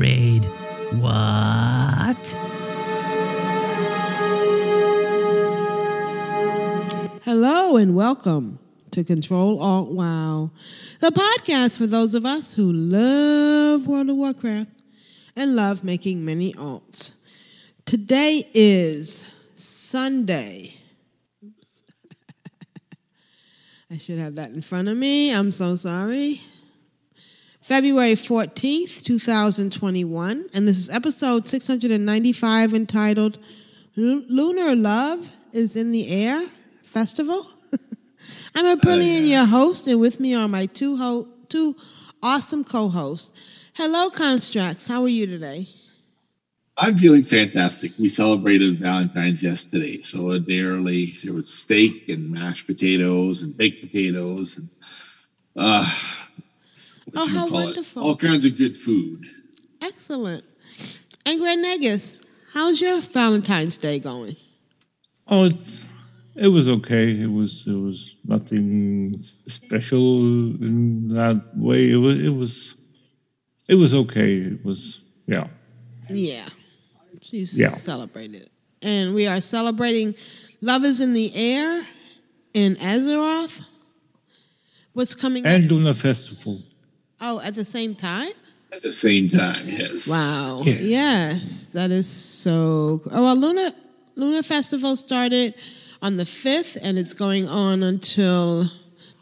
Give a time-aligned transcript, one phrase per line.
[0.00, 0.46] Trade.
[0.92, 2.16] What?
[7.22, 8.58] Hello and welcome
[8.92, 10.52] to Control Alt Wow,
[11.00, 14.70] the podcast for those of us who love World of Warcraft
[15.36, 17.10] and love making many alts.
[17.84, 20.78] Today is Sunday.
[23.90, 25.34] I should have that in front of me.
[25.34, 26.40] I'm so sorry.
[27.70, 33.38] February 14th, 2021, and this is episode 695 entitled
[33.94, 36.48] Lunar Love is in the Air
[36.82, 37.40] Festival.
[38.56, 41.76] I'm Aprillian, your host, and with me are my two ho- two
[42.24, 43.30] awesome co-hosts.
[43.74, 44.88] Hello, Constructs.
[44.88, 45.68] How are you today?
[46.76, 47.92] I'm feeling fantastic.
[48.00, 51.06] We celebrated Valentine's yesterday, so a day early.
[51.22, 54.68] There was steak and mashed potatoes and baked potatoes and
[55.54, 55.88] uh,
[57.16, 57.64] Oh, how call it?
[57.66, 58.02] wonderful.
[58.02, 59.24] All kinds of good food.
[59.82, 60.44] Excellent.
[61.26, 62.16] And Grand Negus,
[62.52, 64.36] how's your Valentine's Day going?
[65.28, 65.84] Oh, it's
[66.34, 67.10] it was okay.
[67.20, 70.20] It was it was nothing special
[70.62, 71.90] in that way.
[71.90, 72.74] It was it was
[73.68, 74.36] it was okay.
[74.38, 75.46] It was yeah.
[76.08, 76.46] Yeah,
[77.22, 77.68] she's Yeah.
[77.68, 78.50] celebrated,
[78.82, 80.14] and we are celebrating
[80.60, 81.86] "Love Is in the Air"
[82.52, 83.62] in Azeroth.
[84.92, 85.70] What's coming And up?
[85.70, 86.62] Lunar Festival.
[87.20, 88.30] Oh, at the same time.
[88.72, 90.08] At the same time, yes.
[90.08, 90.60] Wow.
[90.64, 90.74] Yeah.
[90.80, 93.00] Yes, that is so.
[93.10, 93.72] Oh, well, Luna
[94.16, 95.54] Lunar Festival started
[96.02, 98.64] on the fifth, and it's going on until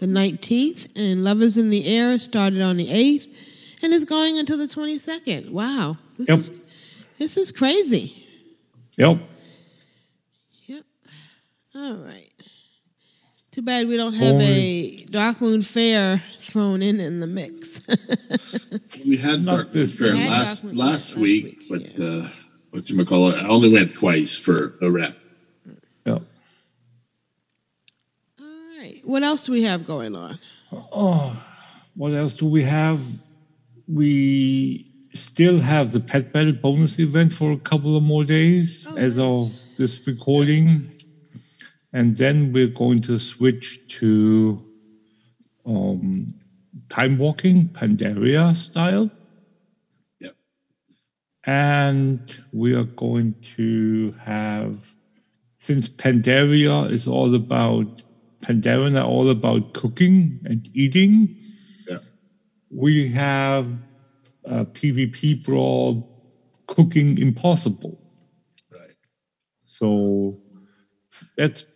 [0.00, 0.88] the nineteenth.
[0.96, 3.34] And Love is in the Air started on the eighth,
[3.82, 5.50] and is going until the twenty second.
[5.52, 5.96] Wow.
[6.18, 6.38] This Yep.
[6.38, 6.58] is
[7.18, 8.26] this is crazy.
[8.96, 9.18] Yep.
[10.66, 10.82] Yep.
[11.74, 12.30] All right.
[13.50, 17.82] Too bad we don't have a Darkmoon Faire thrown in in the mix.
[19.06, 22.04] We had Not Darkmoon Faire last Moon last Fair last week, week, but yeah.
[22.06, 22.28] uh,
[22.70, 23.42] what you call it?
[23.42, 25.14] I only went twice for a rep.
[26.04, 26.22] Yep.
[28.40, 28.46] All
[28.78, 29.00] right.
[29.04, 30.34] What else do we have going on?
[30.92, 31.32] Oh,
[31.94, 33.00] what else do we have?
[33.86, 38.96] We still have the pet battle bonus event for a couple of more days Oh,
[38.96, 39.26] as nice.
[39.70, 40.90] of this recording.
[41.92, 44.62] And then we're going to switch to
[45.68, 46.28] um,
[46.88, 49.10] time walking, Pandaria style.
[50.20, 50.34] Yep.
[51.44, 54.94] And we are going to have,
[55.58, 58.02] since Pandaria is all about,
[58.40, 61.36] Pandaren are all about cooking and eating,
[61.88, 61.98] Yeah.
[62.70, 63.66] we have
[64.44, 66.08] a PvP brawl
[66.66, 67.98] cooking impossible.
[68.72, 68.96] Right.
[69.64, 70.34] So
[71.36, 71.66] that's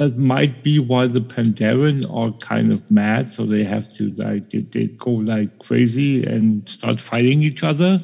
[0.00, 3.34] that might be why the Pandaren are kind of mad.
[3.34, 8.00] So they have to like they, they go like crazy and start fighting each other.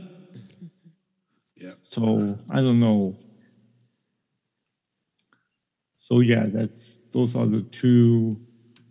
[1.57, 1.73] Yeah.
[1.81, 3.15] So I don't know.
[5.97, 8.39] So yeah, that's those are the two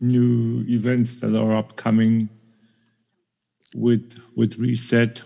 [0.01, 2.29] new events that are upcoming
[3.75, 5.21] with with reset.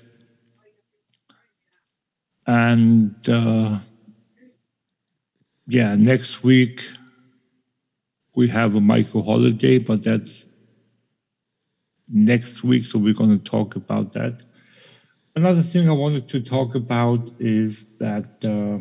[2.45, 3.79] And uh,
[5.65, 6.81] yeah, next week
[8.39, 10.47] we have a micro holiday, but that's
[12.07, 14.35] next week, so we're going to talk about that.
[15.35, 17.71] Another thing I wanted to talk about is
[18.05, 18.77] that uh,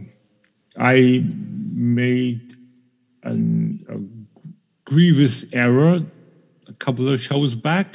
[0.94, 1.24] I
[1.74, 2.44] made
[3.24, 3.98] an, a
[4.88, 5.94] grievous error
[6.68, 7.88] a couple of shows back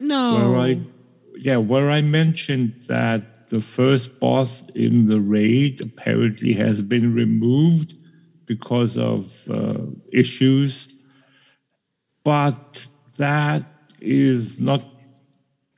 [0.00, 0.22] No.
[0.36, 0.70] where I
[1.46, 4.50] yeah where I mentioned that the first boss
[4.86, 7.90] in the raid apparently has been removed
[8.52, 9.78] because of uh,
[10.22, 10.72] issues,
[12.28, 12.86] but
[13.16, 13.64] that
[14.02, 14.84] is not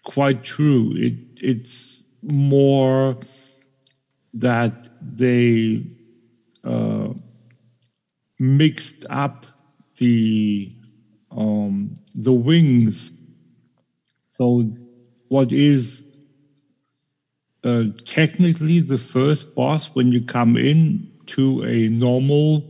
[0.03, 0.93] quite true.
[0.97, 3.17] It it's more
[4.35, 5.87] that they
[6.65, 7.11] uh,
[8.41, 9.47] mixed up
[9.99, 10.73] the
[11.31, 13.13] um, the wings.
[14.29, 14.65] So,
[15.29, 16.03] what is
[17.63, 22.65] uh, technically the first boss when you come in to a normal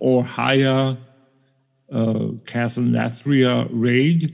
[0.00, 0.96] or higher
[1.90, 4.32] uh, Castle Nathria raid.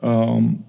[0.00, 0.64] Um,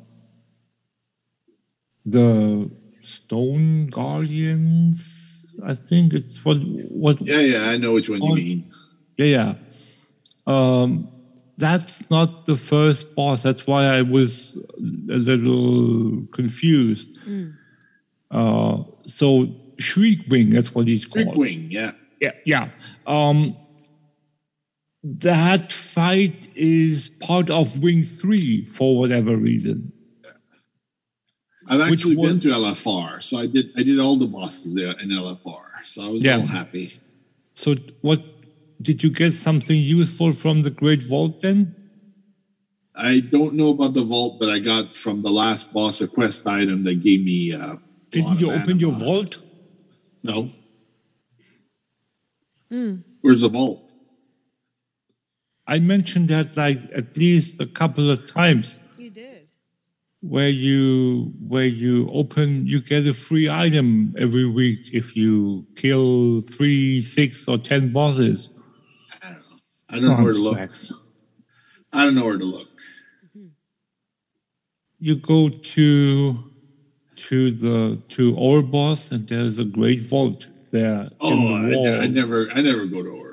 [2.06, 2.70] the
[3.02, 6.58] Stone Guardians, I think it's what
[6.90, 8.64] what Yeah, yeah, I know which one you mean.
[9.18, 9.54] yeah, yeah.
[10.48, 11.10] Um,
[11.58, 13.44] that's not the first boss.
[13.44, 14.58] That's why I was
[15.10, 17.18] a little confused.
[18.30, 19.48] Uh, so
[19.78, 21.38] Shriekwing, that's what he's called.
[21.38, 21.92] Wing, yeah.
[22.22, 22.70] Yeah, yeah.
[23.08, 23.56] Um,
[25.08, 29.92] that fight is part of Wing Three for whatever reason.
[31.68, 32.40] I've Which actually been one?
[32.42, 36.08] to LFR, so I did I did all the bosses there in LFR, so I
[36.10, 36.38] was Yeah.
[36.38, 36.94] all happy.
[37.54, 38.22] So, what
[38.82, 41.76] did you get something useful from the Great Vault then?
[42.96, 46.48] I don't know about the vault, but I got from the last boss a quest
[46.48, 47.54] item that gave me.
[47.54, 47.80] Uh, a
[48.12, 49.40] Didn't you of open your vault?
[50.24, 50.50] No.
[53.22, 53.85] Where's the vault?
[55.68, 58.78] I mentioned that like at least a couple of times.
[58.98, 59.42] You did.
[60.22, 66.42] where you where you open you get a free item every week if you kill
[66.42, 68.50] three, six, or ten bosses.
[69.24, 69.58] I don't know
[69.90, 70.58] I don't know where to look.
[71.94, 72.68] I don't know where to look.
[75.00, 76.44] You go to
[77.28, 81.86] to the to Oribos and there's a great vault there Oh, in I, the wall.
[81.86, 83.25] ne- I never, I never go to Oribos.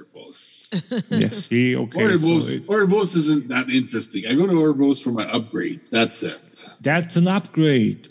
[1.11, 2.17] Yes, see, okay.
[2.17, 4.27] so Oribos, it- Oribos isn't that interesting.
[4.27, 5.91] I go to Oribos for my upgrades.
[5.91, 6.39] That's it.
[6.81, 8.09] that's an upgrade.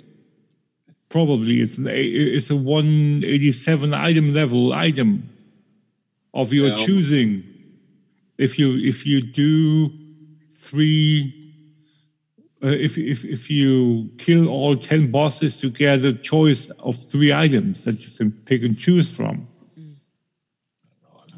[1.10, 1.92] Probably it's an a-
[2.38, 5.30] it's a 187 item level item
[6.34, 6.78] of your Yeah.
[6.78, 7.44] choosing.
[8.38, 9.92] If you if you do
[10.56, 11.34] three,
[12.64, 17.34] uh, if if if you kill all ten bosses, you get a choice of three
[17.34, 19.48] items that you can pick and choose from.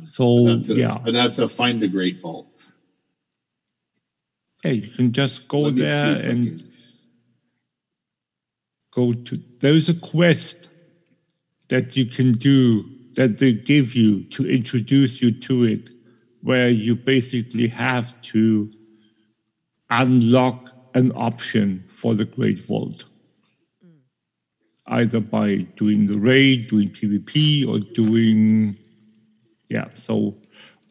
[0.05, 2.65] So That's a, yeah, but that's a find a great vault.
[4.63, 6.67] yeah, you can just go Let there and can-
[8.93, 10.69] go to there's a quest
[11.69, 12.83] that you can do
[13.15, 15.89] that they give you to introduce you to it
[16.41, 18.69] where you basically have to
[19.89, 23.05] unlock an option for the great vault.
[23.85, 23.97] Mm.
[24.87, 28.77] Either by doing the raid doing pvp or doing
[29.75, 30.13] yeah so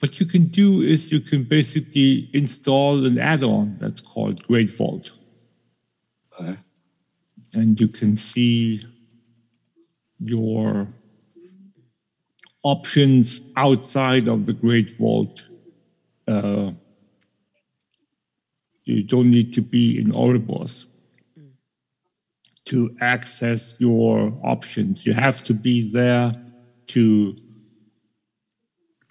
[0.00, 5.06] what you can do is you can basically install an add-on that's called great vault
[6.34, 6.56] Okay.
[7.54, 8.80] and you can see
[10.18, 10.86] your
[12.62, 15.48] options outside of the Great Vault.
[16.26, 16.72] Uh,
[18.84, 20.86] you don't need to be in Oribos
[22.66, 25.04] to access your options.
[25.04, 26.34] You have to be there
[26.88, 27.36] to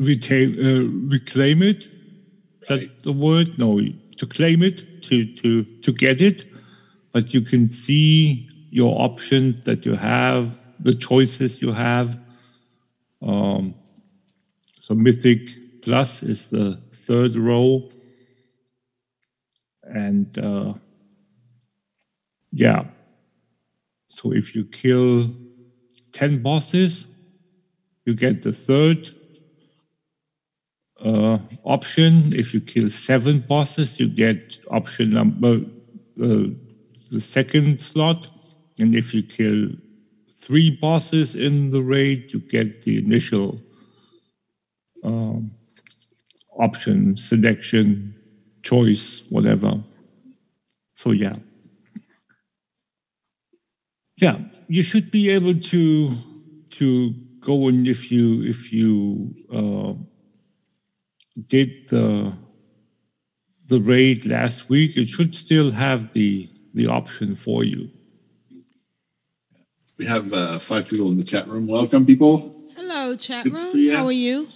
[0.01, 1.86] retain, uh, reclaim it.
[2.62, 3.57] Is that the word?
[3.57, 3.80] No,
[4.18, 6.44] to claim it, to, to, to get it
[7.12, 12.19] but you can see your options that you have, the choices you have.
[13.21, 13.75] Um,
[14.80, 17.89] so Mythic Plus is the third row.
[19.83, 20.75] And uh,
[22.51, 22.86] yeah,
[24.09, 25.30] so if you kill
[26.13, 27.07] 10 bosses,
[28.06, 29.09] you get the third
[31.03, 32.33] uh, option.
[32.33, 35.62] If you kill seven bosses, you get option number
[36.21, 36.48] uh,
[37.12, 38.27] the second slot.
[38.79, 39.70] And if you kill
[40.34, 43.62] three bosses in the raid, you get the initial
[45.03, 45.51] um,
[46.58, 48.15] option, selection,
[48.63, 49.84] choice, whatever.
[50.93, 51.34] So yeah.
[54.17, 56.13] Yeah, you should be able to
[56.72, 59.93] to go and if you if you uh,
[61.47, 62.38] did the
[63.67, 67.89] the raid last week, it should still have the the option for you.
[69.97, 71.67] We have uh, five people in the chat room.
[71.67, 72.55] Welcome, people.
[72.75, 73.91] Hello, chat Good room.
[73.93, 74.47] How are you?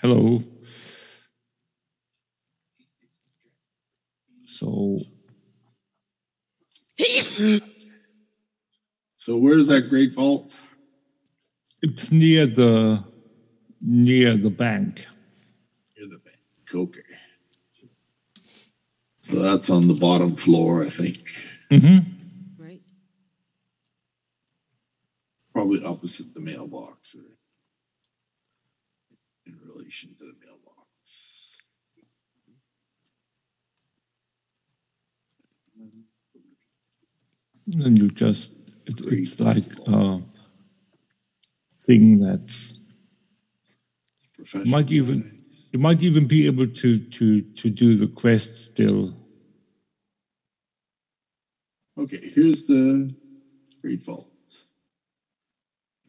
[0.00, 0.38] Hello.
[4.46, 5.00] So
[9.16, 10.58] So where's that great vault?
[11.80, 13.04] it's near the
[13.80, 15.06] near the bank.
[16.72, 16.82] Near.
[16.82, 17.00] Okay.
[19.20, 21.18] So that's on the bottom floor, I think.
[21.70, 22.62] Mm-hmm.
[22.62, 22.80] Right.
[25.54, 27.20] Probably opposite the mailbox or
[29.46, 31.62] in relation to the mailbox.
[37.84, 38.50] And you just
[38.86, 40.20] it, it's like a
[41.86, 42.78] thing that's
[44.66, 45.41] Might even- guys.
[45.72, 49.14] You might even be able to to to do the quest still.
[51.98, 53.14] Okay, here's the
[53.80, 54.28] Great Vault.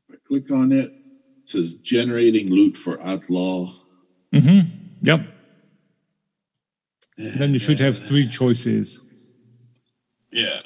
[0.10, 3.68] If I click on it, it says generating loot for outlaw.
[4.34, 4.70] Mm-hmm.
[5.02, 5.28] Yep.
[7.18, 9.00] Then you should have three choices.
[10.32, 10.60] Yeah.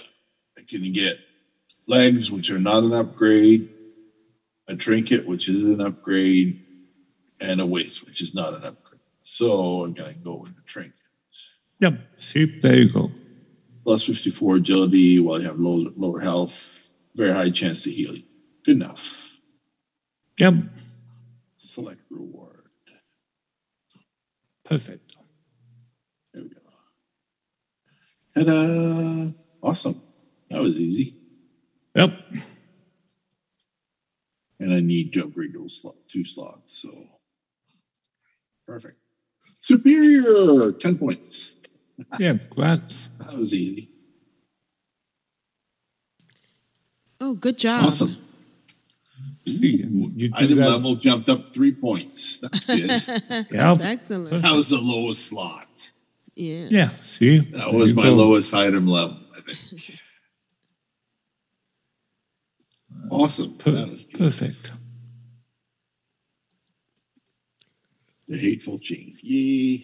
[0.57, 1.19] I can get
[1.87, 3.69] legs, which are not an upgrade,
[4.67, 6.63] a trinket, which is an upgrade,
[7.41, 8.86] and a waist, which is not an upgrade.
[9.29, 10.95] So I'm gonna go with the trinket.
[11.81, 11.99] Yep.
[12.15, 13.11] See, there you go.
[13.83, 18.23] Plus 54 agility while you have low, lower health, very high chance to heal you.
[18.63, 19.37] Good enough.
[20.39, 20.53] Yep.
[21.57, 22.71] Select reward.
[24.63, 25.17] Perfect.
[26.33, 26.61] There we go.
[28.45, 29.31] Ta-da!
[29.61, 30.01] Awesome.
[30.49, 31.17] That was easy.
[31.95, 32.17] Yep.
[34.61, 36.81] And I need to upgrade those slot, two slots.
[36.81, 37.09] So
[38.65, 38.97] perfect.
[39.71, 41.55] Superior, 10 points.
[42.19, 43.07] Yeah, great.
[43.19, 43.89] That was easy.
[47.19, 47.83] Oh, good job.
[47.85, 48.15] Awesome.
[49.47, 49.83] See,
[50.15, 50.69] you do Item that.
[50.69, 52.39] level jumped up three points.
[52.39, 52.89] That's good.
[53.49, 54.41] That's excellent.
[54.43, 55.91] that was the lowest slot.
[56.35, 56.67] Yeah.
[56.69, 56.87] Yeah.
[56.87, 58.13] See, That There was my go.
[58.15, 59.99] lowest item level, I think.
[63.11, 63.57] Awesome.
[63.57, 64.19] Per- That was good.
[64.19, 64.71] perfect.
[68.27, 69.11] The hateful chain.
[69.21, 69.83] Yay.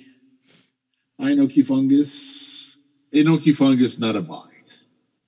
[1.19, 2.77] Inoki fungus.
[3.13, 4.49] Inoki fungus, not a bite.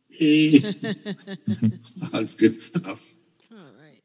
[0.09, 0.57] Yay.
[0.57, 3.11] a lot of good stuff.
[3.51, 4.01] All right.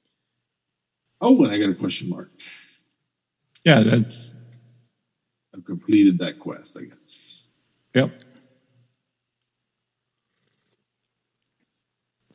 [1.20, 2.30] Oh, and I got a question mark.
[3.64, 4.34] Yeah, that's
[5.54, 7.44] I've completed that quest, I guess.
[7.94, 8.10] yep.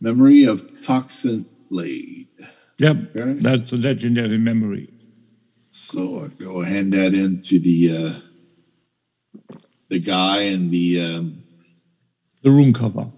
[0.01, 2.27] Memory of Toxin Blade.
[2.77, 3.15] Yep.
[3.15, 3.33] Okay.
[3.33, 4.89] That's a legendary memory.
[5.79, 8.19] So I go hand that in to the uh,
[9.89, 11.43] the guy and the um,
[12.43, 13.09] The room cover.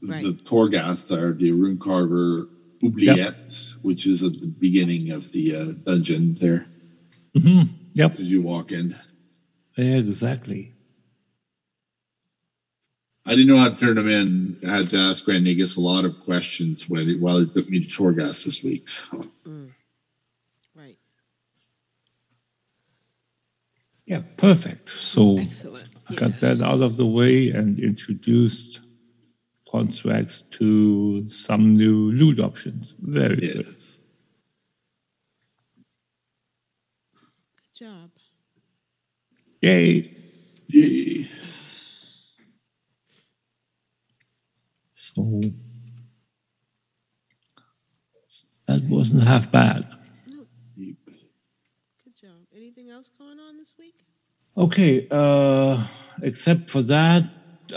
[0.00, 0.22] the Right.
[0.24, 2.46] the Torgastar, the Runecarver
[2.82, 6.66] Oubliette, which is at the beginning of the uh, dungeon there
[7.38, 7.62] hmm
[7.94, 8.18] Yep.
[8.18, 8.96] as you walk in.
[9.76, 10.72] Yeah, exactly.
[13.26, 14.56] I didn't know how to turn them in.
[14.66, 17.80] I had to ask Grand Negus a lot of questions when while he took me
[17.80, 18.88] to Torghast this week.
[18.88, 19.75] So Right.
[24.06, 24.88] Yeah, perfect.
[24.88, 25.88] So Excellent.
[26.14, 28.80] got that out of the way and introduced
[29.70, 32.94] Constructs to some new loot options.
[33.00, 33.56] Very good.
[33.56, 34.04] Good
[37.78, 38.10] job.
[39.60, 40.14] Yay.
[40.68, 41.26] Yay.
[44.94, 45.40] So
[48.66, 49.95] that wasn't half bad.
[52.76, 53.94] Anything else going on this week?
[54.54, 55.82] Okay, uh,
[56.22, 57.24] except for that,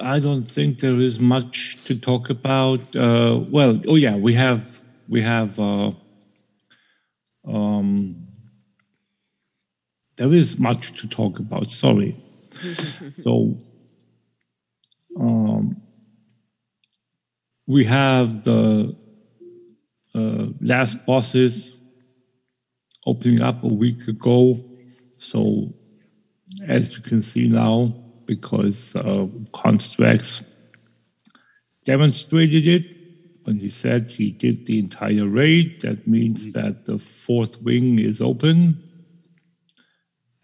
[0.02, 2.94] I don't think there is much to talk about.
[2.94, 4.66] Uh, well, oh yeah, we have
[5.08, 5.92] we have uh,
[7.48, 8.28] um,
[10.18, 11.72] there is much to talk about.
[11.72, 12.18] Sorry,
[13.20, 13.58] so
[15.18, 15.82] um,
[17.68, 18.98] we have the
[20.14, 21.78] uh, last bosses
[23.06, 24.69] opening up a week ago.
[25.20, 25.74] So
[26.68, 27.94] as you can see now,
[28.26, 30.44] because uh, Constructs
[31.86, 32.96] demonstrated it
[33.44, 35.82] when he said he did the entire raid.
[35.82, 38.84] That means that the fourth wing is open.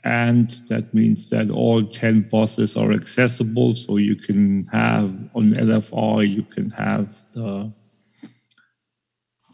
[0.03, 3.75] And that means that all 10 bosses are accessible.
[3.75, 7.72] So you can have on LFR, you can have the,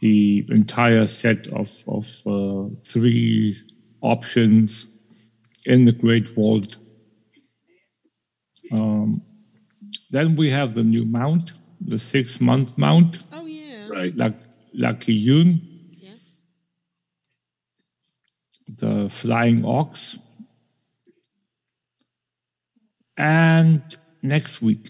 [0.02, 3.58] the entire set of, of uh, three
[4.02, 4.86] options
[5.66, 6.78] in the Great Vault.
[8.72, 9.22] Um,
[10.10, 13.88] then we have the new mount, the six month mount, Oh yeah.
[13.90, 14.16] Right.
[14.16, 14.34] Luck,
[14.74, 16.38] Lucky Yun, Yes.
[18.68, 20.18] the Flying Ox.
[23.18, 23.84] And
[24.24, 24.90] next week,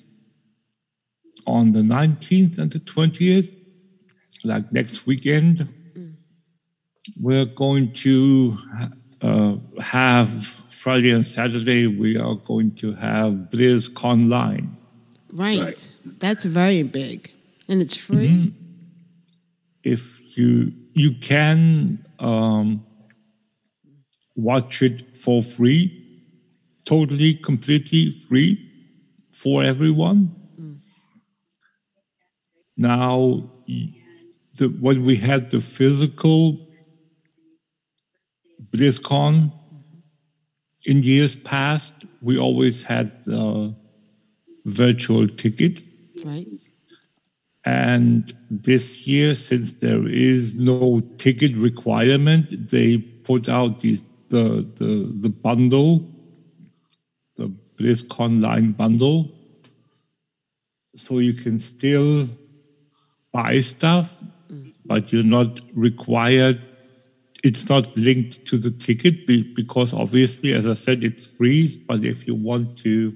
[1.48, 3.58] on the 19th and the 20th,
[4.44, 5.68] like next weekend,
[7.20, 8.56] we're going to
[9.22, 14.68] uh, have Friday and Saturday, we are going to have BlizzConline.
[15.32, 15.60] Right.
[15.60, 15.92] Right.
[16.18, 17.30] That's very big,
[17.70, 18.52] and it's free.
[19.84, 22.84] if you you can um,
[24.36, 25.84] watch it for free,
[26.84, 28.68] totally, completely free
[29.32, 30.36] for everyone.
[32.76, 36.58] Now, the, when we had the physical
[38.72, 39.52] BlizzCon,
[40.86, 43.76] in years past, we always had the
[44.66, 45.84] virtual ticket.
[46.26, 46.48] Right.
[47.64, 55.12] And this year, since there is no ticket requirement, they put out these, the, the,
[55.20, 56.10] the bundle,
[57.38, 59.32] the BlizzConline bundle.
[60.96, 62.28] So you can still
[63.32, 64.74] buy stuff, mm.
[64.86, 66.62] but you're not required.
[67.44, 71.84] It's not linked to the ticket because obviously, as I said, it's free.
[71.88, 73.16] But if you want to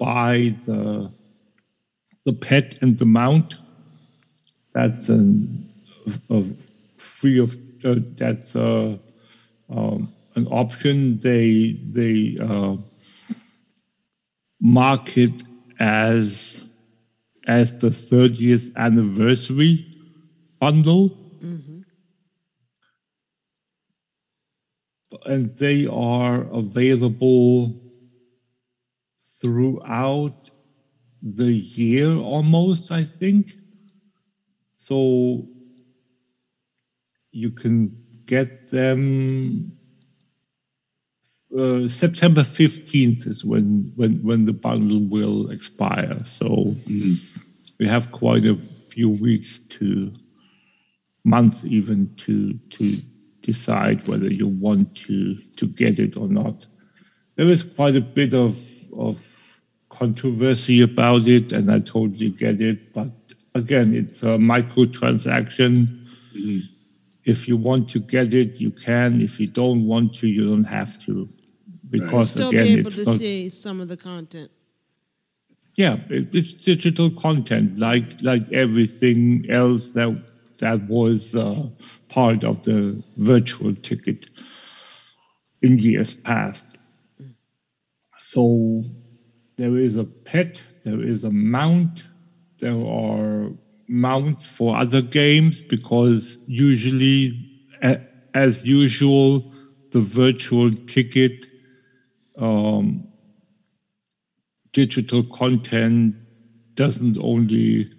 [0.00, 1.12] buy the
[2.24, 3.58] the pet and the mount,
[4.72, 5.68] that's an
[6.30, 6.44] a
[6.96, 8.96] free of uh, that's uh,
[9.70, 11.18] um, an option.
[11.20, 12.76] They they uh,
[14.60, 15.42] market
[15.78, 16.60] as
[17.46, 19.86] as the 30th anniversary
[20.60, 21.16] bundle.
[25.28, 27.78] And they are available
[29.40, 30.50] throughout
[31.22, 33.52] the year almost, I think.
[34.78, 35.46] So
[37.30, 39.72] you can get them.
[41.56, 46.24] Uh, September 15th is when, when, when the bundle will expire.
[46.24, 46.74] So
[47.78, 50.12] we have quite a few weeks to,
[51.22, 52.84] months even, to, to
[53.52, 55.16] decide whether you want to,
[55.58, 56.56] to get it or not.
[57.36, 58.52] There is quite a bit of,
[59.06, 59.16] of
[60.00, 62.78] controversy about it, and I totally get it.
[62.96, 63.12] But
[63.62, 65.72] again, it's a microtransaction.
[66.36, 66.58] Mm-hmm.
[67.32, 69.10] If you want to get it, you can.
[69.28, 71.12] If you don't want to, you don't have to.
[71.90, 74.50] Because Still again, be able it's to not, see some of the content.
[75.84, 79.20] yeah, it's digital content, like like everything
[79.62, 80.10] else that
[80.58, 81.68] that was uh,
[82.08, 84.30] part of the virtual ticket
[85.62, 86.66] in years past.
[88.18, 88.82] So
[89.56, 92.06] there is a pet, there is a mount,
[92.58, 93.50] there are
[93.88, 97.60] mounts for other games because usually,
[98.34, 99.52] as usual,
[99.92, 101.46] the virtual ticket
[102.36, 103.08] um,
[104.72, 106.14] digital content
[106.74, 107.90] doesn't only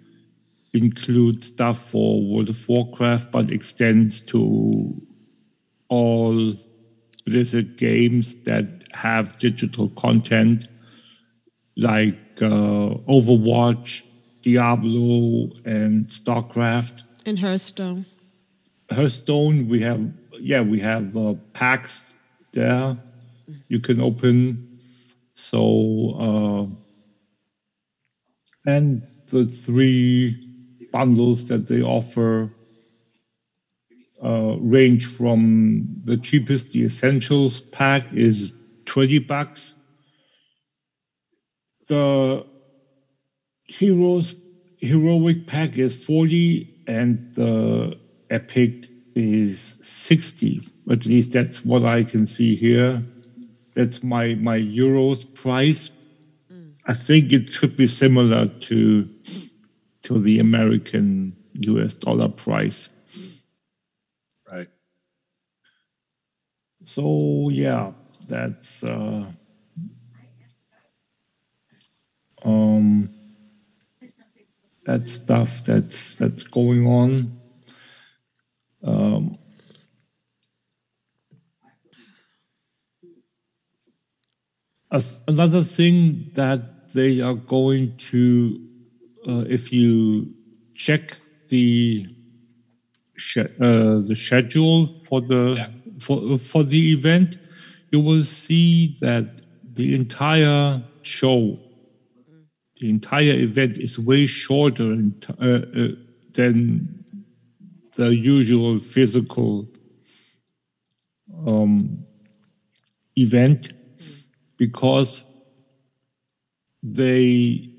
[0.72, 4.94] include stuff for World of Warcraft, but extends to
[5.88, 6.54] all
[7.26, 10.68] Blizzard games that have digital content
[11.76, 14.02] like uh, Overwatch,
[14.42, 17.02] Diablo, and StarCraft.
[17.26, 18.06] And Hearthstone.
[18.90, 22.12] Hearthstone, we have yeah, we have uh, packs
[22.52, 22.96] there
[23.68, 24.78] you can open.
[25.34, 26.70] So
[28.66, 30.49] uh, and the three
[30.90, 32.50] bundles that they offer
[34.22, 38.52] uh, range from the cheapest, the essentials pack is
[38.84, 39.74] twenty bucks.
[41.88, 42.44] The
[43.64, 44.36] heroes
[44.78, 47.98] heroic pack is forty, and the
[48.28, 53.02] epic is 60 at least that's what i can see here.
[53.74, 55.90] That's my my euros price.
[56.86, 59.08] I think it should be similar to
[60.02, 61.36] to the american
[61.66, 62.88] us dollar price
[64.50, 64.68] Right.
[66.84, 67.92] so yeah
[68.28, 69.26] that's uh
[72.44, 73.08] um
[74.86, 77.40] that stuff that's that's going on
[78.82, 79.38] um,
[84.90, 88.69] as another thing that they are going to,
[89.28, 90.34] uh, if you
[90.74, 91.16] check
[91.48, 92.06] the
[93.16, 97.38] sch- uh, the schedule for the for for the event,
[97.90, 99.40] you will see that
[99.74, 101.58] the entire show,
[102.80, 105.88] the entire event is way shorter in t- uh, uh,
[106.32, 107.04] than
[107.96, 109.68] the usual physical
[111.46, 112.04] um,
[113.16, 113.72] event
[114.56, 115.22] because
[116.82, 117.69] they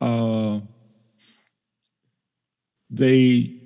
[0.00, 0.60] uh,
[2.88, 3.56] they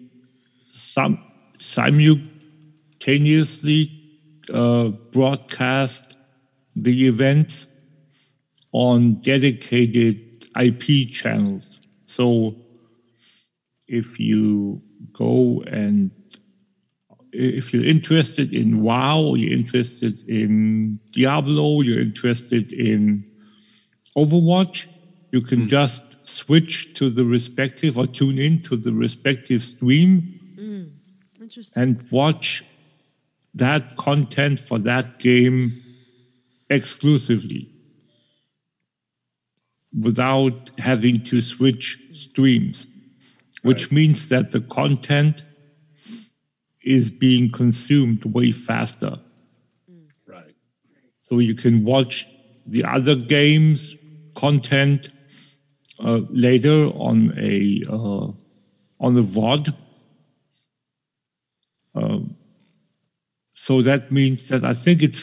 [0.71, 1.19] some
[1.59, 3.91] simultaneously
[4.53, 6.17] uh, broadcast
[6.77, 7.67] the event
[8.73, 11.79] on dedicated IP channels.
[12.07, 12.57] So
[13.87, 16.11] if you go and
[17.33, 23.25] if you're interested in WoW, you're interested in Diablo, you're interested in
[24.17, 24.87] Overwatch,
[25.33, 30.11] you can just switch to the respective or tune in to the respective stream
[30.57, 30.91] mm,
[31.41, 31.73] Interesting.
[31.81, 32.65] and watch
[33.55, 35.61] that content for that game
[36.69, 37.71] exclusively
[40.07, 42.87] without having to switch streams,
[43.63, 43.93] which Right.
[43.93, 45.45] means that the content
[46.83, 49.19] is being consumed way faster.
[50.27, 50.55] Right.
[51.23, 52.27] So you can watch
[52.67, 53.95] the other games
[54.35, 55.11] content
[56.01, 58.33] uh, later on a uh,
[59.01, 59.75] on a VOD.
[61.95, 62.37] Um,
[63.55, 65.21] so that means that I think it's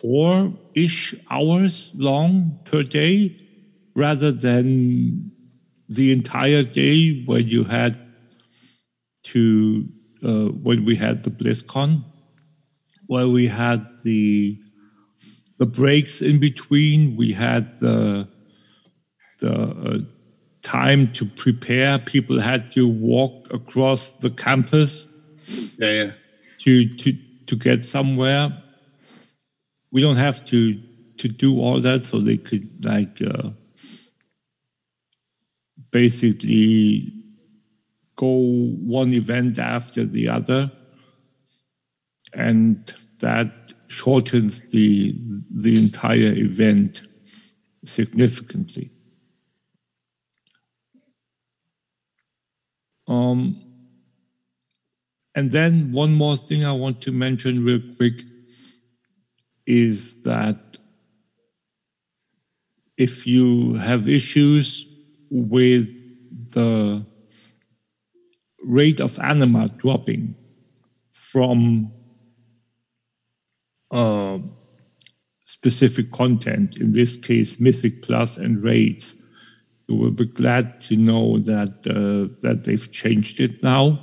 [0.00, 3.36] four ish hours long per day,
[3.94, 5.32] rather than
[5.88, 7.98] the entire day when you had
[9.24, 9.88] to
[10.22, 12.04] uh, when we had the BlizzCon,
[13.06, 14.58] where we had the
[15.58, 17.16] the breaks in between.
[17.16, 18.28] We had the
[19.38, 19.98] the uh,
[20.62, 21.98] time to prepare.
[21.98, 25.06] People had to walk across the campus
[25.78, 26.10] Yeah, yeah.
[26.58, 27.12] to to
[27.46, 28.62] to get somewhere.
[29.90, 30.80] We don't have to
[31.18, 33.50] to do all that, so they could like uh,
[35.90, 37.12] basically
[38.16, 38.26] go
[38.84, 40.70] one event after the other,
[42.34, 45.14] and that shortens the
[45.50, 47.02] the entire event
[47.84, 48.90] significantly.
[53.08, 53.60] Um,
[55.34, 58.20] and then one more thing I want to mention real quick
[59.66, 60.78] is that
[62.96, 64.84] if you have issues
[65.30, 65.88] with
[66.52, 67.04] the
[68.64, 70.34] rate of anima dropping
[71.12, 71.92] from
[73.90, 74.38] uh,
[75.44, 79.14] specific content, in this case, Mythic Plus and raids,
[79.88, 84.00] you will be glad to know that uh, that they've changed it now.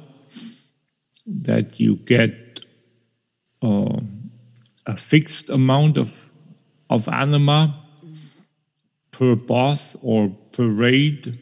[1.27, 2.61] That you get
[3.61, 3.99] uh,
[4.85, 6.29] a fixed amount of
[6.89, 7.83] of anima
[9.11, 11.39] per boss or per raid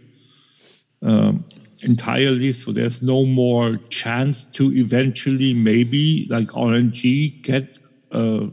[1.01, 1.45] um,
[1.81, 2.51] entirely.
[2.53, 7.79] So there's no more chance to eventually, maybe like RNG, get
[8.11, 8.47] uh,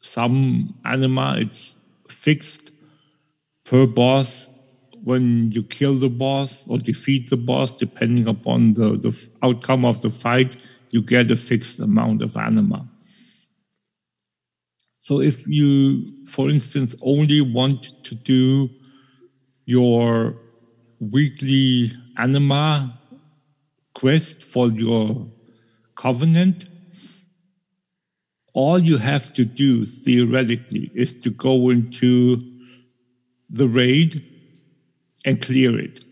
[0.00, 1.36] some anima.
[1.38, 1.74] It's
[2.08, 2.72] fixed
[3.64, 4.49] per boss
[5.02, 10.02] when you kill the boss or defeat the boss, depending upon the, the outcome of
[10.02, 10.56] the fight,
[10.90, 12.88] you get a fixed amount of anima.
[14.98, 18.68] So if you, for instance, only want to do
[19.64, 20.36] your
[21.00, 23.00] weekly anima
[23.94, 25.26] quest for your
[25.96, 26.68] covenant,
[28.52, 32.42] all you have to do theoretically is to go into
[33.48, 34.29] the raid
[35.24, 36.04] and clear it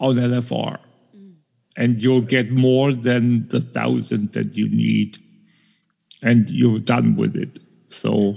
[0.00, 0.78] on LFR.
[1.76, 5.18] And you'll get more than the thousand that you need.
[6.22, 7.60] And you're done with it.
[7.90, 8.36] So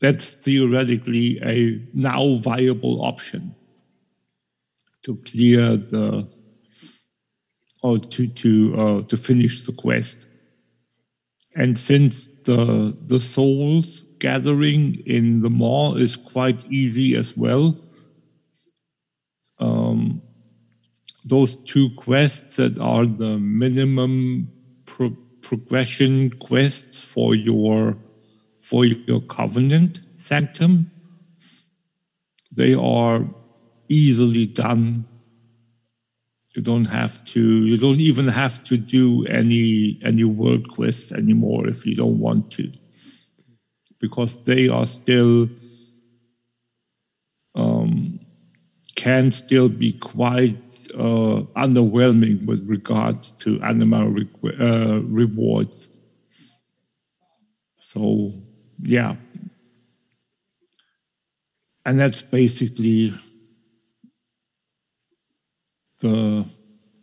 [0.00, 3.54] that's theoretically a now viable option
[5.02, 6.28] to clear the
[7.82, 10.26] or to to uh, to finish the quest.
[11.54, 17.76] And since the the souls gathering in the Maw is quite easy as well,
[19.58, 20.22] um,
[21.24, 24.50] those two quests that are the minimum
[24.84, 27.96] pro- progression quests for your
[28.60, 30.90] for your covenant sanctum,
[32.50, 33.26] they are
[33.88, 35.04] easily done.
[36.54, 37.40] You don't have to.
[37.40, 42.50] You don't even have to do any any world quests anymore if you don't want
[42.52, 42.70] to,
[43.98, 45.48] because they are still
[47.54, 48.20] um,
[48.94, 50.63] can still be quite
[50.94, 55.88] uh, underwhelming with regards to animal requ- uh, rewards.
[57.80, 58.30] So
[58.82, 59.16] yeah,
[61.84, 63.12] and that's basically
[66.00, 66.48] the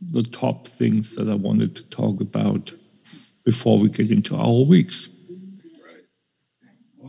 [0.01, 2.73] the top things that I wanted to talk about
[3.43, 5.08] before we get into our weeks.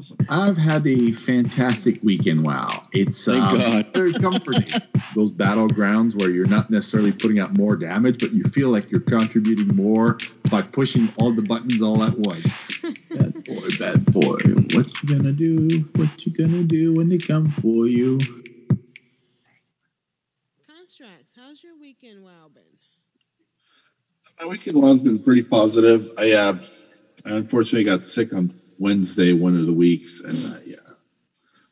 [0.02, 0.16] Awesome.
[0.30, 2.44] I've had a fantastic weekend.
[2.44, 3.86] Wow, it's Thank um, God.
[3.94, 4.66] very comforting.
[5.14, 9.00] Those battlegrounds where you're not necessarily putting out more damage, but you feel like you're
[9.00, 10.18] contributing more
[10.50, 12.80] by pushing all the buttons all at once.
[13.10, 14.38] bad boy, bad boy.
[14.74, 15.84] What you gonna do?
[15.94, 18.18] What you gonna do when they come for you?
[20.66, 22.64] Constructs, how's your weekend wow been?
[24.40, 26.08] My weekend one's been pretty positive.
[26.18, 26.60] I have,
[27.24, 30.74] I unfortunately got sick on Wednesday, one of the weeks, and uh, yeah,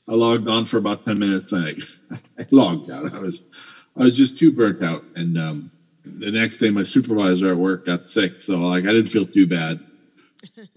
[0.09, 3.13] I logged on for about ten minutes and I, I logged out.
[3.13, 3.43] I was,
[3.97, 5.71] I was just too burnt out, and um,
[6.05, 9.47] the next day my supervisor at work got sick, so like I didn't feel too
[9.47, 9.81] bad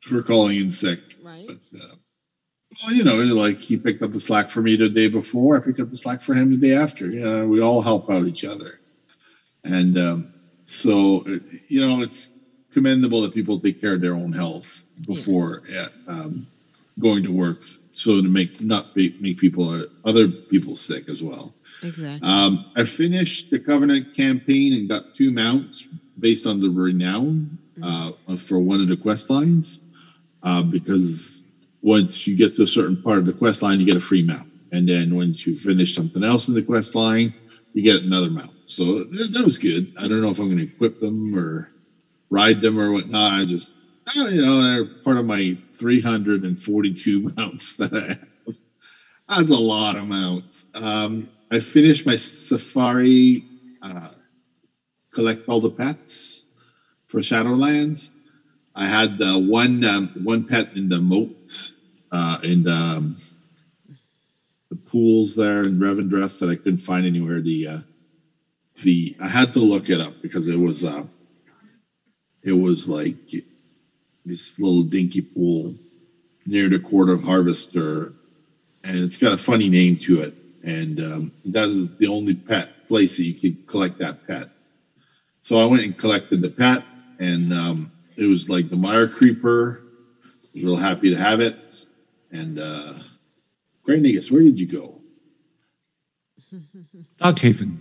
[0.00, 1.00] for calling in sick.
[1.22, 1.46] Right.
[1.48, 1.94] But uh,
[2.82, 5.56] Well, you know, like he picked up the slack for me the day before.
[5.56, 7.10] I picked up the slack for him the day after.
[7.10, 8.80] You know, we all help out each other.
[9.64, 10.32] And um,
[10.64, 12.37] so, uh, you know, it's
[12.72, 16.46] commendable that people take care of their own health before uh, um,
[17.00, 21.22] going to work, so to make not make, make people uh, other people sick as
[21.22, 21.54] well.
[21.82, 22.28] Exactly.
[22.28, 25.86] Um, I finished the Covenant campaign and got two mounts
[26.18, 29.80] based on the renown uh, for one of the quest lines,
[30.42, 31.44] uh, because
[31.82, 34.24] once you get to a certain part of the quest line, you get a free
[34.24, 37.32] mount, and then once you finish something else in the quest line,
[37.74, 38.50] you get another mount.
[38.66, 39.92] So that, that was good.
[39.98, 41.70] I don't know if I'm going to equip them or
[42.30, 43.32] ride them or whatnot.
[43.32, 43.74] I just,
[44.14, 48.28] you know, they're part of my 342 mounts that I have.
[49.28, 50.66] That's a lot of mounts.
[50.74, 53.44] Um, I finished my safari,
[53.82, 54.08] uh,
[55.12, 56.44] collect all the pets
[57.06, 58.10] for Shadowlands.
[58.74, 61.72] I had uh, one um, one pet in the moat
[62.12, 63.12] uh, in the, um,
[64.70, 67.40] the pools there in Revendreth that I couldn't find anywhere.
[67.40, 67.78] The uh,
[68.84, 71.02] the I had to look it up because it was uh,
[72.42, 73.16] it was like
[74.24, 75.74] this little dinky pool
[76.46, 78.12] near the Court of Harvester,
[78.84, 80.34] and it's got a funny name to it.
[80.64, 84.46] And um, that is the only pet place that you could collect that pet.
[85.40, 86.82] So I went and collected the pet,
[87.20, 89.82] and um, it was like the Mire Creeper.
[90.24, 91.56] I was real happy to have it.
[92.32, 92.92] And uh,
[93.86, 95.00] Negus, where did you go?
[97.18, 97.78] Darkhaven.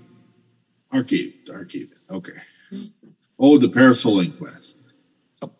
[0.93, 1.89] Arcade, Arcade.
[2.09, 2.31] Okay.
[3.39, 4.81] Oh, the Parasol Inquest.
[5.41, 5.51] Oh.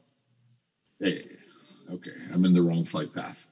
[0.99, 1.21] Hey,
[1.91, 2.11] okay.
[2.33, 3.47] I'm in the wrong flight path.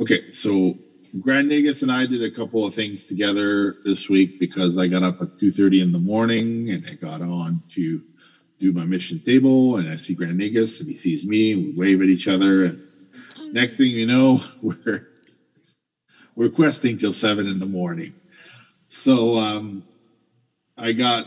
[0.00, 0.74] Okay, so
[1.20, 5.02] Grand Negus and I did a couple of things together this week because I got
[5.02, 8.02] up at 2.30 in the morning and I got on to
[8.58, 11.72] do my mission table and I see Grand Negus and he sees me and we
[11.76, 12.82] wave at each other and
[13.52, 15.00] next thing you know, we're
[16.36, 18.12] we're questing till seven in the morning.
[18.86, 19.84] So um,
[20.76, 21.26] I got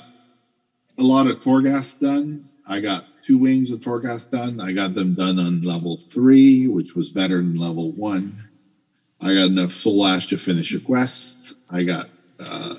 [0.97, 2.41] a lot of Torghast done.
[2.67, 4.59] I got two wings of Torghast done.
[4.59, 8.31] I got them done on level three, which was better than level one.
[9.21, 11.55] I got enough soul ash to finish a quest.
[11.71, 12.75] I got uh,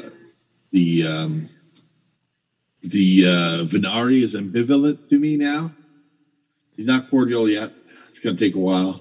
[0.70, 1.42] the um,
[2.82, 5.70] the uh, Venari is ambivalent to me now.
[6.76, 7.72] He's not cordial yet.
[8.06, 9.00] It's going to take a while,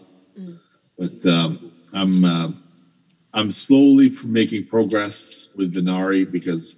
[0.97, 2.49] but um, I'm uh,
[3.33, 6.75] I'm slowly making progress with Venari because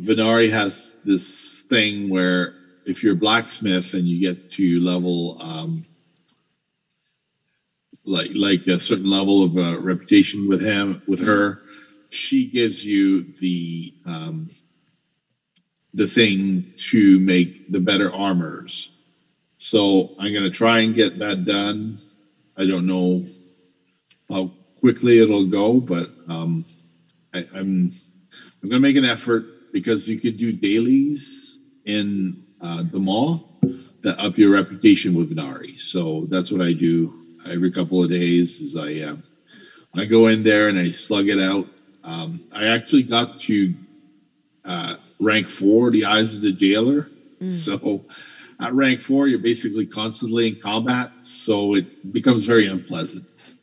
[0.00, 2.54] Venari has this thing where
[2.84, 5.82] if you're a blacksmith and you get to level um,
[8.04, 11.62] like like a certain level of uh, reputation with him with her,
[12.10, 14.46] she gives you the um,
[15.94, 18.90] the thing to make the better armors.
[19.58, 21.94] So I'm gonna try and get that done.
[22.58, 23.22] I don't know
[24.30, 26.64] how quickly it'll go, but um,
[27.32, 27.88] I, I'm
[28.62, 33.38] I'm gonna make an effort because you could do dailies in uh, the Maw
[34.02, 35.76] that up your reputation with Nari.
[35.76, 37.12] So that's what I do
[37.50, 38.60] every couple of days.
[38.60, 39.16] Is I uh,
[40.00, 41.66] I go in there and I slug it out.
[42.04, 43.72] Um, I actually got to
[44.64, 47.08] uh, rank four, the eyes of the jailer.
[47.46, 48.02] So
[48.58, 53.54] at rank four, you're basically constantly in combat, so it becomes very unpleasant.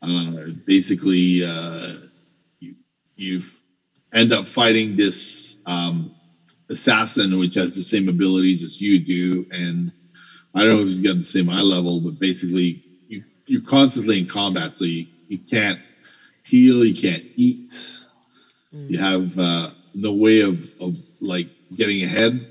[0.00, 1.94] Uh, basically, uh,
[2.60, 2.76] you
[3.16, 3.40] you
[4.16, 6.14] end up fighting this um,
[6.70, 9.92] assassin, which has the same abilities as you do, and
[10.54, 14.18] I don't know if he's got the same eye level, but basically, you you're constantly
[14.18, 15.78] in combat, so you you can't
[16.46, 18.00] heal, you can't eat.
[18.72, 22.46] You have uh, no way of of like getting ahead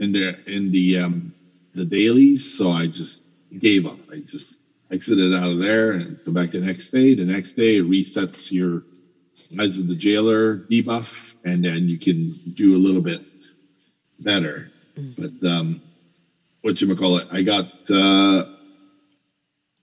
[0.00, 1.34] in the in the um,
[1.74, 2.56] the dailies.
[2.56, 3.26] So I just
[3.58, 3.98] gave up.
[4.12, 7.14] I just exited out of there and come back the next day.
[7.14, 8.82] The next day it resets your
[9.58, 13.20] eyes of the jailer debuff, and then you can do a little bit
[14.20, 14.70] better.
[15.16, 15.80] But um,
[16.62, 17.24] what you call it?
[17.30, 18.42] I got uh,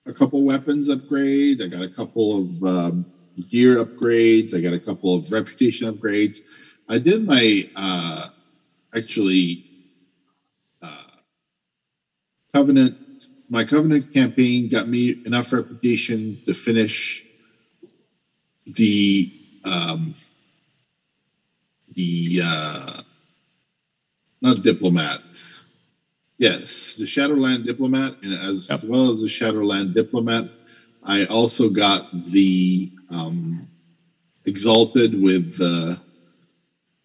[0.05, 1.63] a couple weapons upgrades.
[1.63, 3.05] I got a couple of um,
[3.49, 4.53] gear upgrades.
[4.53, 6.41] I got a couple of reputation upgrades.
[6.89, 8.27] I did my uh,
[8.95, 9.63] actually
[10.81, 11.03] uh,
[12.53, 12.95] covenant.
[13.49, 17.23] My covenant campaign got me enough reputation to finish
[18.65, 19.31] the
[19.65, 20.13] um,
[21.93, 23.01] the uh,
[24.41, 25.21] not diplomat.
[26.37, 30.45] Yes, the Shadowland diplomat, and as well as the Shadowland diplomat,
[31.03, 33.69] I also got the um,
[34.45, 35.95] exalted with uh,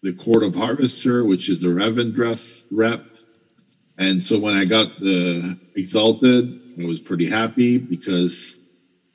[0.01, 3.01] the Court of Harvester, which is the Revendreth rep.
[3.97, 8.57] And so when I got the exalted, I was pretty happy because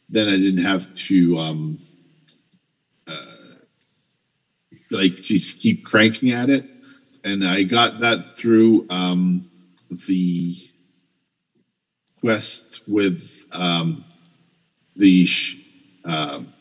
[0.09, 1.77] then I didn't have to um,
[3.09, 3.55] uh,
[4.91, 6.65] like just keep cranking at it,
[7.25, 9.41] and I got that through um,
[10.09, 10.57] the
[12.21, 13.99] quest with um,
[14.97, 15.27] the
[16.05, 16.53] um,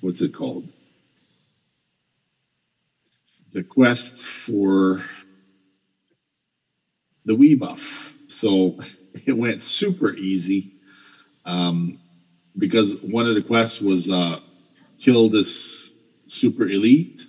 [0.00, 0.68] what's it called?
[3.52, 5.00] The quest for
[7.26, 8.14] the Wii buff.
[8.28, 8.76] So
[9.26, 10.72] it went super easy
[11.46, 11.98] um,
[12.58, 14.40] because one of the quests was uh,
[14.98, 15.92] kill this
[16.26, 17.27] super elite.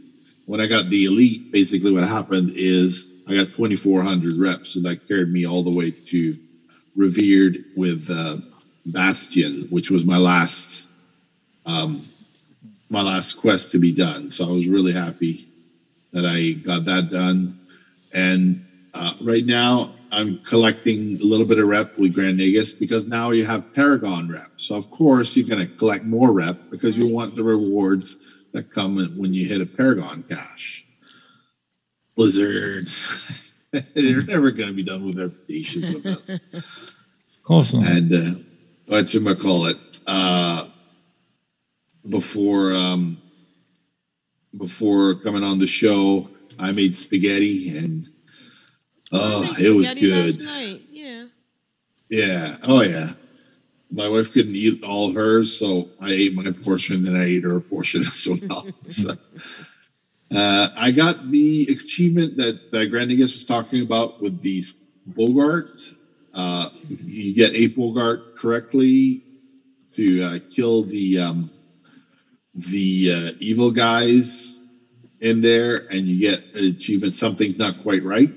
[0.49, 5.07] When I got the elite, basically what happened is I got 2,400 reps, so that
[5.07, 6.35] carried me all the way to
[6.95, 8.37] revered with uh,
[8.87, 10.87] Bastion, which was my last
[11.67, 12.01] um,
[12.89, 14.31] my last quest to be done.
[14.31, 15.47] So I was really happy
[16.13, 17.55] that I got that done.
[18.11, 23.07] And uh, right now, I'm collecting a little bit of rep with Grand Nagus because
[23.07, 24.49] now you have Paragon rep.
[24.57, 28.71] So of course you're going to collect more rep because you want the rewards that
[28.73, 30.85] come when you hit a Paragon cache.
[32.15, 32.87] Blizzard,
[33.95, 36.29] they're never going to be done with their patience with us.
[36.29, 37.87] Of course not.
[37.87, 38.39] And uh,
[38.87, 39.77] what you call it?
[40.05, 40.67] Uh,
[42.09, 43.17] before um,
[44.57, 48.07] before coming on the show, I made spaghetti and
[49.13, 50.25] oh, it was good.
[50.25, 50.81] Last night.
[50.89, 51.25] Yeah.
[52.09, 52.55] Yeah.
[52.67, 53.07] Oh yeah.
[53.91, 57.59] My wife couldn't eat all hers, so I ate my portion, then I ate her
[57.59, 58.65] portion as well.
[58.87, 59.13] so,
[60.35, 64.63] uh, I got the achievement that, that Grandigus was talking about with the
[65.07, 65.81] Bogart.
[66.33, 66.69] Uh,
[67.05, 69.23] you get a Bogart correctly
[69.93, 71.49] to uh, kill the um,
[72.53, 74.59] the uh, evil guys
[75.21, 77.13] in there, and you get an achievement.
[77.13, 78.31] Something's not quite right.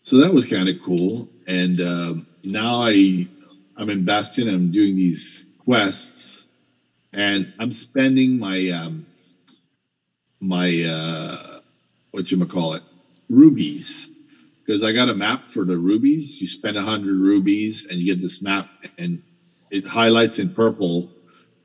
[0.00, 1.28] So that was kind of cool.
[1.46, 3.26] And um, now I
[3.76, 4.48] I'm in Bastion.
[4.48, 6.46] I'm doing these quests,
[7.12, 9.04] and I'm spending my um,
[10.40, 11.58] my uh,
[12.12, 12.82] what you call it
[13.28, 14.10] rubies
[14.64, 16.40] because I got a map for the rubies.
[16.40, 19.22] You spend a hundred rubies, and you get this map, and
[19.70, 21.10] it highlights in purple.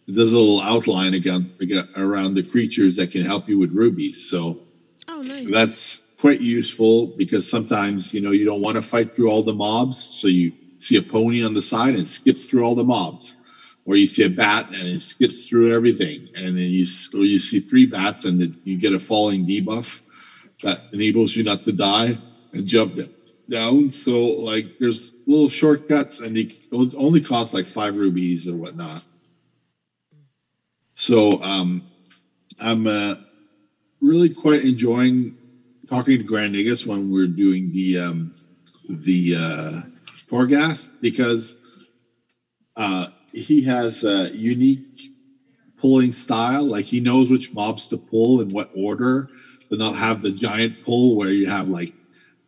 [0.07, 1.51] It does a little outline again
[1.95, 4.29] around the creatures that can help you with rubies.
[4.29, 4.59] So
[5.07, 5.47] Oh, nice.
[5.51, 9.53] that's quite useful because sometimes you know you don't want to fight through all the
[9.53, 13.35] mobs so you see a pony on the side and skips through all the mobs.
[13.85, 16.29] Or you see a bat and it skips through everything.
[16.35, 20.01] And then you or you see three bats and it, you get a falling debuff
[20.63, 22.17] that enables you not to die
[22.53, 23.09] and jump them
[23.49, 23.89] down.
[23.89, 24.11] So
[24.41, 26.53] like there's little shortcuts and it
[26.97, 29.05] only costs like five rubies or whatnot.
[30.93, 31.83] So um
[32.61, 33.15] i'm uh
[34.01, 35.33] really quite enjoying
[35.89, 38.29] talking to Grand Negus when we're doing the um,
[38.87, 39.81] the uh,
[40.29, 41.55] Torghast because
[42.75, 45.11] uh, he has a unique
[45.77, 46.63] pulling style.
[46.63, 49.29] Like he knows which mobs to pull in what order,
[49.69, 51.93] to not have the giant pull where you have like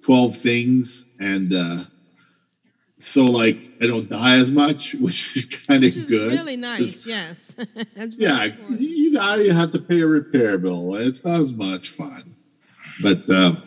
[0.04, 1.54] twelve things and.
[1.54, 1.78] Uh,
[2.98, 6.34] so like I don't die as much, which is kind of good.
[6.34, 7.08] really nice.
[7.08, 7.48] Yes.
[7.96, 8.80] That's Yeah, important.
[8.80, 10.94] you die, you have to pay a repair bill.
[10.96, 12.36] It's not as much fun.
[13.02, 13.64] But um,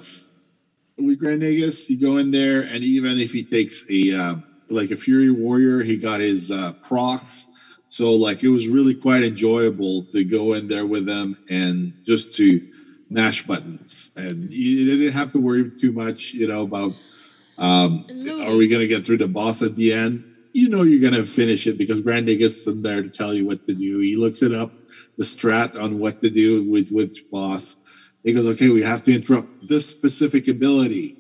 [0.98, 4.34] with Grand you go in there, and even if he takes a uh,
[4.70, 7.46] like a Fury Warrior, he got his uh, procs.
[7.88, 12.34] So like it was really quite enjoyable to go in there with them and just
[12.34, 12.60] to
[13.10, 16.92] mash buttons, and you didn't have to worry too much, you know, about
[17.58, 18.04] um,
[18.46, 20.24] are we going to get through the boss at the end?
[20.52, 23.46] You know you're going to finish it because Brandy gets in there to tell you
[23.46, 24.00] what to do.
[24.00, 24.72] He looks it up,
[25.18, 27.76] the strat on what to do with which boss.
[28.24, 31.16] He goes, okay, we have to interrupt this specific ability.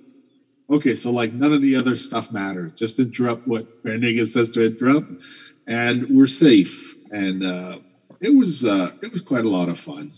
[0.70, 2.72] Okay, so like none of the other stuff matters.
[2.72, 5.06] Just interrupt what Brandigas says to interrupt,
[5.68, 6.96] and we're safe.
[7.12, 7.76] And uh,
[8.22, 10.10] it was uh, it was quite a lot of fun.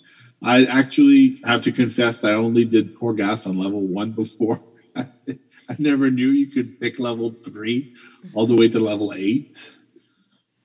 [0.45, 4.59] I actually have to confess I only did Torghast on level one before.
[4.97, 7.93] I never knew you could pick level three
[8.35, 9.77] all the way to level eight.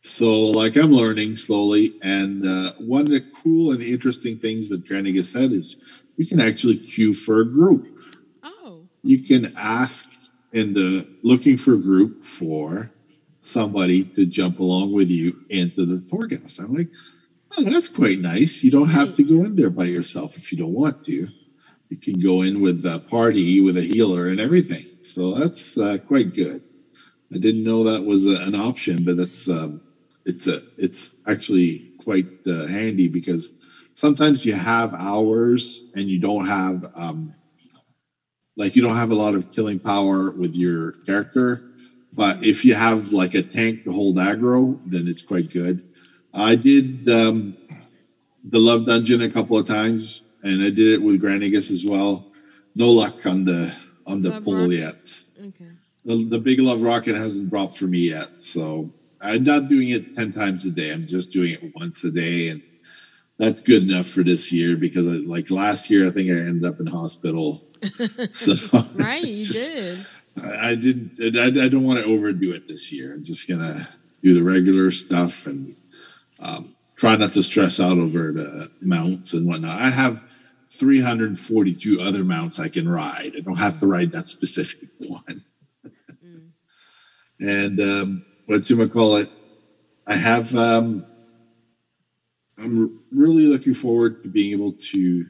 [0.01, 1.93] So, like, I'm learning slowly.
[2.01, 5.77] And uh, one of the cool and interesting things that Draniga said is
[6.21, 7.99] you can actually queue for a group.
[8.43, 8.85] Oh.
[9.01, 10.07] You can ask
[10.53, 12.91] in the looking for a group for
[13.39, 16.59] somebody to jump along with you into the Torghast.
[16.59, 16.89] I'm like,
[17.57, 18.63] oh, that's quite nice.
[18.63, 21.27] You don't have to go in there by yourself if you don't want to.
[21.89, 24.85] You can go in with a party with a healer and everything.
[25.03, 26.61] So that's uh, quite good.
[27.33, 29.81] I didn't know that was a, an option, but that's um,
[30.27, 33.51] it's a it's actually quite uh, handy because
[33.93, 37.33] sometimes you have hours and you don't have um,
[38.57, 41.57] like you don't have a lot of killing power with your character.
[42.15, 45.81] But if you have like a tank to hold aggro, then it's quite good.
[46.33, 47.55] I did um,
[48.43, 52.25] the Love Dungeon a couple of times, and I did it with Granicus as well.
[52.75, 53.73] No luck on the
[54.07, 54.71] on the Love pull Rock?
[54.71, 55.23] yet.
[55.39, 55.69] Okay.
[56.03, 58.89] The, the big love rocket hasn't dropped for me yet, so
[59.21, 60.91] I'm not doing it ten times a day.
[60.91, 62.61] I'm just doing it once a day, and
[63.41, 66.63] that's good enough for this year because I, like last year, I think I ended
[66.63, 67.59] up in hospital.
[68.33, 70.05] so Right, you just- did.
[70.43, 71.35] I, I didn't.
[71.35, 73.13] I, I don't want to overdo it this year.
[73.13, 73.73] I'm just gonna
[74.23, 75.75] do the regular stuff and
[76.39, 79.81] um, try not to stress out over the mounts and whatnot.
[79.81, 80.21] I have
[80.67, 83.31] 342 other mounts I can ride.
[83.35, 85.37] I don't have to ride that specific one.
[87.39, 89.29] and um, what you might call it,
[90.07, 90.53] I have.
[90.55, 91.03] Um,
[92.63, 95.25] I'm really looking forward to being able to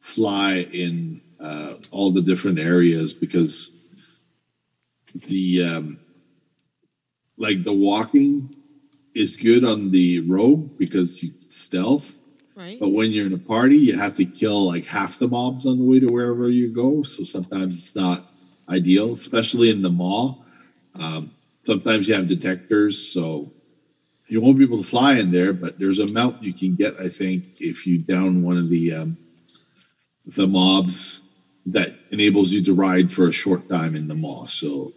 [0.00, 3.72] fly in uh, all the different areas because
[5.28, 5.98] the um,
[7.36, 8.48] like the walking
[9.14, 12.22] is good on the rogue because you stealth
[12.56, 12.78] Right.
[12.80, 15.78] but when you're in a party you have to kill like half the mobs on
[15.78, 18.24] the way to wherever you go so sometimes it's not
[18.68, 20.34] ideal especially in the Maw
[20.98, 21.30] um,
[21.64, 23.50] sometimes you have detectors so
[24.28, 26.92] you won't be able to fly in there but there's a mount you can get
[27.00, 29.16] i think if you down one of the um,
[30.36, 31.28] the mobs
[31.66, 34.44] that enables you to ride for a short time in the Maw.
[34.44, 34.92] So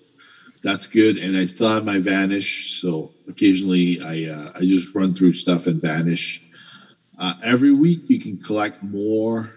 [0.64, 1.18] that's good.
[1.18, 2.80] And i still have my vanish.
[2.82, 6.42] So occasionally i uh, i just run through stuff and vanish.
[7.18, 9.50] Uh, every week you can collect more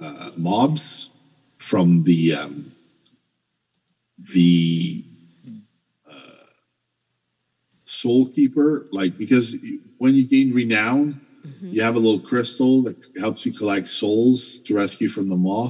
[0.00, 1.10] uh, mobs
[1.58, 2.72] from the um,
[4.34, 5.04] the
[6.10, 6.46] uh,
[8.04, 9.46] soul keeper like because
[10.02, 11.02] when you gain renown
[11.72, 15.66] you have a little crystal that helps you collect souls to rescue from the maw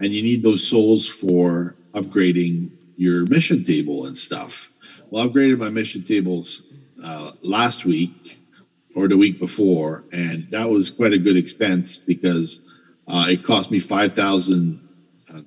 [0.00, 2.54] and you need those souls for upgrading
[2.96, 4.52] your mission table and stuff
[5.10, 6.46] well I upgraded my mission tables
[7.04, 8.38] uh, last week
[8.94, 12.60] or the week before, and that was quite a good expense because
[13.08, 14.80] uh, it cost me five thousand
[15.32, 15.40] uh,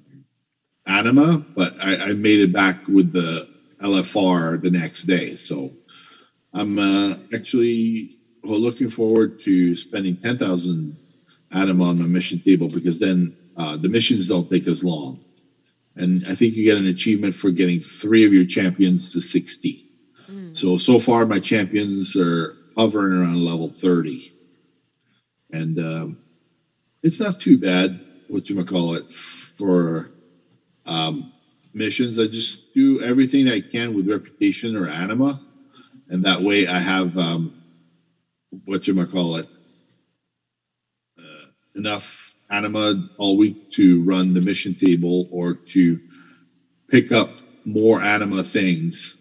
[0.87, 3.47] anima, but I, I made it back with the
[3.81, 5.27] LFR the next day.
[5.31, 5.71] So
[6.55, 10.97] I'm uh, actually well, looking forward to spending ten thousand
[11.51, 15.19] anima on my mission table because then uh, the missions don't take as long,
[15.95, 19.85] and I think you get an achievement for getting three of your champions to sixty.
[20.53, 24.31] So so far, my champions are hovering around level thirty,
[25.51, 26.17] and um,
[27.03, 27.99] it's not too bad.
[28.29, 30.09] What you might call it for
[30.85, 31.31] um,
[31.73, 32.17] missions?
[32.17, 35.39] I just do everything I can with reputation or anima,
[36.09, 37.53] and that way I have um,
[38.65, 39.47] what you might call it
[41.19, 41.45] uh,
[41.75, 45.99] enough anima all week to run the mission table or to
[46.89, 47.29] pick up
[47.65, 49.17] more anima things.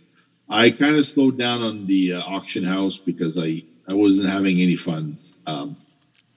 [0.49, 4.61] I kind of slowed down on the uh, auction house because I I wasn't having
[4.61, 5.15] any fun
[5.47, 5.75] um,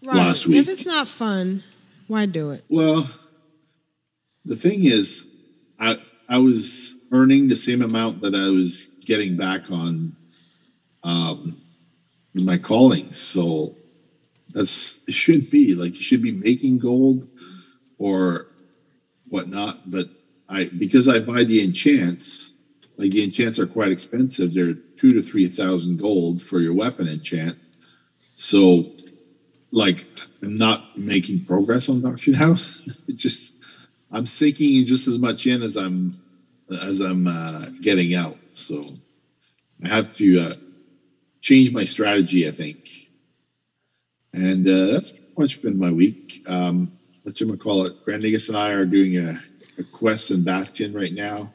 [0.03, 0.15] Right.
[0.17, 0.57] last week.
[0.57, 1.63] If it's not fun,
[2.07, 2.63] why do it?
[2.69, 3.09] Well,
[4.45, 5.27] the thing is,
[5.79, 5.97] I
[6.29, 10.15] I was earning the same amount that I was getting back on
[11.03, 11.61] um,
[12.33, 13.05] my calling.
[13.05, 13.73] so
[14.53, 17.27] that's it should be like you should be making gold
[17.97, 18.47] or
[19.29, 19.77] whatnot.
[19.89, 20.07] But
[20.49, 22.53] I because I buy the enchants,
[22.97, 24.53] like the enchants are quite expensive.
[24.53, 27.57] They're two to three thousand gold for your weapon enchant.
[28.35, 28.85] So
[29.71, 30.05] like
[30.41, 32.81] I'm not making progress on auction house.
[33.07, 33.53] It just
[34.11, 36.19] I'm sinking just as much in as I'm
[36.69, 38.37] as I'm uh, getting out.
[38.51, 38.85] So
[39.83, 40.53] I have to uh,
[41.41, 43.09] change my strategy, I think.
[44.33, 46.43] And uh, that's pretty much been my week.
[46.47, 46.91] Um,
[47.23, 48.05] what you call it?
[48.05, 49.39] Grandigas and I are doing a,
[49.79, 51.51] a quest in Bastion right now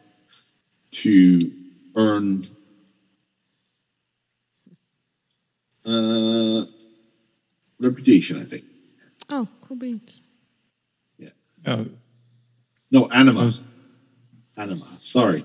[0.92, 1.50] to
[1.96, 2.40] earn
[5.86, 6.64] uh,
[7.80, 8.40] reputation.
[8.40, 8.64] I think.
[9.30, 10.22] Oh, cool beans.
[11.18, 11.30] Yeah.
[11.66, 11.86] Oh,
[12.90, 13.52] No, anima.
[14.56, 14.86] Anima.
[14.98, 15.44] Sorry.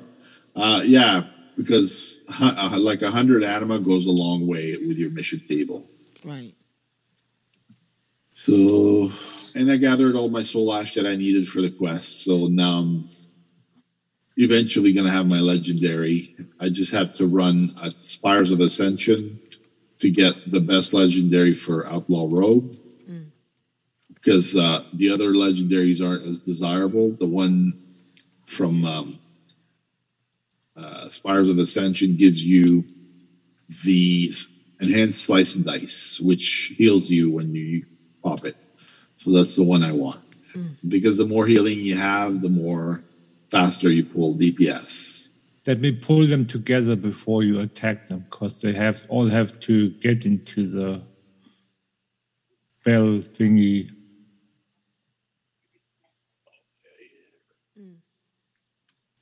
[0.55, 1.21] Uh, yeah,
[1.57, 5.85] because uh, like a hundred anima goes a long way with your mission table.
[6.23, 6.53] Right.
[8.35, 9.09] So,
[9.55, 12.23] and I gathered all my soul ash that I needed for the quest.
[12.23, 13.03] So now I'm
[14.37, 16.35] eventually going to have my legendary.
[16.61, 19.39] I just have to run at Spires of Ascension
[19.97, 22.75] to get the best legendary for Outlaw Rogue.
[24.13, 27.11] Because uh, the other legendaries aren't as desirable.
[27.13, 27.73] The one
[28.45, 29.17] from um,
[31.11, 32.85] Spires of Ascension gives you
[33.85, 34.29] the
[34.79, 37.85] enhanced slice and dice, which heals you when you
[38.23, 38.55] pop it.
[39.17, 40.21] So that's the one I want.
[40.53, 40.67] Hmm.
[40.87, 43.03] Because the more healing you have, the more
[43.49, 45.29] faster you pull DPS.
[45.65, 49.89] let me pull them together before you attack them, because they have all have to
[49.89, 51.05] get into the
[52.85, 53.89] bell thingy.
[57.75, 57.95] Hmm.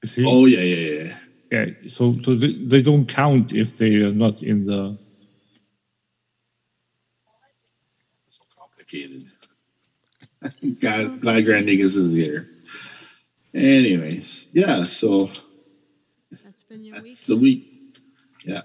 [0.03, 0.25] You see?
[0.27, 1.13] Oh yeah, yeah, yeah.
[1.51, 4.97] Yeah, so so they, they don't count if they are not in the.
[8.27, 9.25] So complicated.
[10.81, 12.47] God, glad Grand Negus is here.
[13.53, 14.81] Anyways, yeah.
[14.81, 15.29] So
[16.43, 17.17] That's been your week.
[17.27, 17.99] the week.
[18.45, 18.61] Yeah.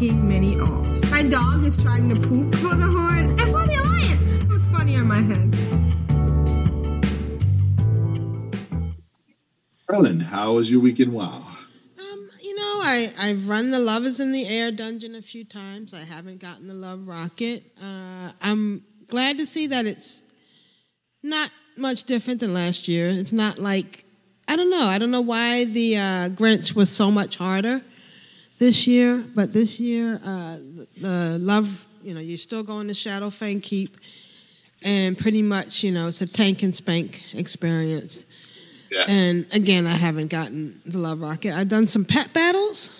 [0.00, 1.10] Love making mini alts.
[1.10, 4.42] My dog is trying to poop for the horn and for the Alliance.
[4.42, 5.54] It was funny on my head.
[9.88, 11.12] Carolyn, how was your weekend?
[11.12, 11.26] Wow.
[11.26, 15.44] Um, you know, I, I've run the Love is in the Air dungeon a few
[15.44, 15.92] times.
[15.92, 17.64] I haven't gotten the Love Rocket.
[17.82, 20.22] Uh, I'm glad to see that it's
[21.22, 23.10] not much different than last year.
[23.10, 24.04] It's not like,
[24.48, 24.86] I don't know.
[24.86, 27.82] I don't know why the uh, Grinch was so much harder
[28.60, 30.56] this year, but this year, uh,
[31.00, 33.96] the, Love, you know, you're still going to Shadowfang Keep,
[34.84, 38.26] and pretty much, you know, it's a tank and spank experience.
[38.92, 39.04] Yeah.
[39.08, 41.54] And again, I haven't gotten the Love Rocket.
[41.54, 42.90] I've done some pet battles.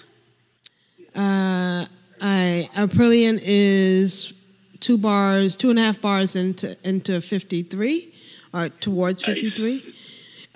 [1.15, 1.85] Uh,
[2.23, 4.33] I Aprillian is
[4.81, 8.15] two bars, two and a half bars into into fifty three,
[8.55, 9.73] or towards fifty three.
[9.73, 9.97] Nice.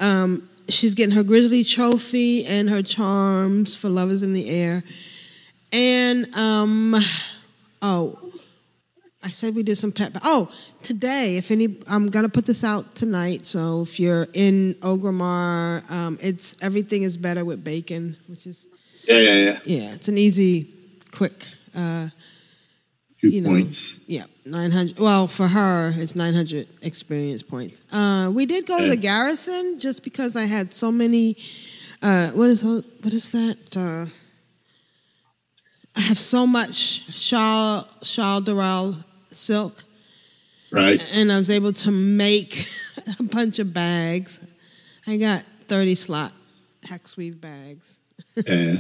[0.01, 4.83] Um, she's getting her Grizzly trophy and her charms for Love is in the Air,
[5.73, 6.95] and um,
[7.83, 8.19] oh,
[9.23, 10.17] I said we did some pet.
[10.25, 10.51] Oh,
[10.83, 13.45] today, if any, I'm gonna put this out tonight.
[13.45, 18.67] So if you're in Orgrimmar, um, it's everything is better with bacon, which is
[19.09, 19.59] Yeah, yeah, yeah.
[19.65, 20.69] yeah, it's an easy,
[21.11, 21.33] quick.
[21.77, 22.09] Uh,
[23.25, 24.01] Two you know, points.
[24.07, 24.99] yeah, 900.
[24.99, 27.81] Well, for her, it's 900 experience points.
[27.93, 31.37] Uh, we did go to the garrison just because I had so many.
[32.03, 33.57] Uh, what is what is that?
[33.77, 34.07] Uh,
[35.97, 38.95] I have so much Shawl Shal'dorei
[39.31, 39.83] silk,
[40.71, 41.01] Right.
[41.15, 42.69] and I was able to make
[43.19, 44.41] a bunch of bags.
[45.07, 46.33] I got 30 slot
[46.85, 48.01] hex weave bags.
[48.47, 48.75] Yeah.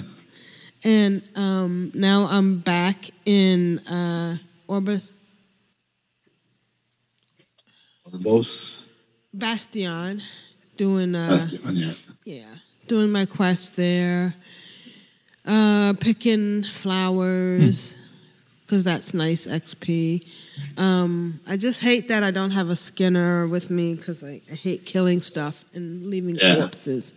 [0.84, 4.36] And um, now I'm back in uh,
[4.68, 5.12] Orbis
[8.06, 8.84] Oribos.
[9.32, 10.20] Bastion,
[10.76, 11.60] doing uh, Bastion,
[12.24, 12.42] yeah.
[12.42, 12.54] yeah,
[12.86, 14.34] doing my quest there,
[15.46, 17.96] uh, picking flowers
[18.64, 20.24] because that's nice XP.
[20.78, 24.54] Um, I just hate that I don't have a Skinner with me because I, I
[24.54, 26.56] hate killing stuff and leaving Yeah.
[26.56, 27.12] corpses.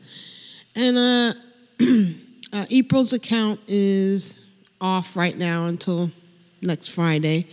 [0.75, 1.33] And uh,
[2.53, 4.43] uh, April's account is
[4.79, 6.11] off right now until
[6.61, 7.45] next Friday,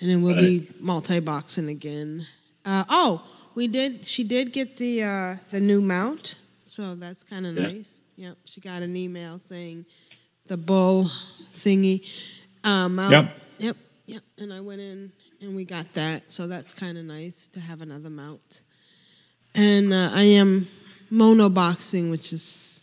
[0.00, 2.22] and then we'll be multi-boxing again.
[2.64, 3.22] Uh, oh,
[3.54, 4.04] we did.
[4.04, 7.68] She did get the uh, the new mount, so that's kind of Yeah.
[7.68, 8.00] nice.
[8.16, 9.84] Yep, she got an email saying
[10.46, 11.04] the bull
[11.54, 12.06] thingy.
[12.64, 13.12] Uh, mount.
[13.12, 13.36] Yep.
[13.58, 13.76] Yep.
[14.06, 14.22] Yep.
[14.38, 15.12] And I went in
[15.42, 18.62] and we got that, so that's kind of nice to have another mount.
[19.54, 20.66] And uh, I am
[21.10, 22.75] mono boxing, which is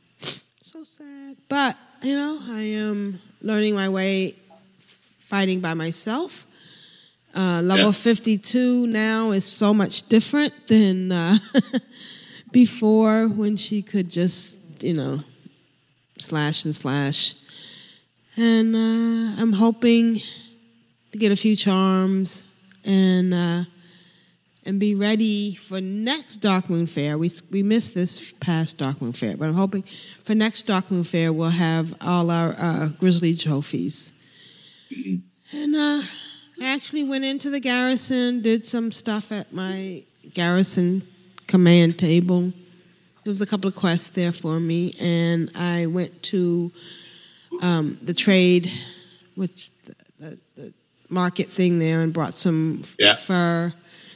[1.53, 4.35] but you know I am learning my way
[5.29, 6.47] fighting by myself.
[7.35, 7.91] Uh, level Yeah.
[7.91, 11.35] 52 now is so much different than uh,
[12.51, 15.19] before when she could just, you know,
[16.19, 17.33] slash and slash.
[18.37, 20.19] And uh, I'm hoping
[21.11, 22.45] to get a few charms
[22.85, 23.63] and uh,
[24.65, 27.17] and be ready for next Darkmoon Faire.
[27.17, 29.83] We we missed this past Darkmoon Faire, but I'm hoping
[30.23, 34.11] for next Darkmoon Faire we'll have all our uh, Grizzly trophies.
[35.51, 36.01] And uh,
[36.61, 40.03] I actually went into the garrison, did some stuff at my
[40.33, 41.01] garrison
[41.47, 42.41] command table.
[43.23, 46.71] There was a couple of quests there for me, and I went to
[47.61, 48.67] um, the trade,
[49.35, 50.73] which the, the, the
[51.09, 53.15] market thing there, and brought some Yeah.
[53.15, 53.73] fur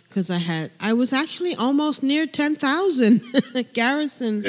[0.08, 3.22] because I had I was actually almost near ten thousand
[3.74, 4.42] garrison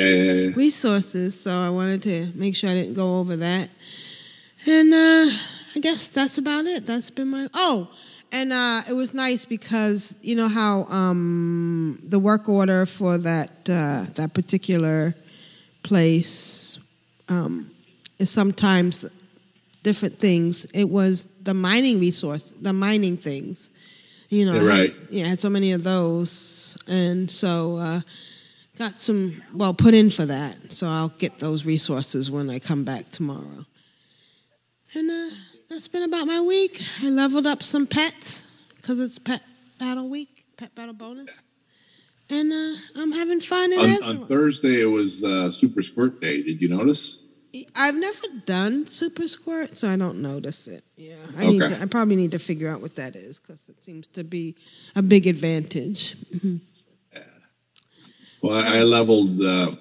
[0.57, 3.69] resources, so I wanted to make sure I didn't go over that.
[4.67, 5.31] And uh,
[5.77, 6.87] I guess that's about it.
[6.87, 7.91] That's been my oh,
[8.33, 13.51] and uh, it was nice because you know how um, the work order for that
[13.71, 15.15] uh, that particular
[15.83, 16.79] place
[17.29, 17.71] um,
[18.19, 19.07] is sometimes
[19.83, 20.67] different things.
[20.75, 23.71] It was the mining resource, the mining things.
[24.29, 24.99] You know, Yeah, I had- right.
[25.11, 28.03] yeah, I had so many of those, and so
[28.79, 32.85] got some well put in for that, so I'll get those resources when I come
[32.85, 33.67] back tomorrow.
[34.95, 35.35] And uh,
[35.69, 36.81] that's been about my week.
[37.03, 39.43] I leveled up some pets because it's pet
[39.79, 41.43] battle week, pet battle bonus,
[42.31, 46.43] and uh, I'm having fun in On, on Thursday, it was uh, Super Squirt Day.
[46.43, 47.21] Did you notice?
[47.77, 50.85] I've never done Super Squirt, so I don't notice it.
[50.97, 53.83] Yeah, I need to, I probably need to figure out what that is because it
[53.83, 54.57] seems to be
[54.97, 56.17] a big advantage.
[56.35, 56.61] Mhm.
[58.43, 59.73] Well, I, I leveled uh,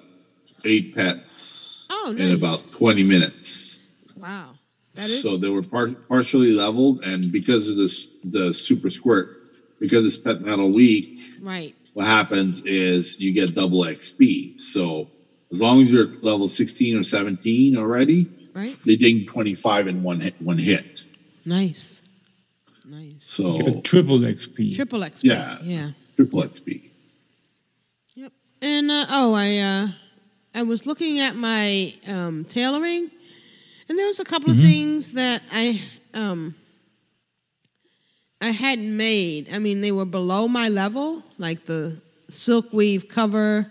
[0.64, 3.80] eight pets Oh, in about 20 minutes.
[4.16, 4.50] Wow,
[4.94, 9.36] that is So they were par- partially leveled, and because of this, the Super Squirt,
[9.78, 11.74] because it's Pet Battle Week, right.
[11.94, 14.58] what happens is you get double XP.
[14.58, 15.08] So
[15.50, 18.76] as long as you're level 16 or 17 already, Right.
[18.84, 20.34] they ding 25 in one hit.
[20.42, 21.04] One hit.
[21.46, 22.02] Nice,
[22.84, 23.14] nice.
[23.20, 24.74] So Get triple XP.
[24.76, 25.20] Triple XP.
[25.24, 25.56] Yeah.
[25.62, 25.88] yeah.
[26.16, 26.90] triple XP.
[28.16, 28.32] Yep.
[28.62, 33.08] And uh, oh, I uh, I was looking at my um, tailoring,
[33.88, 34.60] and there was a couple Mm-hmm.
[34.60, 35.78] of things that I
[36.18, 36.54] um,
[38.40, 39.52] I hadn't made.
[39.54, 43.70] I mean, they were below my level, like the silk weave cover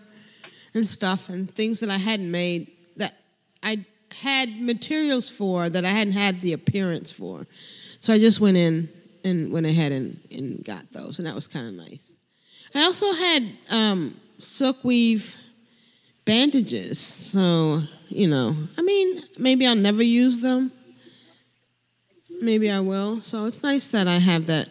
[0.78, 3.14] and stuff, and things that I hadn't made that
[3.64, 3.84] I
[4.22, 7.46] had materials for that I hadn't had the appearance for.
[8.00, 8.88] So I just went in
[9.24, 12.16] and went ahead and, and got those, and that was kind of nice.
[12.74, 15.36] I also had um, silk weave
[16.26, 20.72] bandages, so you know, I mean, maybe I'll never use them.
[22.42, 23.20] Maybe I will.
[23.20, 24.70] So it's nice that I have that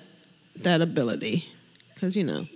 [0.63, 1.45] that ability,
[1.95, 2.47] because you know,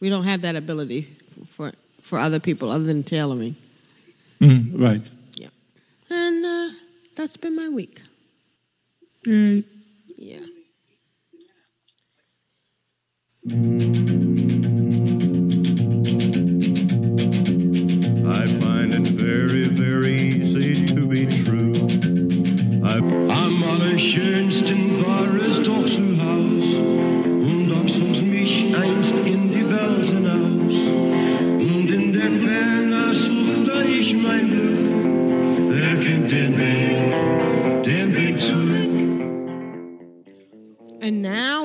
[0.00, 1.02] we don't have that ability
[1.46, 1.72] for
[2.04, 3.56] for other people other than tailoring.
[4.38, 5.10] Mm, right.
[5.36, 5.48] Yeah.
[6.10, 6.68] And uh,
[7.16, 8.02] that's been my week.
[9.24, 9.62] Yay.
[10.18, 10.38] Yeah.
[18.26, 21.72] I find it very, very easy to be true.
[23.30, 26.13] I'm allerschönsten war es doch zu Haus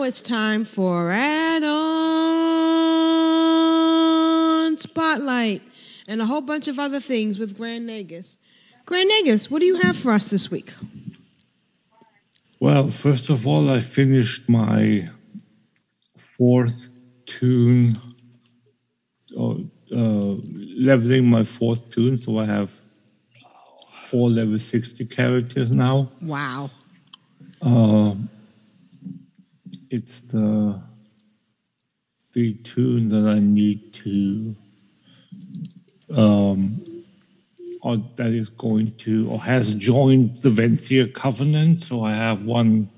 [0.09, 1.69] it's time for add-on
[4.75, 5.61] spotlight
[6.07, 8.37] and a whole bunch of other things with Grand Negus.
[8.87, 10.73] Grand Negus, what do you have for us this week?
[12.59, 15.07] Well, first of all, I finished my
[16.39, 16.87] fourth
[17.27, 17.99] toon,
[19.37, 19.57] uh,
[19.95, 20.37] uh,
[20.75, 22.73] leveling my fourth toon, so I have
[24.07, 26.09] four level 60 characters now.
[26.19, 26.71] Wow.
[27.61, 28.15] Uh,
[29.89, 30.81] it's the
[32.33, 34.55] the toon that I need to
[36.15, 36.83] um,
[37.81, 41.81] or that is going to or has joined the Venthyr covenant.
[41.81, 42.89] So I have one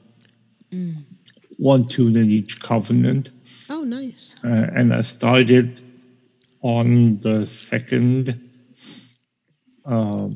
[1.58, 3.30] one toon in each covenant,
[3.70, 4.36] Oh, nice.
[4.44, 5.80] uh, and I started
[6.62, 8.50] on the second
[9.86, 10.30] uh,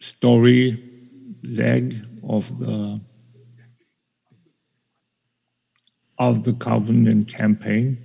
[0.00, 0.82] story
[1.42, 1.94] leg
[2.28, 3.00] of the
[6.18, 7.98] of the covenant campaign,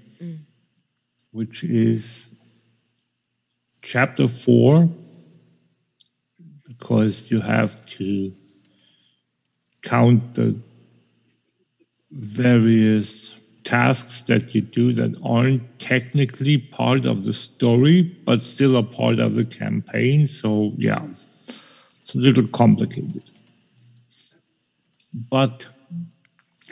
[1.31, 2.33] which is
[3.81, 4.89] chapter four,
[6.67, 8.33] because you have to
[9.81, 10.55] count the
[12.11, 18.83] various tasks that you do that aren't technically part of the story, but still a
[18.83, 20.27] part of the campaign.
[20.27, 23.31] So, yeah, it's a little complicated.
[25.13, 25.67] But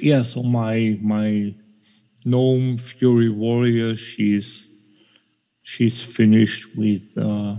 [0.01, 1.53] yeah, so my my
[2.25, 4.67] gnome fury warrior, she's
[5.61, 7.55] she's finished with uh,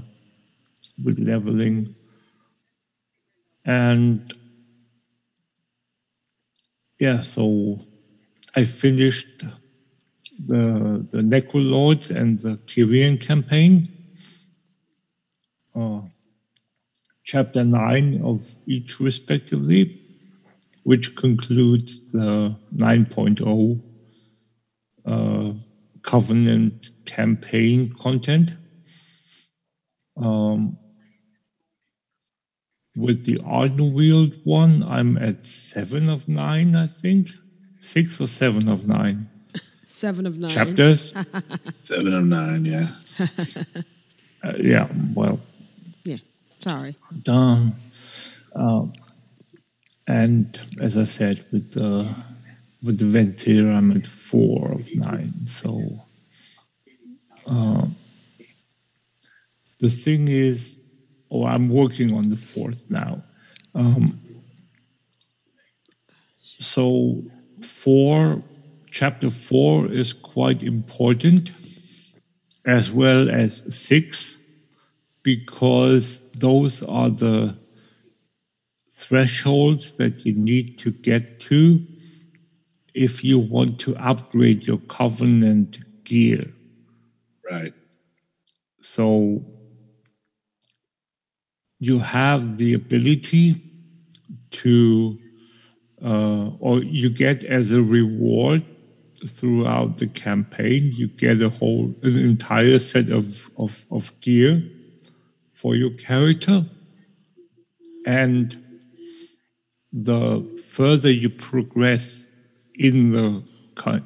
[1.05, 1.95] with leveling,
[3.64, 4.32] and
[6.99, 7.76] yeah, so
[8.55, 9.45] I finished
[10.47, 13.84] the the Necrolords and the Kyrian campaign.
[15.74, 16.01] Uh,
[17.24, 19.99] chapter nine of each respectively,
[20.83, 23.83] which concludes the 9.0
[25.07, 25.53] uh,
[26.03, 28.53] Covenant campaign content.
[30.16, 30.78] Um,
[32.97, 37.28] with the Ardenweald one, I'm at seven of nine, I think.
[37.81, 39.28] Six or seven of nine
[39.87, 40.51] Seven of nine.
[40.53, 41.12] chapters.
[41.74, 42.87] Seven of nine, yeah.
[44.43, 45.41] Uh, yeah, well,
[46.05, 46.16] yeah.
[46.61, 46.95] Sorry.
[47.28, 47.74] Um,
[48.55, 48.93] um,
[50.11, 52.13] and as I said, with the
[52.83, 55.47] with the Venthyr, I'm at four of nine.
[55.47, 55.83] So,
[57.47, 57.95] um,
[59.79, 60.77] the thing is,
[61.31, 63.23] oh, I'm working on the fourth now.
[63.75, 64.19] Um,
[66.43, 67.23] so
[67.63, 68.43] four,
[68.91, 71.53] chapter four is quite important,
[72.65, 74.39] as well as six,
[75.23, 77.60] because those are the
[79.01, 81.84] thresholds that you need to get to
[82.94, 86.53] if you want to upgrade your covenant gear.
[87.51, 87.72] Right.
[88.82, 89.44] So
[91.78, 93.57] you have the ability
[94.51, 95.18] to,
[96.05, 98.64] uh, or you get as a reward
[99.26, 104.62] throughout the campaign, you get a whole, an entire set of, of, of gear
[105.55, 106.64] for your character.
[108.07, 108.60] And
[109.93, 112.24] the further you progress
[112.74, 113.43] in the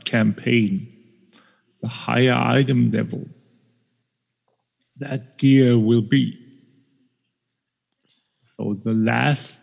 [0.05, 0.93] campaign,
[1.83, 3.27] the higher item level
[4.97, 6.39] that gear will be.
[8.45, 9.59] So the last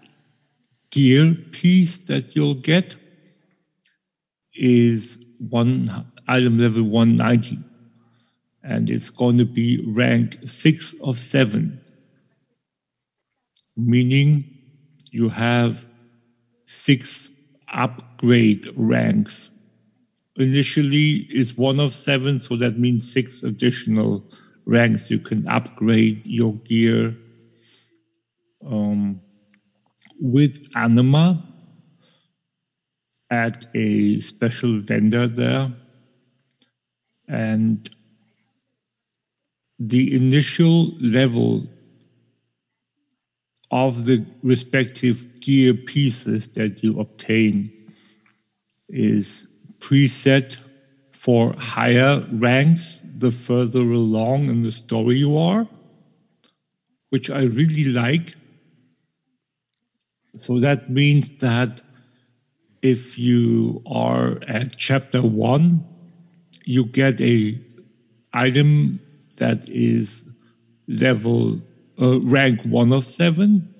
[0.91, 2.95] gear piece that you'll get
[4.53, 5.89] is one
[6.27, 7.57] item level 190
[8.63, 11.81] and it's going to be rank 6 of 7
[13.75, 14.43] meaning
[15.11, 15.85] you have
[16.71, 17.29] 6
[17.73, 19.49] upgrade ranks
[20.35, 24.23] initially is 1 of 7 so that means 6 additional
[24.65, 27.15] ranks you can upgrade your gear
[28.65, 29.19] um,
[30.19, 31.43] with anima
[33.31, 35.71] at a special vendor there.
[37.27, 37.89] And
[39.79, 41.65] the initial level
[43.71, 47.71] of the respective gear pieces that you obtain
[48.89, 49.47] is
[49.79, 50.57] preset
[51.13, 55.67] for higher ranks the further along in the story you are,
[57.09, 58.35] which I really like.
[60.35, 61.81] So that means that
[62.81, 65.85] if you are at chapter one,
[66.65, 67.59] you get a
[68.33, 68.99] item
[69.37, 70.23] that is
[70.87, 71.61] level
[72.01, 73.73] uh, rank one of seven,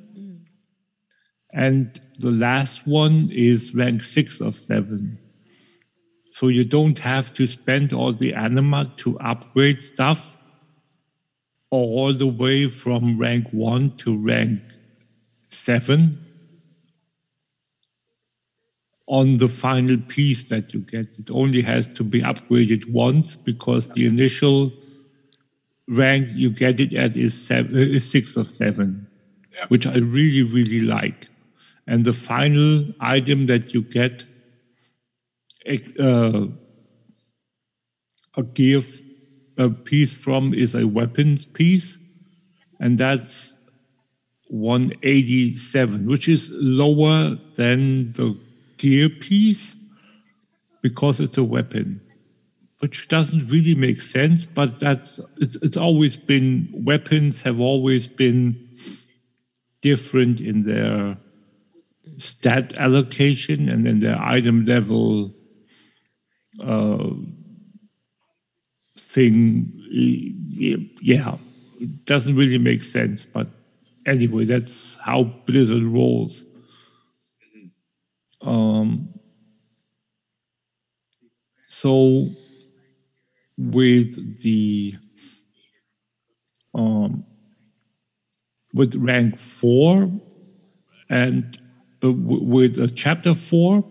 [1.51, 5.17] and the last one is rank six of seven.
[6.31, 10.37] So you don't have to spend all the anima to upgrade stuff
[11.71, 14.61] all the way from rank one to rank
[15.49, 16.19] seven
[19.07, 21.19] on the final piece that you get.
[21.19, 24.71] It only has to be upgraded once because the initial
[25.87, 29.07] rank you get it at is, seven, is six of seven,
[29.67, 31.27] which I really, really like.
[31.87, 34.23] And the final item that you get
[35.99, 36.47] uh,
[38.37, 38.81] a gear
[39.57, 41.97] a piece from is a weapons piece,
[42.79, 43.55] and that's
[44.47, 48.37] 187, which is lower than the
[48.77, 49.75] gear piece
[50.81, 52.01] because it's a weapon,
[52.81, 54.45] which doesn't really make sense.
[54.45, 58.59] But that's it's, it's always been weapons have always been
[59.81, 61.17] different in their
[62.17, 65.31] stat allocation and in their item level
[66.63, 67.09] uh,
[68.97, 69.71] thing.
[69.91, 71.37] Yeah,
[71.79, 73.25] it doesn't really make sense.
[73.25, 73.47] But
[74.07, 76.43] anyway, that's how Blizzard rolls.
[78.41, 79.09] Um,
[81.67, 82.31] so
[83.69, 84.95] with the
[86.73, 87.25] um,
[88.73, 90.11] with rank four
[91.09, 91.59] and
[92.03, 93.83] uh, with uh, chapter four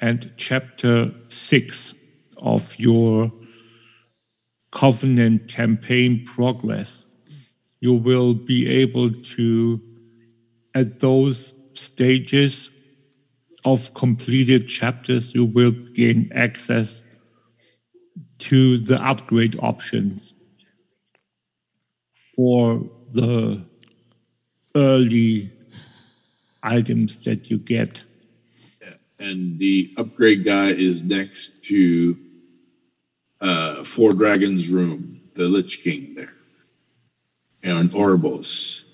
[0.00, 1.94] and chapter six
[2.38, 3.32] of your
[4.70, 7.04] covenant campaign progress,
[7.80, 9.80] you will be able to,
[10.74, 12.68] at those stages
[13.64, 17.02] of completed chapters, you will gain access
[18.38, 20.34] to the upgrade options
[22.34, 23.62] for the
[24.74, 25.50] early
[26.62, 28.04] items that you get.
[29.18, 32.18] And the upgrade guy is next to
[33.40, 35.02] uh, Fordragon's Room,
[35.34, 36.34] the Lich King there,
[37.62, 38.84] and Oribos.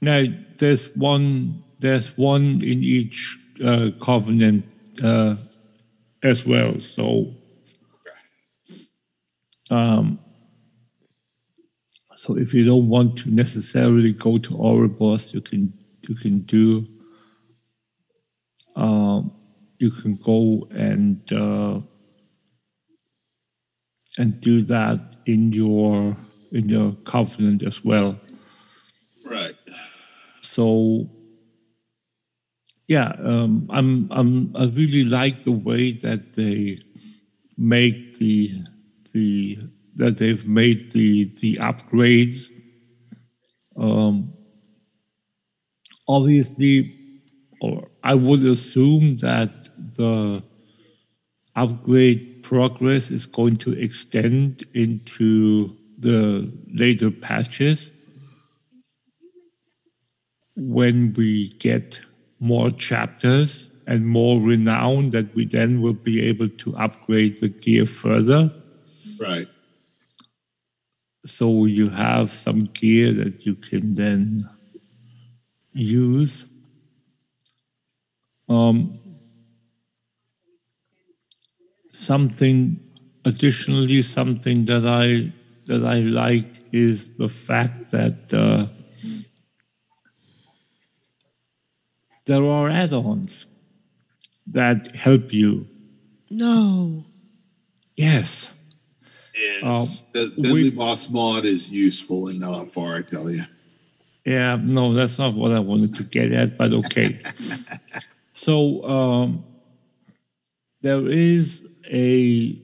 [0.00, 0.24] Now,
[0.58, 1.64] there's one.
[1.80, 4.64] There's one in each uh, covenant
[5.02, 5.36] uh,
[6.22, 6.78] as well.
[6.80, 7.32] So,
[9.70, 10.18] um,
[12.16, 15.72] so if you don't want to necessarily go to Ouroboros, you can
[16.08, 16.84] you can do.
[18.74, 19.32] Um,
[19.78, 21.80] you can go and uh,
[24.18, 26.16] and do that in your
[26.50, 28.18] in your covenant as well.
[29.24, 29.54] Right.
[30.40, 31.08] So
[32.88, 36.78] yeah, um, I'm I'm I really like the way that they
[37.56, 38.50] make the
[39.12, 39.58] the
[39.96, 42.48] that they've made the the upgrades.
[43.76, 44.32] Um,
[46.06, 46.94] obviously,
[47.60, 50.42] or I would assume that the
[51.54, 57.92] upgrade progress is going to extend into the later patches
[60.56, 62.00] when we get
[62.40, 67.86] more chapters and more renown that we then will be able to upgrade the gear
[67.86, 68.52] further.
[69.20, 69.48] Right.
[71.26, 74.48] So you have some gear that you can then
[75.72, 76.46] use.
[78.48, 78.98] Um,
[81.92, 82.80] something
[83.24, 85.32] additionally, something that I
[85.66, 88.66] that I like is the fact that uh,
[92.24, 93.46] there are add-ons
[94.46, 95.66] that help you.
[96.30, 97.06] No.
[97.96, 98.54] Yes.
[99.38, 100.04] Yes.
[100.04, 103.42] Um, the Deadly Boss mod is useful in uh, far, I tell you.
[104.24, 107.18] Yeah, no, that's not what I wanted to get at, but okay.
[108.32, 109.44] so um,
[110.82, 112.60] there is a,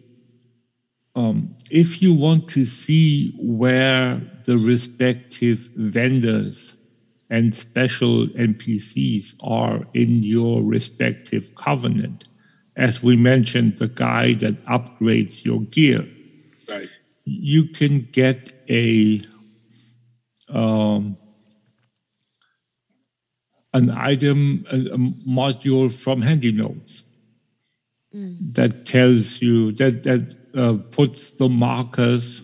[1.16, 6.74] um, if you want to see where the respective vendors
[7.30, 12.28] and special NPCs are in your respective covenant,
[12.76, 16.06] as we mentioned, the guy that upgrades your gear,
[16.68, 16.88] Right.
[17.24, 19.20] you can get a
[20.48, 21.16] um,
[23.72, 27.02] an item, a, a module from Handy Notes
[28.12, 32.42] that tells you that that uh, puts the markers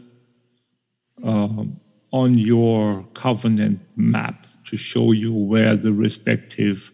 [1.23, 1.81] um,
[2.13, 6.91] on your covenant map to show you where the respective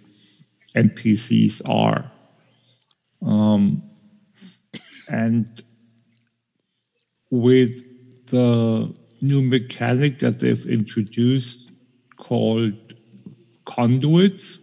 [0.75, 2.11] NPCs are.
[3.23, 3.83] Um,
[5.09, 5.61] and
[7.31, 11.71] with the new mechanic that they've introduced
[12.17, 12.75] called
[13.65, 14.59] conduits,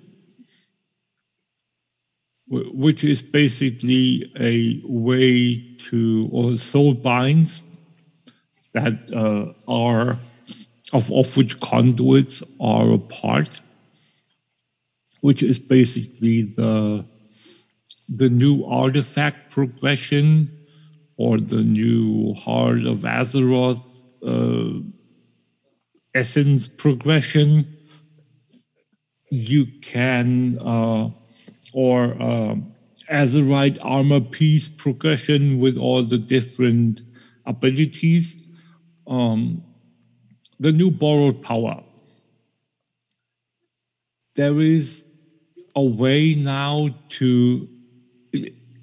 [2.47, 7.61] which is basically a way to, or soul binds
[8.73, 10.17] that uh, are,
[10.93, 13.61] of, of which conduits are a part,
[15.21, 17.05] which is basically the,
[18.09, 20.62] the new artifact progression
[21.17, 24.79] or the new Heart of Azeroth uh,
[26.13, 27.77] essence progression.
[29.29, 31.09] You can, uh,
[31.73, 32.55] or uh,
[33.11, 37.01] Azerite armor piece progression with all the different
[37.45, 38.47] abilities.
[39.07, 39.63] Um,
[40.59, 41.83] the new borrowed power.
[44.35, 45.03] There is
[45.75, 47.67] a way now to,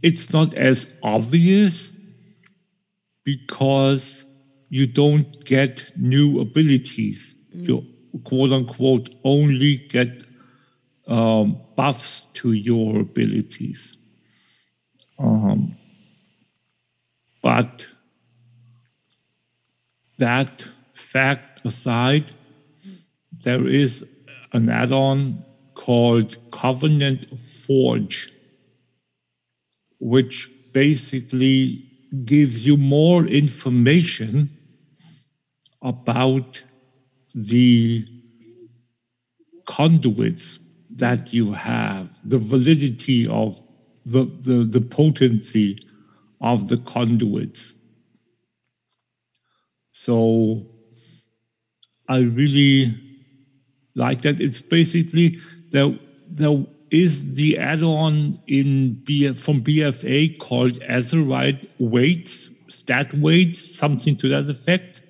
[0.03, 1.91] it's not as obvious
[3.35, 4.25] because
[4.69, 7.35] you don't get new abilities.
[7.53, 7.87] You
[8.25, 10.23] quote unquote only get
[11.07, 13.97] um, buffs to your abilities.
[15.19, 15.77] Um,
[17.43, 17.87] but
[20.19, 20.65] that
[20.95, 22.33] fact aside,
[23.45, 24.05] there is
[24.53, 28.33] an add on called Covenant Forge,
[29.99, 31.90] which basically
[32.25, 34.51] gives you more information
[35.83, 36.63] about
[37.35, 38.07] the
[39.67, 40.59] conduits
[40.91, 43.63] that you have, the validity of
[44.05, 45.79] the, the, the potency
[46.41, 47.73] of the conduits.
[49.93, 50.67] So
[52.09, 52.97] I really
[53.95, 54.41] like that.
[54.41, 55.39] It's basically
[55.71, 55.97] there,
[56.29, 64.29] there is the add-on in B, from BFA called Azerite weights, stat weights, something to
[64.29, 65.01] that effect,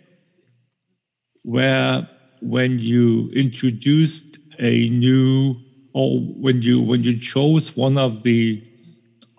[1.42, 2.08] where
[2.42, 5.54] when you introduced a new
[5.92, 8.62] or when you when you chose one of the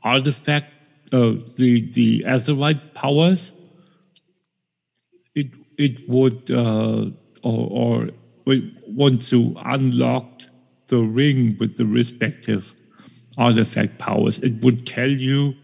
[0.03, 0.67] artifact
[1.13, 3.51] uh, the the Azerite powers,
[5.35, 7.05] it it would uh,
[7.43, 8.09] or, or
[8.45, 10.41] we want to unlock
[10.91, 12.75] the ring with the respective
[13.37, 14.37] artifact powers.
[14.39, 15.55] It would tell you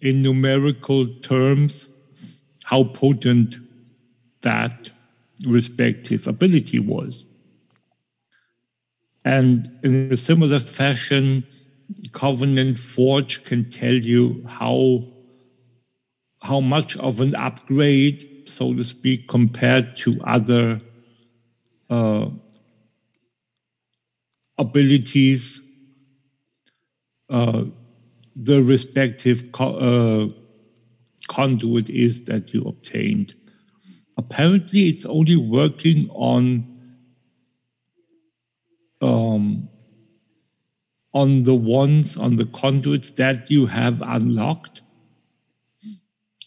[0.00, 1.86] in numerical terms
[2.64, 3.56] how potent
[4.40, 4.90] that
[5.46, 7.24] respective ability was.
[9.24, 11.44] And in a similar fashion,
[12.10, 15.04] Covenant Forge can tell you how,
[16.42, 20.80] how much of an upgrade so to speak, compared to other
[21.90, 22.28] uh,
[24.66, 25.60] abilities,
[27.28, 27.64] uh,
[28.34, 30.28] the respective co- uh,
[31.28, 33.34] conduit is that you obtained.
[34.16, 36.42] Apparently, it's only working on
[39.00, 39.68] um,
[41.12, 44.82] on the ones on the conduits that you have unlocked.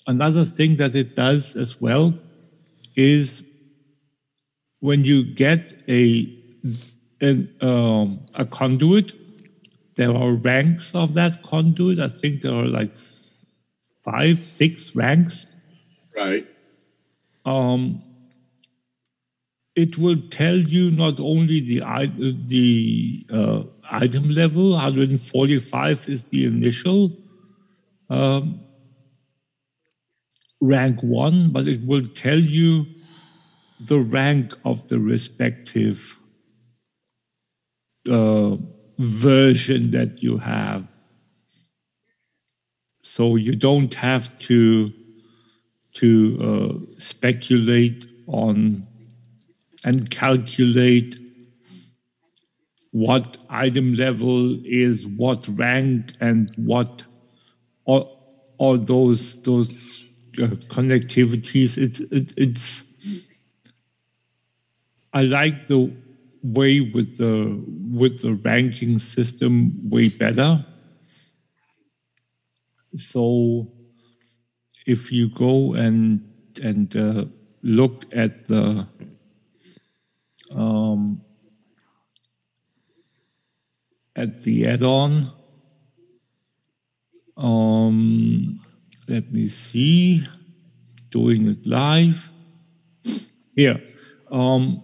[0.08, 2.14] Another thing that it does as well
[2.96, 3.44] is
[4.80, 6.32] when you get a
[7.22, 9.14] an, um, a conduit,
[9.96, 12.00] there are ranks of that conduit.
[12.00, 12.96] I think there are like
[14.04, 15.48] five, six ranks.
[16.16, 16.46] Right.
[17.46, 18.04] Um,
[19.76, 21.80] it will tell you not only the
[22.46, 27.12] the uh, item level, 145 is the initial
[28.10, 28.62] um,
[30.62, 32.86] rank one, but it will tell you
[33.80, 36.18] the rank of the respective
[38.10, 38.58] uh,
[38.98, 40.96] version that you have.
[43.02, 44.92] So you don't have to
[45.94, 48.86] to uh, speculate on
[49.86, 51.16] and calculate
[52.92, 57.04] what item level is what rank and what
[57.86, 60.06] all, all those those
[60.42, 61.78] uh, connectivities.
[61.78, 62.84] It's it, it's
[65.14, 65.96] I like the
[66.54, 70.66] way with the with the ranking system way better.
[72.96, 73.72] So
[74.86, 76.22] if you go and
[76.64, 77.26] and uh,
[77.64, 78.88] look at the
[80.52, 81.22] um,
[84.16, 85.32] at the add-on,
[87.38, 88.60] um,
[89.08, 90.26] let me see,
[91.10, 92.32] doing it live.
[93.56, 93.82] Here,
[94.32, 94.84] um,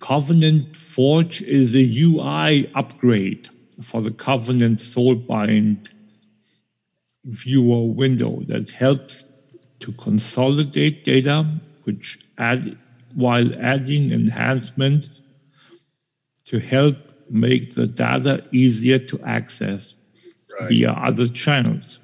[0.00, 3.48] Covenant Forge is a UI upgrade
[3.82, 5.90] for the Covenant Soulbind
[7.24, 9.24] viewer window that helps
[9.80, 11.46] to consolidate data,
[11.84, 12.78] which add
[13.14, 15.20] while adding enhancements
[16.46, 16.96] to help
[17.28, 19.94] make the data easier to access
[20.68, 21.98] via other channels.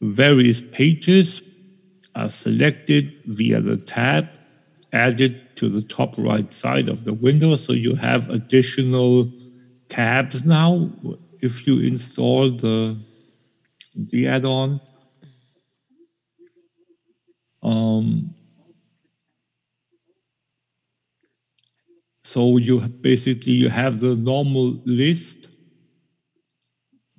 [0.00, 1.42] Various pages
[2.14, 4.28] are selected via the tab
[4.92, 7.56] added to the top right side of the window.
[7.56, 9.32] So you have additional
[9.88, 10.90] tabs now
[11.40, 12.96] if you install the,
[13.94, 14.80] the add-on.
[17.62, 18.34] Um,
[22.24, 25.48] so you basically you have the normal list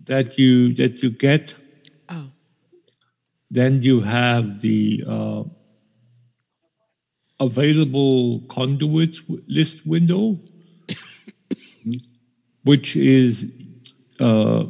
[0.04, 1.64] that you that you get.
[2.10, 2.32] Oh.
[3.50, 5.44] Then you have the uh,
[7.44, 10.36] available conduits list window,
[12.64, 13.52] which is
[14.20, 14.66] uh,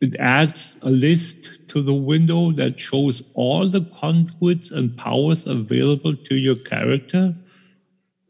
[0.00, 6.14] it adds a list to the window that shows all the conduits and powers available
[6.14, 7.34] to your character.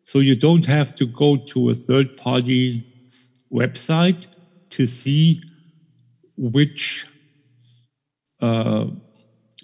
[0.04, 2.84] So you don't have to go to a third party
[3.52, 4.26] website
[4.70, 5.42] to see
[6.36, 7.06] which
[8.40, 8.86] uh,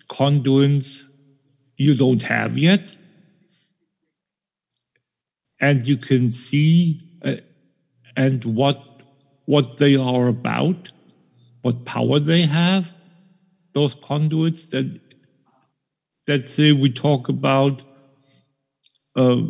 [0.08, 1.04] conduits
[1.76, 2.96] you don't have yet.
[5.62, 7.36] And you can see uh,
[8.14, 8.82] and what
[9.46, 10.92] what they are about,
[11.62, 12.94] what power they have,
[13.72, 15.00] those conduits that
[16.28, 17.84] let's say we talk about
[19.16, 19.42] uh,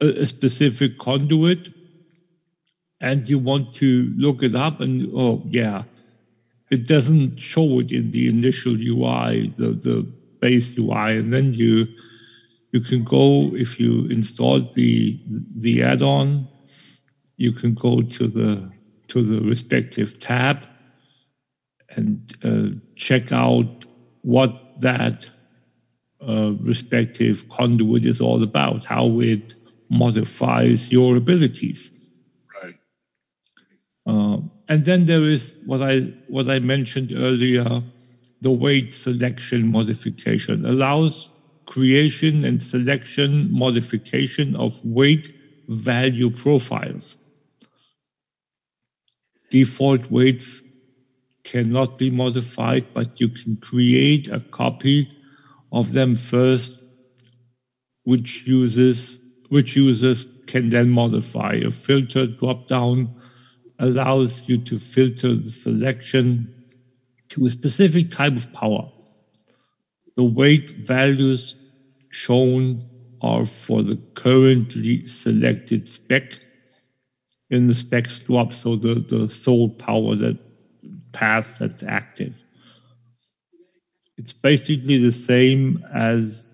[0.00, 1.68] a, a specific conduit
[3.00, 5.82] and you want to look it up and oh yeah
[6.70, 10.02] it doesn't show it in the initial ui the, the
[10.40, 11.86] base ui and then you
[12.74, 15.20] you can go if you installed the
[15.64, 16.48] the add-on
[17.36, 18.50] you can go to the
[19.06, 20.66] to the respective tab
[21.96, 23.84] and uh, check out
[24.22, 25.30] what that
[26.26, 29.54] uh, respective conduit is all about, how it
[29.88, 31.90] modifies your abilities.
[32.62, 32.78] Right.
[34.06, 37.82] Uh, and then there is what I what I mentioned earlier,
[38.40, 41.28] the weight selection modification allows
[41.66, 45.32] creation and selection modification of weight
[45.68, 47.16] value profiles.
[49.50, 50.62] Default weights
[51.44, 55.08] cannot be modified, but you can create a copy
[55.72, 56.82] of them first,
[58.04, 59.18] which uses
[59.50, 61.52] which users can then modify.
[61.64, 63.14] A filter dropdown
[63.78, 66.52] allows you to filter the selection
[67.28, 68.90] to a specific type of power.
[70.14, 71.56] The weight values
[72.10, 72.88] shown
[73.20, 76.32] are for the currently selected spec.
[77.50, 80.38] In the spec swap, so the, the soul power that
[81.12, 82.44] path that's active.
[84.16, 86.46] It's basically the same as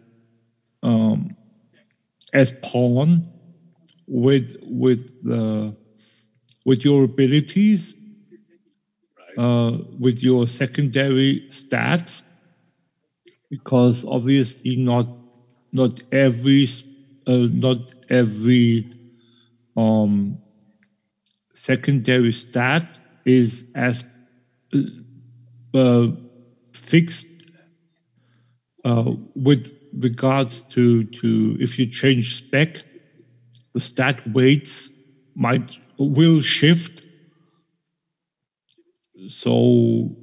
[0.83, 1.37] um,
[2.33, 3.29] as pawn
[4.07, 5.77] with with the
[6.65, 7.95] with your abilities,
[9.37, 12.23] uh, with your secondary stats,
[13.51, 15.09] because obviously not
[15.73, 16.67] not every
[17.27, 18.93] uh, not every
[19.77, 20.39] um,
[21.53, 24.05] secondary stat is as
[25.75, 26.07] uh,
[26.73, 27.27] fixed
[28.85, 32.83] uh, with regards to to if you change spec,
[33.75, 34.89] the stat weights
[35.35, 37.03] might will shift.
[39.29, 40.17] So,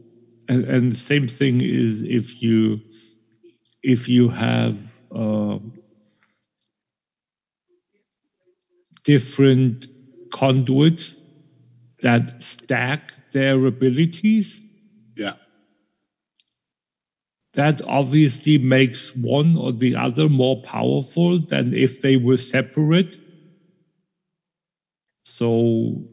[0.50, 2.80] and, and the same thing is if you
[3.84, 4.78] if you have
[5.14, 5.60] uh,
[9.04, 9.88] different
[10.32, 11.18] conduits
[12.02, 14.62] that stack their abilities.
[15.16, 15.34] Yeah.
[17.54, 23.18] That obviously makes one or the other more powerful than if they were separate.
[25.24, 26.04] So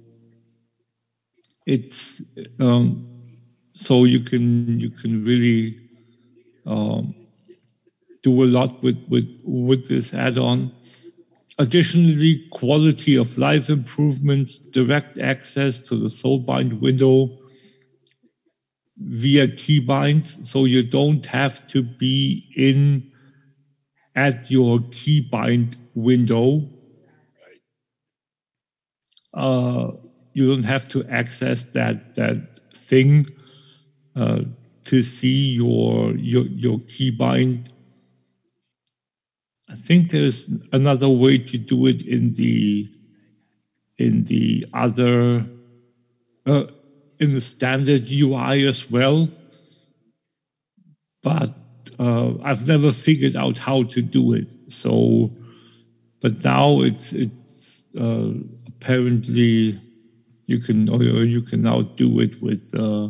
[1.66, 2.22] it's
[2.60, 3.06] um,
[3.74, 5.78] so you can you can really
[6.66, 7.14] um,
[8.24, 10.72] do a lot with with with this add-on.
[11.56, 17.38] Additionally, quality of life improvements, direct access to the Soulbind window
[18.96, 23.12] via keybind, so you don't have to be in
[24.16, 26.68] at your keybind window.
[29.32, 29.92] Uh,
[30.32, 33.26] you don't have to access that that thing
[34.16, 34.40] uh,
[34.84, 37.73] to see your your your keybind
[39.74, 42.88] I think there's another way to do it in the
[43.98, 45.44] in the other
[46.46, 46.66] uh,
[47.18, 49.28] in the standard UI as well,
[51.24, 51.52] but
[51.98, 54.54] uh, I've never figured out how to do it.
[54.68, 55.32] So,
[56.20, 58.30] but now it's it's uh,
[58.68, 59.80] apparently
[60.46, 62.72] you can or you can now do it with.
[62.78, 63.08] Uh,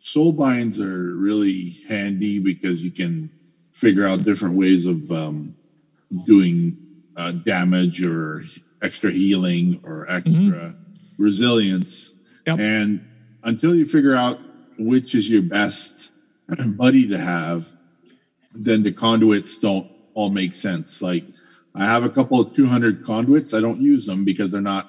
[0.00, 3.28] Soul binds are really handy because you can
[3.76, 5.54] figure out different ways of um,
[6.24, 6.72] doing
[7.18, 8.42] uh, damage or
[8.82, 10.74] extra healing or extra
[11.18, 12.14] resilience.
[12.58, 13.04] And
[13.44, 14.38] until you figure out
[14.78, 16.10] which is your best
[16.78, 17.70] buddy to have,
[18.52, 21.02] then the conduits don't all make sense.
[21.02, 21.24] Like
[21.74, 23.52] I have a couple of 200 conduits.
[23.52, 24.88] I don't use them because they're not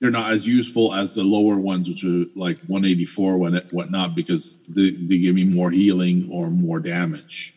[0.00, 4.14] they're not as useful as the lower ones, which are like 184 when it whatnot,
[4.14, 7.54] because they, they give me more healing or more damage.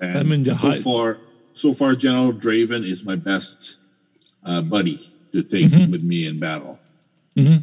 [0.00, 1.18] And I mean, so high- far,
[1.52, 3.76] so far, General Draven is my best
[4.44, 4.98] uh, buddy
[5.32, 5.90] to take Mm-hmm.
[5.90, 6.78] with me in battle.
[7.36, 7.62] Mhm.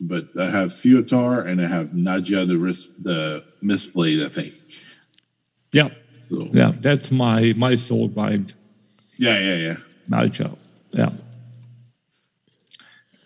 [0.00, 4.54] But I have Theotar and I have Nadjia the wrist, the Mistblade, I think.
[5.72, 5.88] Yeah,
[6.30, 8.54] So, yeah, that's my my soul bind.
[9.18, 9.76] yeah, yeah, yeah.
[10.08, 10.56] Nalja.
[10.92, 11.08] Yeah.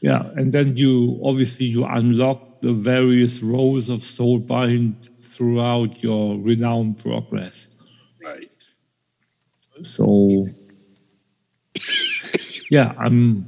[0.01, 4.95] Yeah, and then you obviously you unlock the various rows of soulbind
[5.35, 7.69] throughout your renown progress.
[8.23, 8.51] Right.
[9.83, 10.47] So
[12.71, 13.45] yeah, I'm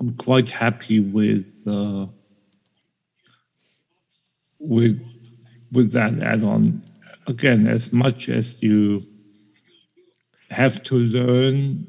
[0.00, 2.06] I'm quite happy with uh,
[4.58, 5.04] with
[5.72, 6.82] with that add-on.
[7.26, 9.02] Again, as much as you
[10.50, 11.86] have to learn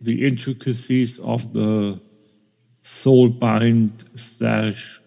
[0.00, 2.00] the intricacies of the
[2.82, 4.98] soul bind slash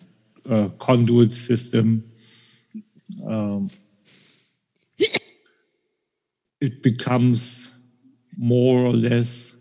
[0.48, 2.04] uh, conduit system,
[3.28, 3.70] um,
[6.62, 7.70] it becomes
[8.38, 9.52] more or less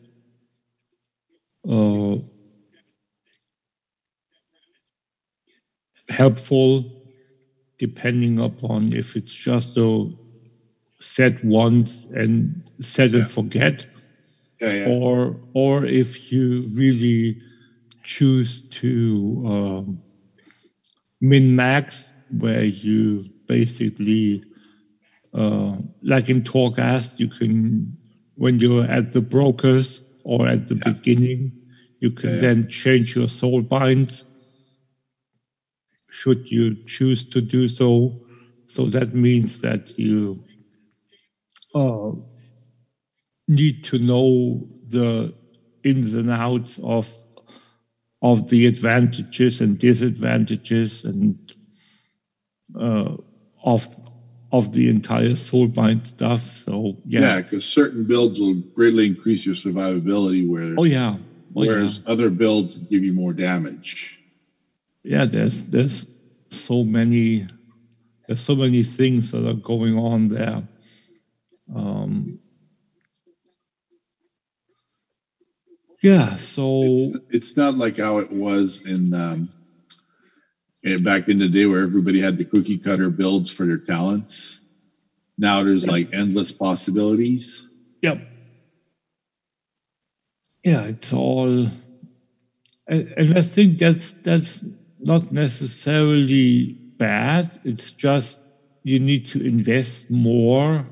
[1.69, 2.17] uh,
[6.09, 6.85] helpful
[7.79, 10.11] depending upon if it's just a
[11.01, 13.87] set once and set and forget
[14.61, 14.97] Yeah, yeah.
[14.97, 17.41] or or if you really
[18.05, 20.03] choose to um,
[21.21, 23.25] min max where you
[23.57, 24.25] basically
[25.41, 25.75] uh,
[26.13, 27.55] like in Torghast you can
[28.43, 29.89] when you're at the brokers
[30.33, 31.41] or at the beginning
[32.05, 32.41] you can Yeah, yeah.
[32.45, 34.15] then change your soul binds
[36.21, 36.65] should you
[36.95, 37.91] choose to do so
[38.75, 40.19] so that means that you
[41.81, 42.11] uh,
[43.49, 44.31] need to know
[44.89, 45.09] the
[45.91, 47.07] ins and outs of
[48.31, 51.37] of the advantages and disadvantages and
[52.87, 53.17] uh,
[53.65, 53.87] of
[54.53, 56.41] of the entire soulbind stuff.
[56.41, 61.21] So Yeah, yeah, because certain builds will greatly increase your survivability, where oh yeah, oh,
[61.53, 62.13] whereas yeah.
[62.13, 64.21] other builds give you more damage.
[65.03, 65.25] yeah.
[65.25, 66.07] There's there's
[66.51, 67.49] so many
[68.27, 70.63] there's so many things that are going on there.
[71.75, 72.39] Um,
[76.03, 79.49] yeah, so It's, it's not like how it was in um,
[80.85, 84.65] eh, back in the day where everybody had the cookie cutter builds for their talents.
[85.39, 87.69] Now there's like endless possibilities.
[88.03, 88.21] Yep.
[90.65, 91.67] Yeah, it's all,
[92.87, 94.65] and, and I think that's that's
[95.01, 97.59] not necessarily bad.
[97.65, 98.39] It's just
[98.85, 100.85] you need to invest more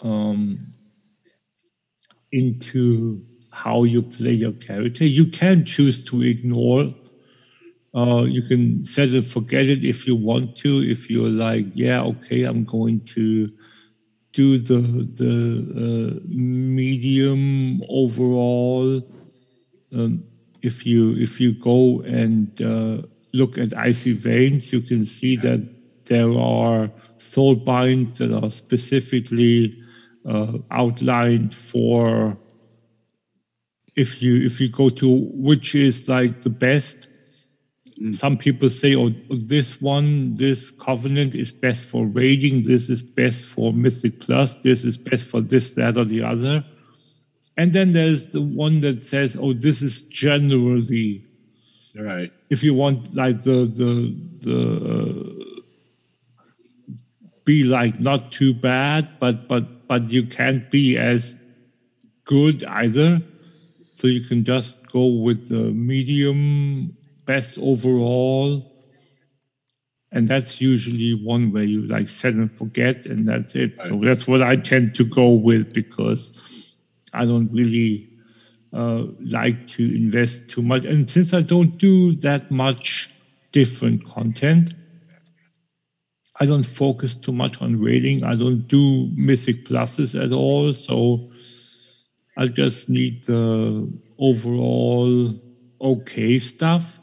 [0.00, 0.72] um,
[2.32, 3.20] into
[3.52, 5.04] how you play your character.
[5.04, 6.94] You can choose to ignore.
[7.94, 10.82] Uh, you can set it, forget it if you want to.
[10.82, 13.50] If you're like, yeah, okay, I'm going to
[14.32, 15.34] do the the
[15.76, 19.02] uh, medium overall.
[19.92, 20.24] Um,
[20.62, 23.02] if you if you go and uh,
[23.32, 25.68] look at icy veins, you can see that
[26.06, 29.76] there are soul binds that are specifically
[30.24, 32.38] uh, outlined for.
[33.96, 37.08] If you if you go to which is like the best,
[38.12, 43.44] some people say, oh, this one, this covenant is best for raiding, this is best
[43.44, 46.64] for Mythic Plus, this is best for this, that, or the other.
[47.58, 51.26] And then there's the one that says, oh, this is generally,
[51.94, 52.32] Right.
[52.48, 55.60] if you want like the, the, the, uh,
[57.44, 61.36] be like not too bad, but, but, but you can't be as
[62.24, 63.20] good either.
[63.92, 66.96] So you can just go with the medium
[67.32, 68.48] best overall.
[70.12, 73.78] And that's usually one where you like set and forget, and that's it.
[73.78, 76.22] So that's what I tend to go with because
[77.14, 78.10] I don't really
[78.72, 79.02] uh,
[79.38, 80.84] like to invest too much.
[80.84, 83.14] And since I don't do that much
[83.52, 84.74] different content,
[86.40, 88.24] I don't focus too much on rating.
[88.24, 90.74] I don't do mythic pluses at all.
[90.74, 91.30] So
[92.36, 93.42] I just need the
[94.18, 95.34] overall
[95.80, 96.99] okay stuff,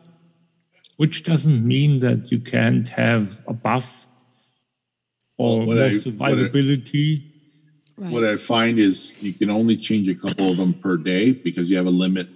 [0.98, 4.08] which doesn't mean that you can't have a buff
[5.38, 7.22] or What more I- what I- survivability.
[8.16, 11.72] What I find is you can only change a couple of them per day because
[11.72, 12.28] you have a limit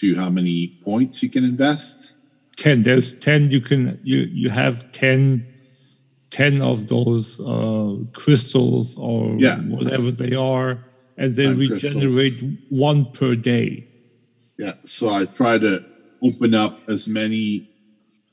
[0.00, 2.12] to how many points you can invest.
[2.56, 5.46] 10 there's 10 you can you you have 10
[6.30, 9.60] 10 of those uh crystals or Yeah.
[9.62, 10.84] whatever they are
[11.16, 11.94] and they Time crystals.
[11.94, 12.36] regenerate
[12.68, 13.86] one per day
[14.58, 14.74] Yeah.
[14.82, 15.84] So I try to
[16.28, 17.68] open up as many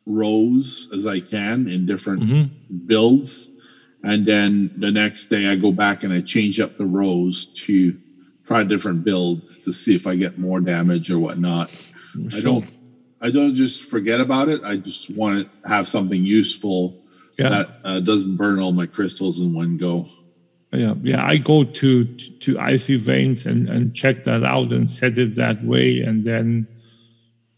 [0.05, 2.77] rows as I can in different Mm-hmm.
[2.87, 3.49] builds.
[4.03, 7.97] And then the next day I go back and I change up the rows to
[8.45, 11.69] try different builds to see if I get more damage or whatnot.
[12.35, 12.65] I don't
[13.21, 14.61] I don't just forget about it.
[14.63, 16.93] I just want to have something useful
[17.39, 17.49] Yeah.
[17.49, 20.05] that uh, doesn't burn all my crystals in one go.
[20.71, 22.05] yeah yeah i go to
[22.43, 26.67] to icy veins and and check that out and set it that way and then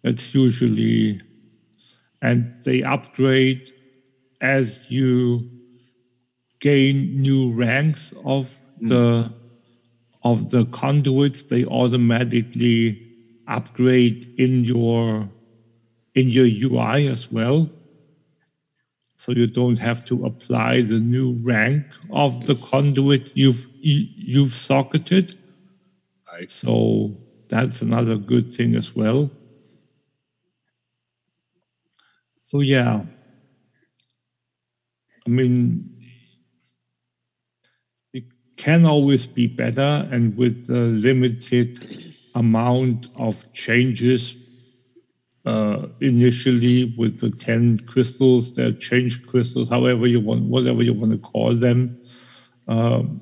[0.04, 1.20] that's usually
[2.22, 3.70] and they upgrade
[4.42, 5.50] as you
[6.60, 8.90] gain new ranks of mm.
[8.90, 9.34] the
[10.24, 11.44] of the conduits.
[11.44, 13.04] They automatically
[13.48, 15.30] upgrade in your
[16.16, 17.70] in your UI as well.
[19.16, 24.54] So you don't have to apply the new rank of the conduit you've you, you've
[24.54, 25.38] socketed.
[26.32, 26.52] Right.
[26.52, 27.14] so
[27.48, 29.32] that's another good thing as well
[32.48, 33.02] so yeah
[35.26, 35.52] i mean
[38.14, 38.24] it
[38.56, 41.78] can always be better and with the limited
[42.36, 44.38] amount of changes
[45.46, 51.12] uh, initially with the 10 crystals, they're change crystals, however you want, whatever you want
[51.14, 51.98] to call them.
[52.68, 53.22] Um,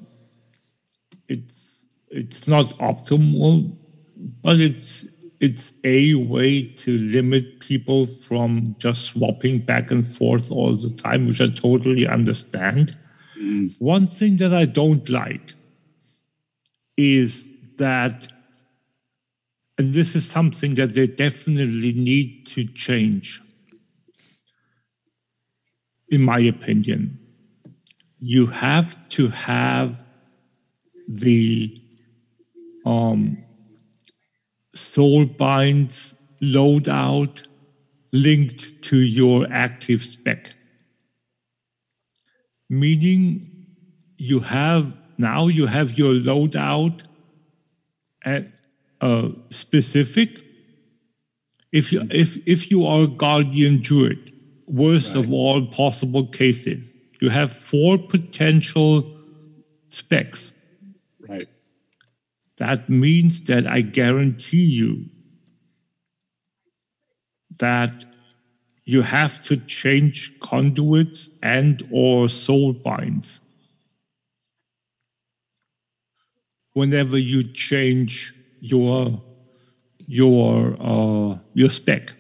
[1.28, 3.78] it's, it's not optimal,
[4.42, 5.06] but it's,
[5.40, 11.28] it's a way to limit people from just swapping back and forth all the time,
[11.28, 12.96] which I totally understand.
[13.80, 15.54] One thing that I don't like
[16.98, 18.28] is that
[19.78, 23.42] and this is something that they definitely need to change,
[26.10, 27.20] in my opinion.
[28.20, 30.06] You have to have
[31.10, 31.82] the
[32.86, 33.44] um,
[34.76, 37.48] soul binds loadout
[38.12, 40.56] linked to your active spec.
[42.70, 43.66] meaning
[44.18, 47.04] you have now you have your loadout
[48.24, 48.48] at
[49.02, 50.42] uh, specific.
[51.72, 54.34] If you if if you are a guardian druid,
[54.68, 59.04] worst of all possible cases, you have four potential
[59.90, 60.52] specs.
[62.58, 65.10] That means that I guarantee you
[67.60, 68.06] that
[68.86, 73.40] you have to change conduits and or soul binds
[76.74, 79.22] whenever you change your
[80.08, 82.14] your uh, your spec.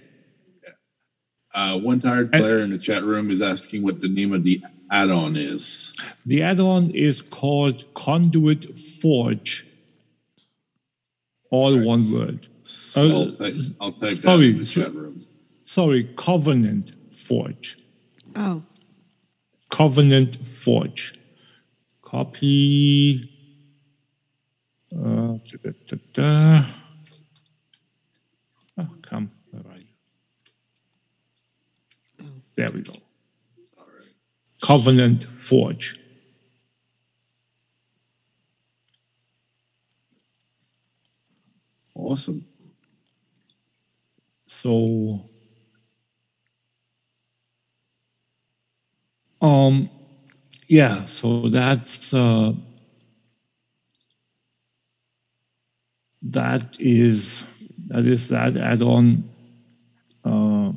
[1.54, 4.62] Uh, one tired player in the chat room is asking what the name of the
[4.92, 5.96] add-on is.
[6.26, 9.66] The add-on is called Conduit Forge.
[11.52, 12.48] All one word.
[12.64, 15.22] So I'll, type, I'll type that sorry, in the chat room.
[15.66, 17.78] Sorry, Covenant Forge.
[18.36, 18.64] Oh.
[19.70, 21.20] Covenant Forge.
[22.02, 23.32] Copy.
[24.96, 26.66] Uh, da, da, da,
[28.78, 29.30] oh, come.
[29.52, 29.86] Where are you?
[32.56, 32.94] There we go.
[34.62, 36.00] Covenant Forge.
[42.06, 42.46] Awesome.
[44.46, 45.26] So,
[49.42, 49.90] um,
[50.68, 52.54] yeah, so that's uh,
[56.22, 57.44] that is
[57.88, 59.28] that is that add-on.
[60.24, 60.74] Uh,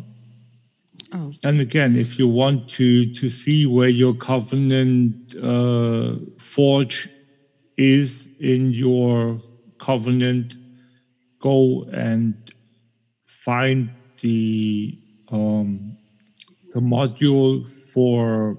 [1.13, 1.33] oh.
[1.45, 7.11] And again, if you want to to see where your covenant uh, forge
[7.77, 9.37] is in your
[9.79, 10.55] covenant,
[11.41, 12.35] go and
[13.27, 13.91] find
[14.21, 14.99] the
[15.31, 15.97] um,
[16.71, 18.59] the module for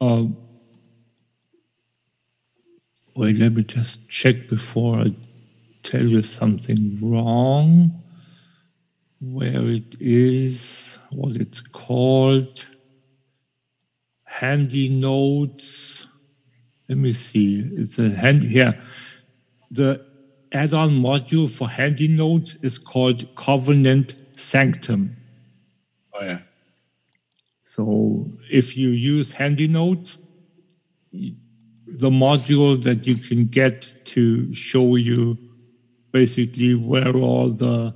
[0.00, 0.24] uh,
[3.14, 5.14] wait let me just check before I
[5.82, 8.02] tell you something wrong.
[9.20, 12.64] Where it is what it's called.
[14.24, 16.06] Handy notes.
[16.88, 17.60] Let me see.
[17.76, 18.80] It's a hand here
[19.70, 20.04] the
[20.52, 25.16] add-on module for handy notes is called Covenant Sanctum.
[26.14, 26.38] Oh yeah.
[27.64, 30.18] So if you use handy notes,
[31.12, 35.38] the module that you can get to show you
[36.12, 37.94] basically where all the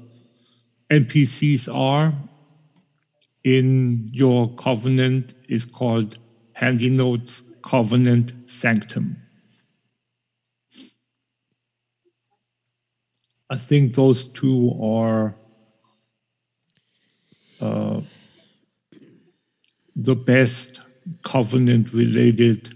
[0.90, 2.14] NPCs are
[3.43, 6.18] in your covenant is called
[6.55, 9.24] Handy Notes Covenant Sanctum.
[13.55, 15.36] I think those two are
[17.60, 18.01] uh,
[19.94, 20.81] the best
[21.22, 22.74] covenant related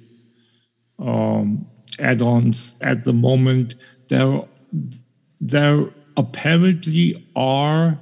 [1.01, 1.67] um,
[1.99, 3.75] add ons at the moment.
[4.09, 4.45] There,
[5.41, 7.99] there apparently are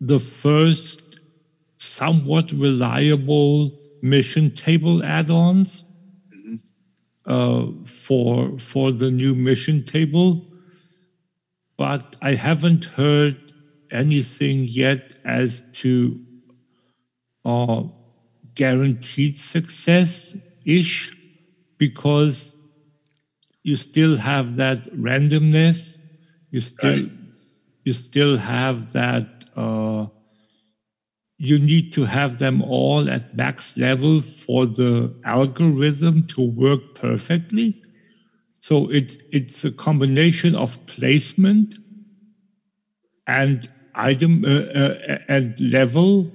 [0.00, 1.20] the first
[1.78, 5.84] somewhat reliable mission table add ons
[7.26, 10.44] uh, for, for the new mission table
[11.76, 13.36] but I haven't heard
[13.90, 16.20] anything yet as to
[17.44, 17.84] uh,
[18.54, 20.34] guaranteed success
[20.64, 21.12] ish
[21.78, 22.54] because
[23.62, 25.96] you still have that randomness
[26.50, 27.12] you still Right.
[27.84, 30.06] you still have that uh,
[31.38, 37.76] you need to have them all at max level for the algorithm to work perfectly
[38.66, 41.76] so it's it's a combination of placement
[43.24, 46.32] and item uh, uh, and level,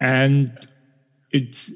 [0.00, 0.58] and
[1.32, 1.70] it's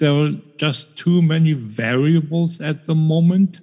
[0.00, 3.60] there are just too many variables at the moment.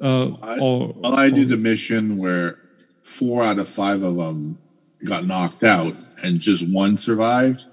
[0.00, 0.28] Uh,
[0.60, 2.56] or, Well, I did a mission where
[3.02, 4.60] four out of five of them
[5.04, 5.92] got knocked out
[6.22, 7.66] and just one survived.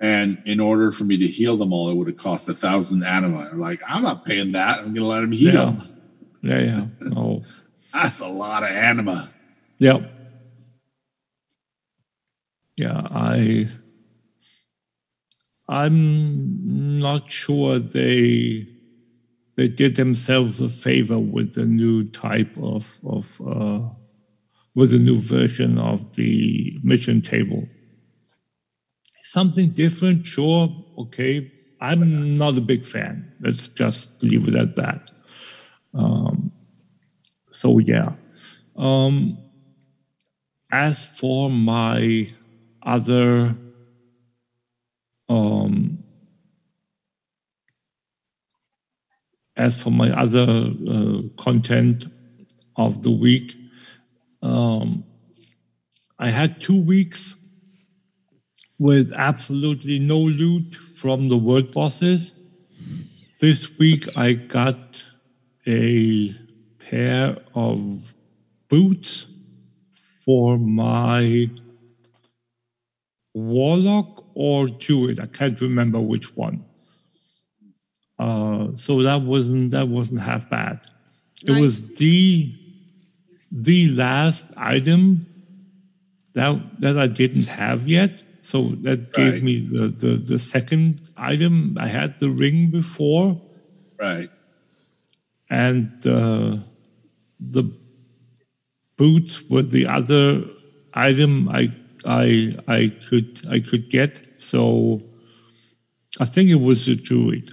[0.00, 3.04] And in order for me to heal them all, it would have cost a thousand
[3.04, 3.48] anima.
[3.50, 4.78] I'm like, I'm not paying that.
[4.78, 5.74] I'm going to let him heal.
[6.42, 6.58] Yeah.
[6.58, 6.86] yeah, yeah.
[7.16, 7.42] Oh,
[7.92, 9.30] That's a lot of anima.
[9.78, 10.10] Yep.
[12.76, 13.68] Yeah, I
[15.68, 18.66] I'm not sure they
[19.56, 23.88] they did themselves a favor with the new type of of uh,
[24.74, 27.68] with the new version of the mission table.
[29.32, 31.52] Something different, sure, okay.
[31.80, 33.32] I'm not a big fan.
[33.40, 35.08] Let's just leave it at that.
[35.94, 36.50] Um,
[37.52, 38.14] so yeah.
[38.74, 39.38] Um,
[40.72, 42.26] as for my
[42.82, 43.54] other
[45.28, 46.02] Um,
[49.56, 52.06] as for my other uh, content
[52.74, 53.54] of the week,
[54.42, 55.04] um,
[56.18, 57.36] I had two weeks
[58.80, 62.40] with absolutely no loot from the world bosses.
[63.38, 65.04] This week I got
[65.66, 66.32] a
[66.78, 68.14] pair of
[68.70, 69.26] boots
[70.24, 71.50] for my
[73.34, 75.20] warlock or druid.
[75.20, 76.64] I can't remember which one.
[78.18, 80.86] Uh, so that wasn't that wasn't half bad.
[81.44, 82.54] It was the
[83.52, 85.26] the last item
[86.32, 88.22] that that I didn't have yet.
[88.50, 89.42] So that gave Right.
[89.48, 91.76] me the, the the second item.
[91.78, 93.40] I had the ring before,
[94.06, 94.28] Right.
[95.48, 96.56] and uh,
[97.38, 97.64] the
[98.96, 100.44] boots were the other
[100.94, 101.70] item I
[102.04, 104.12] I I could I could get.
[104.36, 105.00] So
[106.18, 107.46] I think it was a druid.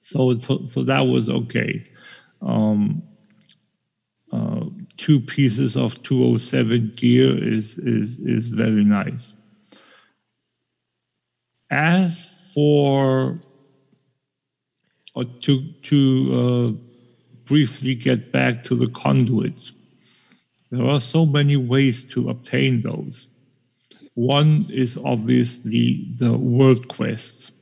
[0.00, 1.84] So so, so that was okay.
[2.42, 3.02] Um,
[4.32, 4.64] uh,
[4.98, 9.32] two pieces of 207 gear is is is very nice.
[11.70, 13.38] As for
[15.14, 16.72] or to to uh,
[17.46, 19.72] briefly get back to the conduits,
[20.70, 23.28] there are so many ways to obtain those.
[24.14, 27.52] One is obviously the world quest,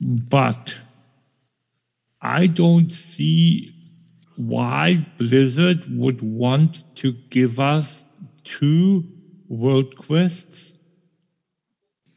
[0.00, 0.76] but
[2.20, 3.73] I don't see
[4.36, 8.04] why Blizzard would want to give us
[8.42, 9.04] two
[9.48, 10.72] world quests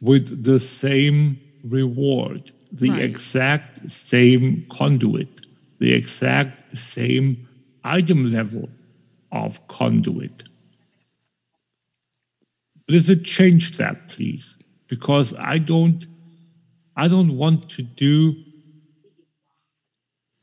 [0.02, 3.03] with the same reward, the Right.
[3.03, 5.45] exact same conduit,
[5.80, 7.48] the exact same
[7.84, 8.69] item level
[9.31, 10.44] of conduit.
[12.88, 14.57] Blizzard change that, please,
[14.88, 16.06] because I don't,
[16.95, 18.34] I don't want to do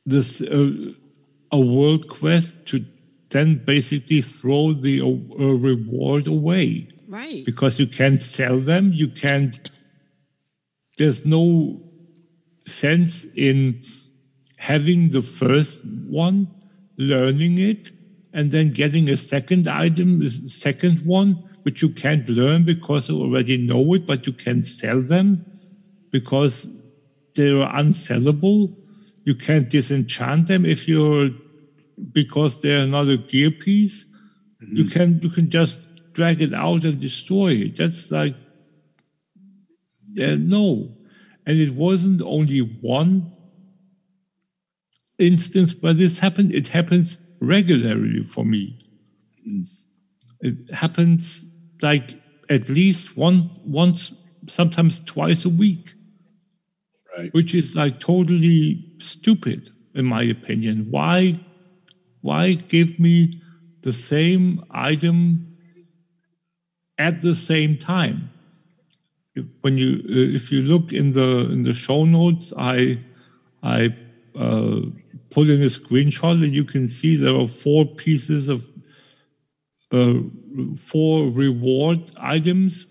[0.04, 0.92] this uh,
[1.58, 2.76] a world quest to
[3.34, 5.06] then basically throw the uh,
[5.44, 6.68] uh, reward away
[7.08, 7.42] Right.
[7.50, 8.84] because you can't sell them.
[9.02, 9.54] You can't.
[10.98, 11.44] There's no
[12.66, 13.12] sense
[13.48, 13.56] in
[14.70, 15.84] having the first
[16.24, 16.38] one,
[17.12, 17.82] learning it,
[18.32, 20.28] and then getting a second item, a
[20.68, 21.30] second one,
[21.64, 25.44] which you can't learn because you already know it, but you can sell them
[26.10, 26.54] because
[27.34, 28.60] they're unsellable.
[29.28, 31.30] You can't disenchant them if you're
[32.12, 34.04] because they're not a gear piece.
[34.62, 34.76] Mm-hmm.
[34.76, 35.80] You can you can just
[36.12, 37.76] drag it out and destroy it.
[37.76, 38.34] That's like
[40.14, 40.96] yeah, no.
[41.46, 43.34] And it wasn't only one
[45.18, 48.78] instance where this happened, it happens regularly for me.
[50.40, 51.44] It happens
[51.82, 54.12] like at least one once,
[54.46, 55.94] sometimes twice a week.
[57.16, 57.32] Right.
[57.32, 60.86] Which is like totally stupid, in my opinion.
[60.90, 61.43] Why
[62.24, 63.16] why give me
[63.82, 65.18] the same item
[66.98, 68.30] at the same time?
[69.34, 72.98] If- When you uh, if you look in the in the show notes, I
[73.62, 73.80] I
[74.44, 74.80] uh,
[75.34, 78.60] put in a screenshot and you can see there are four pieces of
[79.92, 80.14] uh,
[80.76, 82.86] four reward items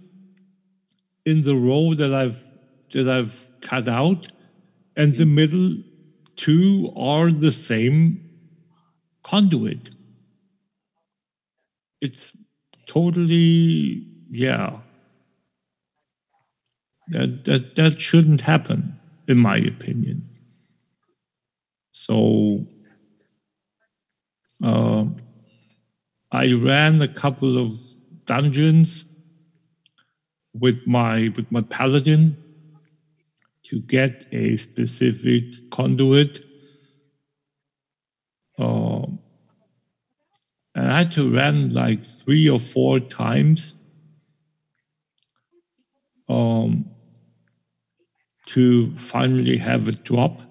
[1.26, 2.44] in the row that I've
[2.92, 4.28] that I've cut out,
[4.96, 5.78] and the middle
[6.36, 8.23] two are the same
[9.24, 9.92] conduit.
[12.02, 12.32] It's
[12.86, 14.80] totally yeah.
[17.08, 20.30] That that that shouldn't happen, in my opinion.
[21.92, 22.66] So
[24.64, 25.06] uh,
[26.32, 27.78] I ran a couple of
[28.26, 29.04] dungeons
[30.54, 32.38] with my with my paladin
[33.64, 36.46] to get a specific conduit.
[38.60, 39.03] Um,
[40.76, 43.80] and I had to run like three or four times
[46.28, 46.90] um,
[48.48, 50.42] to finally have a drop,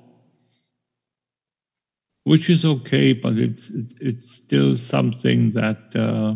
[2.24, 6.34] which is okay, but it's it's, it's still something that uh,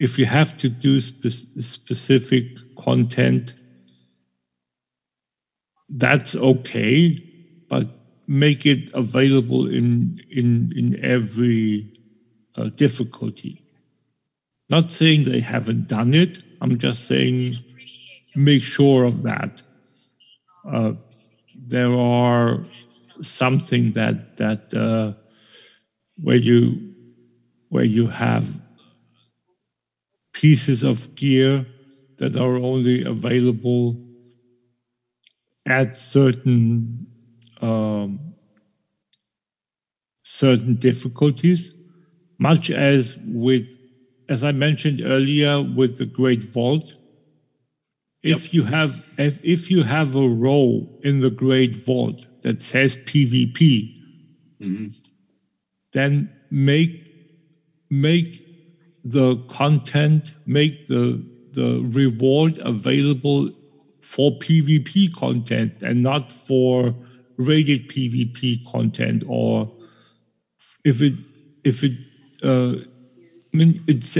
[0.00, 2.44] if you have to do spe- specific
[2.78, 3.54] content,
[5.90, 7.22] that's okay,
[7.68, 7.88] but
[8.26, 11.91] make it available in in in every
[12.56, 13.62] uh, difficulty.
[14.70, 16.42] Not saying they haven't done it.
[16.60, 17.58] I'm just saying
[18.34, 19.62] make sure of that.
[20.66, 20.94] Uh,
[21.54, 22.62] there are
[23.20, 25.12] something that that uh,
[26.20, 26.94] where you
[27.68, 28.60] where you have
[30.32, 31.66] pieces of gear
[32.18, 33.96] that are only available
[35.66, 37.06] at certain
[37.60, 38.34] um,
[40.22, 41.74] certain difficulties,
[42.42, 43.78] much as with,
[44.28, 46.96] as I mentioned earlier, with the Great Vault.
[48.24, 52.96] If you have if, if you have a row in the Great Vault that says
[52.96, 53.96] PvP,
[54.60, 54.86] mm-hmm.
[55.92, 56.92] then make
[57.90, 58.30] make
[59.04, 63.50] the content, make the the reward available
[64.00, 66.94] for PvP content and not for
[67.36, 69.72] rated PvP content or
[70.84, 71.14] if it
[71.64, 71.92] if it
[72.42, 72.74] uh,
[73.52, 74.16] I mean it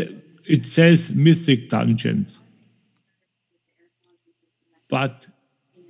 [0.47, 2.40] it says mythic dungeons
[4.89, 5.27] but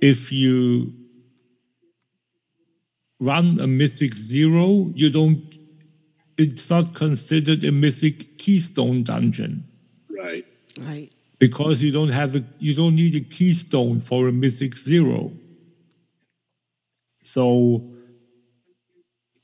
[0.01, 0.93] if you
[3.19, 5.45] run a mythic zero you don't
[6.37, 9.63] it's not considered a mythic keystone dungeon
[10.09, 10.45] Right.
[10.79, 11.11] Right.
[11.39, 15.31] because you don't have a you don't need a keystone for a mythic zero
[17.21, 17.81] so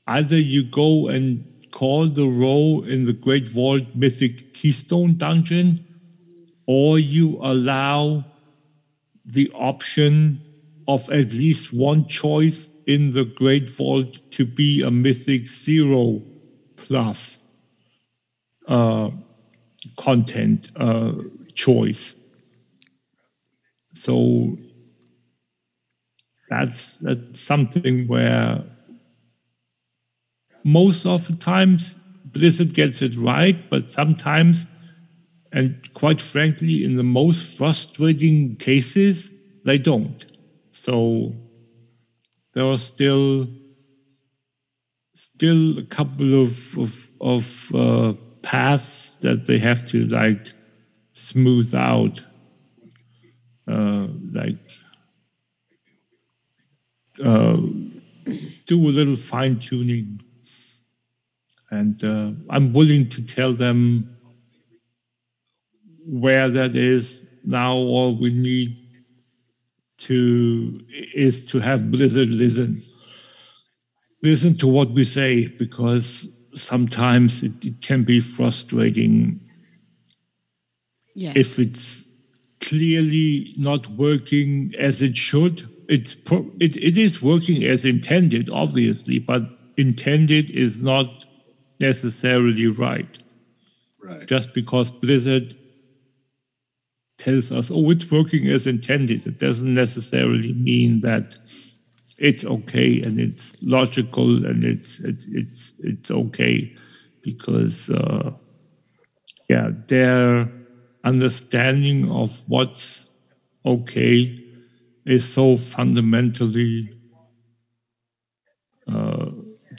[0.06, 5.80] either you go and call the row in the great vault mythic keystone dungeon
[6.66, 8.24] or you allow
[9.24, 10.40] the option
[10.88, 16.22] of at least one choice in the great vault to be a mythic zero
[16.76, 17.38] plus
[18.66, 19.10] uh,
[19.96, 21.12] content uh,
[21.54, 22.14] choice.
[23.92, 24.56] So
[26.48, 28.64] that's, that's something where
[30.64, 34.66] most of the times Blizzard gets it right, but sometimes,
[35.52, 39.30] and quite frankly, in the most frustrating cases,
[39.64, 40.24] they don't.
[40.70, 41.34] So
[42.54, 43.48] there are still
[45.14, 48.12] still a couple of of, of uh,
[48.42, 50.48] paths that they have to like
[51.12, 52.24] smooth out,
[53.68, 54.56] uh, like
[57.22, 57.56] uh,
[58.66, 60.20] do a little fine tuning,
[61.70, 64.16] and uh, I'm willing to tell them
[66.06, 67.74] where that is now.
[67.74, 68.76] All we need
[69.98, 70.80] to
[71.14, 72.82] is to have Blizzard listen
[74.22, 79.40] listen to what we say because sometimes it, it can be frustrating
[81.14, 81.36] Yes.
[81.36, 82.04] if it's
[82.60, 85.62] clearly not working as it should.
[85.88, 86.16] It's
[86.60, 89.42] it, it is working as intended, obviously, but
[89.76, 91.19] intended is not
[91.80, 93.18] necessarily right.
[94.02, 94.26] Right.
[94.26, 95.54] Just because Blizzard
[97.18, 101.36] tells us, oh, it's working as intended, it doesn't necessarily mean that
[102.20, 106.72] it's okay and it's logical and it's it's it's it's okay
[107.22, 108.30] because uh,
[109.48, 110.52] yeah their
[111.02, 113.06] understanding of what's
[113.64, 114.38] okay
[115.06, 116.92] is so fundamentally
[118.86, 119.30] uh,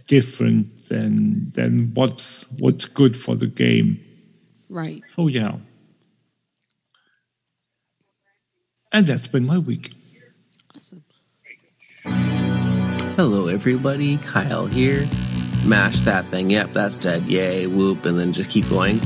[0.08, 4.00] different than than what's what's good for the game
[4.70, 5.02] Right.
[5.08, 5.54] so yeah
[8.92, 9.94] and that's been my week
[10.76, 11.04] Awesome.
[13.16, 14.18] Hello, everybody.
[14.20, 15.08] Kyle here.
[15.66, 16.50] Mash that thing.
[16.50, 17.24] Yep, that's dead.
[17.24, 19.00] Yay, whoop, and then just keep going.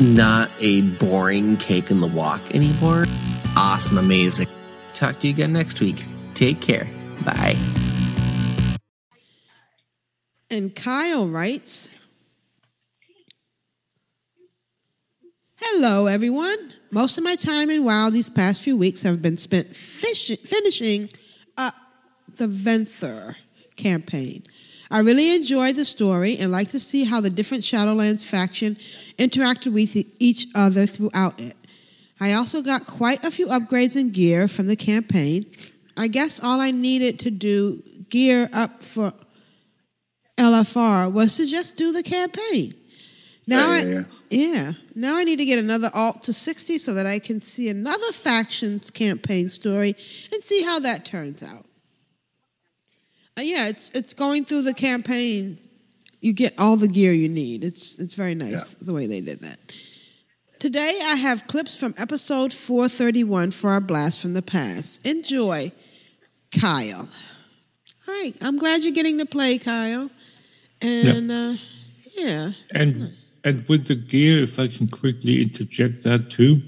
[0.00, 3.04] Not a boring cake in the walk anymore.
[3.56, 4.46] Awesome, amazing.
[4.94, 6.02] Talk to you again next week.
[6.34, 6.88] Take care.
[7.26, 7.56] Bye.
[10.52, 11.88] And Kyle writes
[15.58, 16.72] Hello, everyone.
[16.90, 21.08] Most of my time in WoW these past few weeks have been spent fish- finishing
[21.56, 21.72] up
[22.36, 23.34] the Venthyr
[23.76, 24.42] campaign.
[24.90, 28.74] I really enjoyed the story and like to see how the different Shadowlands faction
[29.16, 31.56] interacted with each other throughout it.
[32.20, 35.44] I also got quite a few upgrades in gear from the campaign.
[35.96, 39.14] I guess all I needed to do gear up for
[40.42, 42.74] LFR was to just do the campaign.
[43.46, 44.72] Now Yeah, yeah, I yeah.
[44.94, 48.12] Now I need to get another alt to 60 so that I can see another
[48.12, 51.64] factions campaign story and see how that turns out.
[53.36, 55.56] Uh, yeah, it's it's going through the campaign.
[56.20, 57.64] You get all the gear you need.
[57.64, 59.58] It's it's very nice the way they did that.
[60.60, 65.04] Today I have clips from episode 431 for our blast from the past.
[65.04, 65.72] Enjoy,
[66.60, 67.08] Kyle.
[68.06, 70.08] Right, I'm glad you're getting to play, Kyle.
[70.82, 71.54] And uh,
[72.18, 73.10] yeah, and
[73.44, 76.62] and with the gear if i can quickly interject that too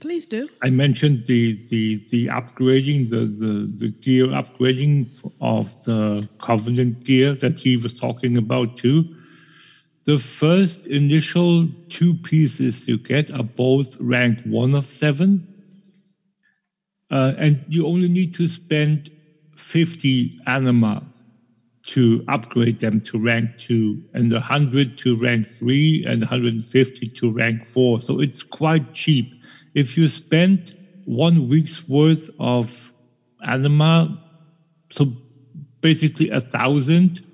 [0.00, 0.48] please do.
[0.62, 3.52] I mentioned the the the upgrading, the the,
[3.82, 9.14] the gear upgrading of the Covenant gear that he was talking about too.
[10.04, 15.46] The first initial two pieces you get are both rank one of seven,
[17.10, 19.10] uh, and you only need to spend
[19.56, 21.02] 50 anima
[21.88, 27.66] to upgrade them to rank 2 and 100 to rank 3 and 150 to rank
[27.66, 29.34] 4 so it's quite cheap
[29.74, 30.74] if you spend
[31.04, 32.92] one week's worth of
[33.42, 34.22] anima
[34.90, 35.12] so
[35.80, 37.26] basically a thousand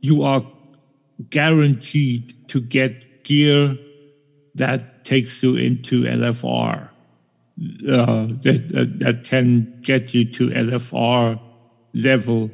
[0.00, 0.42] you are
[1.28, 3.76] guaranteed to get gear
[4.54, 6.88] that takes you into LFR.
[7.86, 11.38] Uh, that, that that can get you to LFR
[11.94, 12.50] level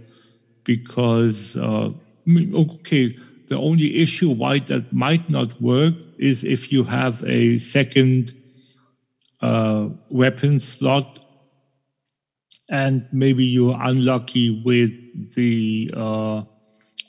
[0.64, 1.90] because uh,
[2.28, 3.16] okay,
[3.48, 8.32] the only issue why that might not work is if you have a second
[9.40, 11.24] uh, weapon slot
[12.68, 16.42] and maybe you're unlucky with the uh,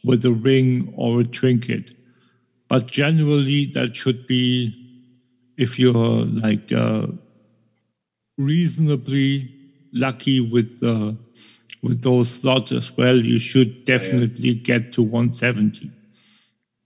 [0.04, 1.96] with a ring or a trinket.
[2.68, 4.74] But generally, that should be
[5.58, 7.08] if you're like uh,
[8.38, 9.52] reasonably
[9.94, 11.18] lucky with the
[11.88, 13.16] with those slots as well.
[13.16, 15.92] You should definitely get to 170,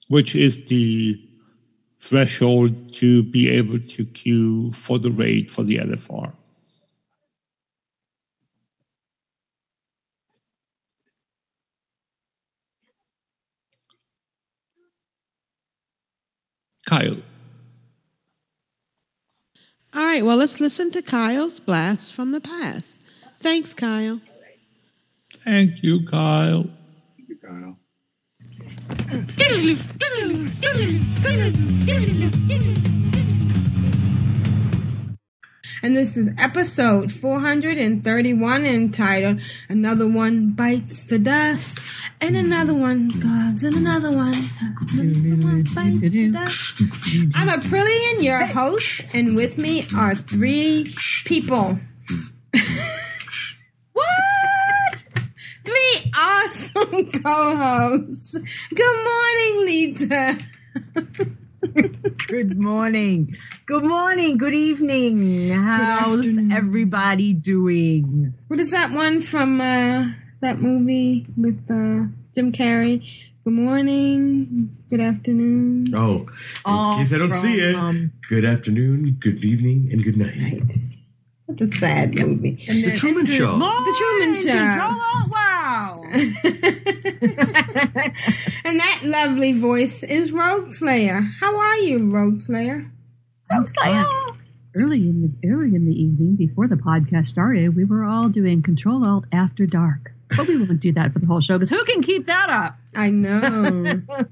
[0.07, 1.19] which is the
[1.97, 6.33] threshold to be able to queue for the rate for the LFR.
[16.85, 17.17] Kyle.
[19.93, 23.07] All right, well, let's listen to Kyle's blast from the past.
[23.39, 24.19] Thanks, Kyle.
[25.43, 26.69] Thank you, Kyle.
[27.17, 27.77] Thank you, Kyle.
[35.83, 41.79] And this is episode 431 entitled Another One Bites the Dust,
[42.21, 44.35] and another one comes, and another one.
[44.93, 46.81] Another one bites the dust.
[47.35, 50.93] I'm Aprillian, your host, and with me are three
[51.25, 51.79] people.
[53.93, 55.05] what?
[55.65, 58.37] Three awesome co hosts.
[58.73, 60.39] Good morning, Lita.
[62.27, 63.35] Good morning.
[63.65, 64.37] Good morning.
[64.37, 65.49] Good evening.
[65.51, 66.51] How's afternoon.
[66.51, 68.33] everybody doing?
[68.47, 70.11] What is that one from uh,
[70.41, 73.01] that movie with uh, Jim Carrey?
[73.43, 75.93] Good morning, good afternoon.
[75.95, 76.27] Oh,
[76.63, 77.73] Oh, in case I don't see it.
[77.75, 80.61] um, good afternoon, good evening, and good night.
[80.69, 81.00] Such
[81.59, 82.63] a sad movie.
[82.67, 83.57] The Truman Show.
[83.57, 84.77] The Truman Show.
[85.31, 86.03] wow.
[88.63, 91.21] and that lovely voice is Rogue Slayer.
[91.39, 92.91] How are you, Rogue Slayer?
[93.49, 94.05] I'm fine.
[94.05, 94.33] Oh.
[94.73, 98.61] Early in the early in the evening, before the podcast started, we were all doing
[98.61, 100.13] Control Alt After Dark.
[100.35, 102.75] But we won't do that for the whole show because who can keep that up?
[102.95, 103.83] I know.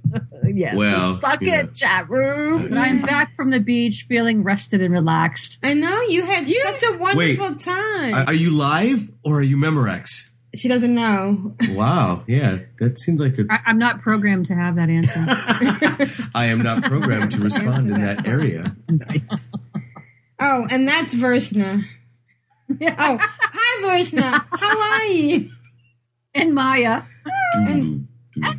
[0.43, 0.75] yes.
[0.75, 2.73] Well, suck you it, chat room.
[2.73, 5.59] I'm back from the beach, feeling rested and relaxed.
[5.63, 7.59] I know you had such a wonderful Wait.
[7.59, 8.13] time.
[8.13, 10.29] Are are you live or are you Memorex?
[10.55, 11.55] she doesn't know.
[11.69, 13.45] Wow, yeah, that seemed like a.
[13.49, 15.23] I, I'm not programmed to have that answer.
[16.35, 18.75] I am not programmed to respond in that area.
[18.89, 19.49] Nice.
[20.39, 21.85] Oh, and that's Versna.
[22.69, 24.45] Oh, hi, Versna.
[24.59, 25.51] How are you?
[26.33, 27.03] And Maya,
[27.55, 28.07] And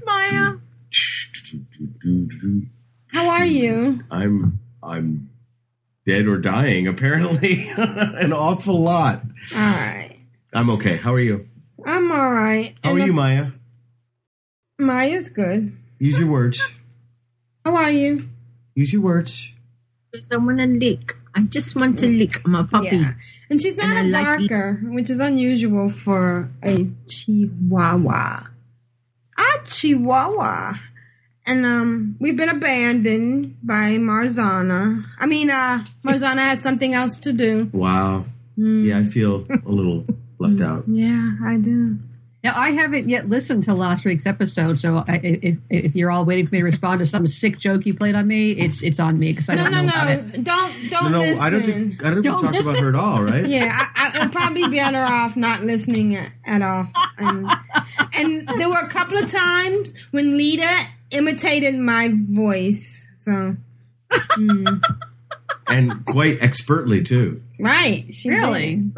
[0.04, 0.54] Maya.
[3.08, 4.04] How are you?
[4.10, 5.30] I'm I'm
[6.06, 6.86] dead or dying.
[6.86, 9.22] Apparently, an awful lot.
[9.54, 10.16] All right.
[10.52, 10.96] I'm okay.
[10.96, 11.48] How are you?
[11.86, 12.74] I'm all right.
[12.84, 13.52] How are you, Maya?
[14.78, 15.76] Maya's good.
[15.98, 16.74] Use your words.
[17.64, 18.28] How are you?
[18.74, 19.52] Use your words.
[20.14, 21.16] Just I want to lick.
[21.34, 22.40] I just want to lick.
[22.44, 22.96] I'm a puppy.
[22.96, 23.12] Yeah.
[23.50, 28.46] And she's not And a I like barker, which is unusual for a chihuahua.
[29.36, 30.74] A chihuahua.
[31.44, 35.04] And um, we've been abandoned by Marzana.
[35.18, 37.68] I mean, uh, Marzana has something else to do.
[37.72, 38.24] Wow.
[38.56, 40.06] Yeah, I feel a little
[40.38, 40.84] left out.
[40.86, 41.98] Yeah, I do.
[42.42, 46.24] Now I haven't yet listened to last week's episode, so I, if, if you're all
[46.24, 48.98] waiting for me to respond to some sick joke you played on me, it's it's
[48.98, 50.12] on me because I No, don't no, know about no.
[50.12, 50.44] it.
[50.44, 51.40] Don't don't no, no, listen.
[51.40, 52.70] I don't think I don't, think Don't we talked listen.
[52.72, 53.46] about her at all, right?
[53.46, 56.88] Yeah, I, I would probably be better off not listening at, at all.
[57.18, 57.46] And,
[58.16, 63.06] and there were a couple of times when Lita imitated my voice.
[63.18, 63.56] So,
[64.10, 64.82] mm.
[65.68, 67.42] and quite expertly too.
[67.58, 68.04] right.
[68.14, 68.76] She Really?
[68.76, 68.94] did.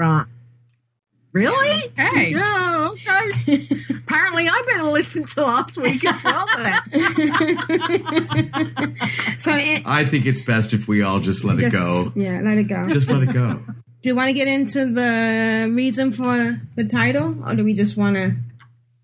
[1.35, 1.45] Right.
[1.45, 1.93] Really?
[1.97, 2.31] Hey.
[2.33, 3.67] Yeah, okay.
[4.07, 6.47] Apparently, I better listen to last week as well.
[6.57, 6.81] Then.
[9.39, 12.13] So, it, I think it's best if we all just let just, it go.
[12.15, 12.89] Yeah, let it go.
[12.89, 13.55] Just let it go.
[13.67, 17.97] do you want to get into the reason for the title, or do we just
[17.97, 18.37] want to?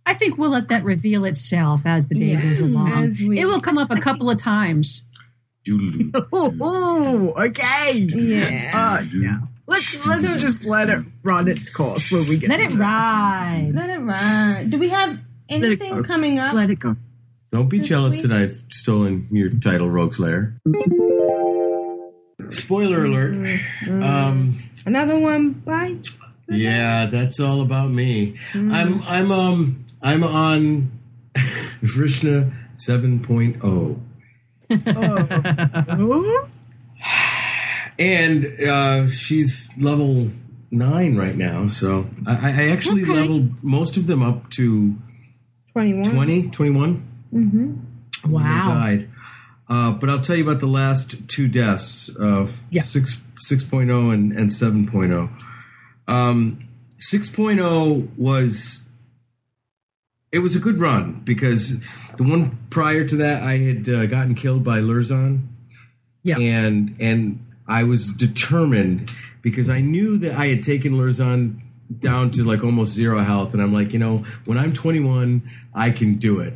[0.06, 2.42] I think we'll let that reveal itself as the day Yeah.
[2.42, 3.10] goes along.
[3.26, 5.02] We- it will come up a couple of times.
[5.68, 7.92] Oh, oh, okay.
[7.94, 8.70] Yeah.
[8.74, 9.38] Uh, yeah.
[9.68, 12.48] Let's let's just let it run its course when we get.
[12.48, 13.70] Let it ride.
[13.74, 14.70] Let it ride.
[14.70, 15.20] Do we have
[15.50, 16.54] anything coming Just up?
[16.54, 16.96] let it go.
[17.52, 18.30] Don't be This jealous week?
[18.30, 20.58] that I've stolen your title, Rogue Slayer.
[22.48, 23.60] Spoiler alert.
[23.88, 24.54] Um,
[24.86, 25.96] Another one by
[26.48, 28.36] yeah, that's all about me.
[28.54, 30.90] I'm I'm um I'm on
[31.82, 32.50] Vrishna
[32.88, 34.00] 7.0.
[37.98, 40.30] And uh, she's level
[40.70, 43.12] nine right now, so I, I actually Okay.
[43.12, 44.96] leveled most of them up to
[45.72, 46.04] 21.
[46.14, 47.08] 20, 21.
[47.32, 47.74] Mm-hmm.
[48.30, 49.10] they died.
[49.68, 52.82] Uh, but I'll tell you about the last two deaths of Yeah.
[52.82, 54.88] six six oh and and seven
[56.06, 56.58] Um,
[56.98, 57.28] six
[58.16, 58.86] was
[60.32, 61.80] it was a good run because
[62.16, 65.48] the one prior to that I had uh, gotten killed by Luzran.
[66.22, 66.38] Yeah.
[66.38, 69.12] and and I was determined
[69.42, 71.60] because I knew that I had taken Luzran
[72.00, 75.90] down to like almost zero health, and I'm like, you know, when I'm 21, I
[75.90, 76.54] can do it,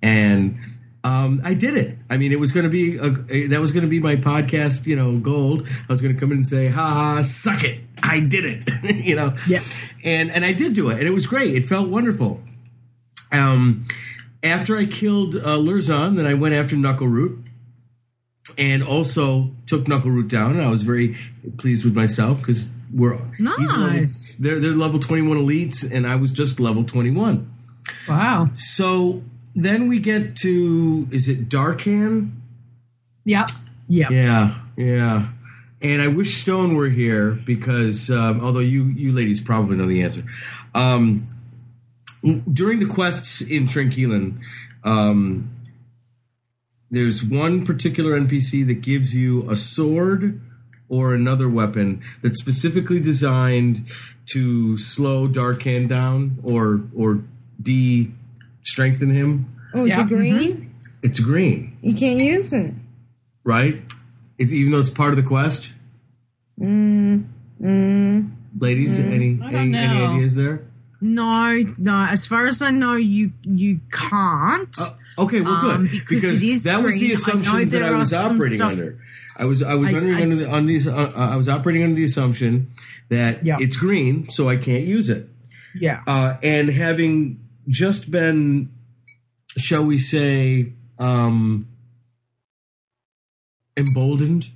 [0.00, 0.58] and
[1.04, 1.98] um, I did it.
[2.08, 4.86] I mean, it was going to be a, that was going to be my podcast,
[4.86, 5.66] you know, gold.
[5.66, 8.68] I was going to come in and say, "Ha ha, suck it, I did it,"
[9.04, 9.36] you know.
[9.48, 9.62] Yeah.
[10.04, 11.54] And and I did do it, and it was great.
[11.54, 12.40] It felt wonderful.
[13.30, 13.86] Um,
[14.42, 17.42] after I killed uh, Luzran, then I went after Knucklerot
[18.58, 20.52] and also took Knucklerot down.
[20.52, 21.16] And I was very
[21.58, 24.36] pleased with myself because we're he's level- Nice.
[24.36, 27.50] they're they're level twenty one elites, and I was just level twenty one.
[28.08, 28.50] Wow.
[28.56, 29.22] So
[29.54, 32.30] then we get to is it Dar'Khan?
[33.24, 33.50] Yep.
[33.88, 34.08] Yeah.
[34.10, 35.28] Yeah, yeah.
[35.80, 40.02] And I wish Stone were here because um, although you you ladies probably know the
[40.02, 40.22] answer.
[40.74, 41.26] Um,
[42.52, 44.38] during the quests in Tranquillien,
[44.84, 45.50] um,
[46.92, 50.40] there's one particular NPC that gives you a sword
[50.88, 53.86] or another weapon that's specifically designed
[54.26, 57.24] to slow Dar'Khan down or or
[57.60, 58.10] de
[58.62, 59.46] strengthen him.
[59.74, 60.04] Oh, it's Yeah.
[60.04, 60.70] a green?
[61.02, 62.74] It's green, You can't use it.
[63.42, 63.82] right?
[64.38, 65.72] It's even though it's part of the quest.
[66.60, 67.24] Mm,
[67.60, 68.30] mm.
[68.58, 70.62] Ladies, any any, any ideas there?
[71.00, 71.96] No, no.
[72.08, 74.76] As far as I know, you you can't.
[75.18, 77.10] Okay, well, good Um, because because that was the green.
[77.10, 78.98] I assumption that I was operating under.
[79.36, 81.48] I was I was I- under I- under the, on these uh, uh, I was
[81.48, 82.68] operating under the assumption
[83.08, 83.56] that Yeah.
[83.60, 85.28] it's green, so I can't use it.
[85.74, 86.02] Yeah.
[86.06, 88.70] Uh, and having just been,
[89.56, 91.66] shall we say, um,
[93.76, 94.48] emboldened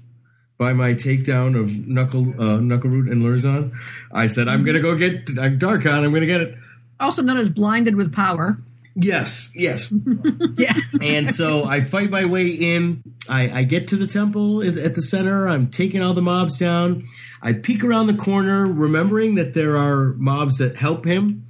[0.58, 3.72] by my takedown of Knuckle uh, Knucklerot and Luzran,
[4.12, 6.04] I said I'm gonna go get Dar'Khan.
[6.04, 6.54] I'm gonna get it.
[6.98, 8.58] Also known as blinded with power.
[8.98, 9.92] Yes, yes.
[10.54, 10.72] yeah.
[11.02, 13.02] and so I fight my way in.
[13.28, 15.46] I, I get to the temple at, at the center.
[15.46, 17.04] I'm taking all the mobs down.
[17.42, 21.46] I peek around the corner, remembering that there are mobs that help him.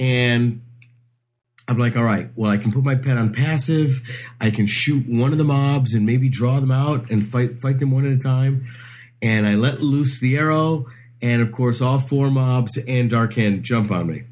[0.00, 0.62] And
[1.68, 4.02] I'm like, all right, well, I can put my pet on passive.
[4.40, 7.78] I can shoot one of the mobs and maybe draw them out and fight fight
[7.78, 8.66] them one at a time.
[9.22, 10.86] And I let loose the arrow,
[11.22, 14.24] and of course, all four mobs and Dar'Khan jump on me.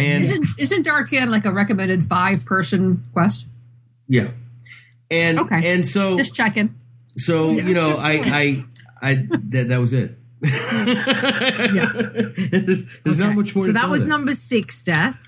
[0.00, 3.46] And isn't isn't Dar'Khan like a recommended five person quest?
[4.08, 4.30] Yeah.
[5.10, 5.72] And Okay.
[5.74, 6.74] and so Just checking.
[7.16, 8.64] so you know I I
[9.02, 9.14] I
[9.48, 10.16] that that was it.
[12.50, 13.64] there's there's not much more.
[13.66, 14.08] So to that was there.
[14.10, 15.18] number six death.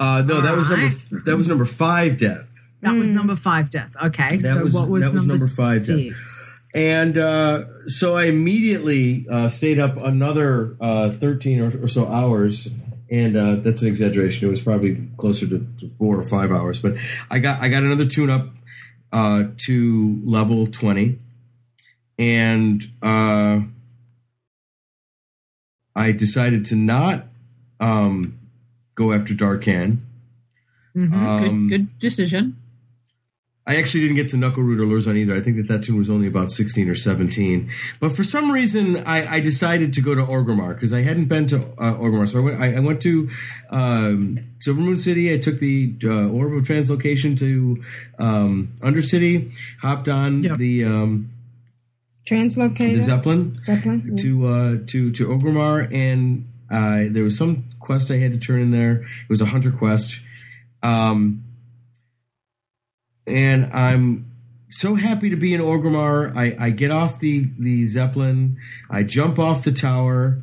[0.00, 1.24] Uh, no, that was number Alright.
[1.24, 2.44] that was number five death.
[2.82, 3.94] That was number five death.
[4.00, 4.36] Okay.
[4.36, 6.56] That so was- what was, that was number, number five death.
[6.74, 12.68] And uh, so I immediately uh, stayed up another uh, 13 or, or so hours.
[13.10, 14.46] And uh, that's an exaggeration.
[14.46, 16.78] It was probably closer to, to four or five hours.
[16.78, 16.96] But
[17.30, 18.48] I got I got another toon up
[19.12, 21.18] uh, to level 20.
[22.18, 23.60] And uh,
[25.94, 27.26] I decided to not
[27.80, 28.38] um,
[28.94, 29.98] go after Dar'Khan.
[30.96, 31.12] Mhm.
[31.14, 32.56] Um, good, good decision.
[33.68, 35.34] I actually didn't get to Knucklerot or Luzran either.
[35.34, 37.70] I think that that toon was only about 16 or 17.
[38.00, 41.46] But for some reason, I, I decided to go to Orgrimmar because I hadn't been
[41.48, 42.28] to uh, Orgrimmar.
[42.30, 43.28] So I went, I, I went to
[43.68, 45.34] um, Silvermoon City.
[45.34, 47.84] I took the uh, Orb of Translocation to
[48.18, 51.30] um, Undercity, hopped on the um,
[52.26, 52.96] Translocator.
[52.96, 54.02] the Zeppelin Zeppelin.
[54.06, 54.16] yeah.
[54.16, 58.62] to uh, to to Orgrimmar, and uh, there was some quest I had to turn
[58.62, 59.02] in there.
[59.02, 60.22] It was a hunter quest,
[60.82, 61.44] um,
[63.28, 64.30] and I'm
[64.70, 66.36] so happy to be in Orgrimmar.
[66.36, 68.58] I, I get off the the Zeppelin,
[68.90, 70.38] I jump off the tower.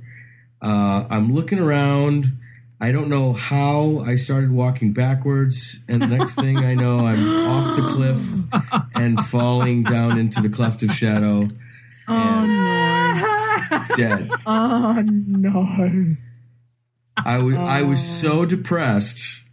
[0.62, 2.38] Uh, I'm looking around.
[2.82, 7.26] I don't know how I started walking backwards, and the next thing I know, I'm
[7.48, 11.48] off the cliff and falling down into the cleft of shadow.
[12.07, 13.95] Oh no.
[13.95, 14.30] dead.
[14.45, 16.16] Oh no.
[17.18, 19.44] I was I was so depressed.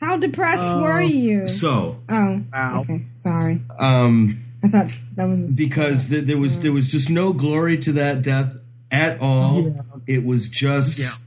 [0.00, 1.48] How depressed were you?
[1.48, 2.42] So Oh.
[2.52, 2.80] wow.
[2.82, 3.06] Okay.
[3.14, 3.62] Sorry.
[3.78, 7.92] um I thought that was because th- there was there was just no glory to
[7.92, 8.56] that death
[8.90, 9.74] at all.
[10.06, 11.20] It was just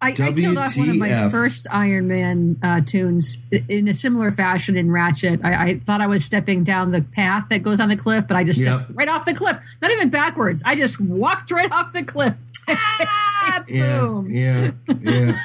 [0.00, 3.38] I, I killed off one of my first Iron Man uh, toons
[3.68, 5.40] in a similar fashion in Ratchet.
[5.42, 8.36] I, I thought I was stepping down the path that goes on the cliff, but
[8.36, 8.80] I just Yep.
[8.82, 9.56] stepped right off the cliff.
[9.80, 10.62] Not even backwards.
[10.66, 12.34] I just walked right off the cliff.
[12.68, 14.30] Ah, yeah, Boom.
[14.30, 14.70] yeah,
[15.00, 15.38] yeah.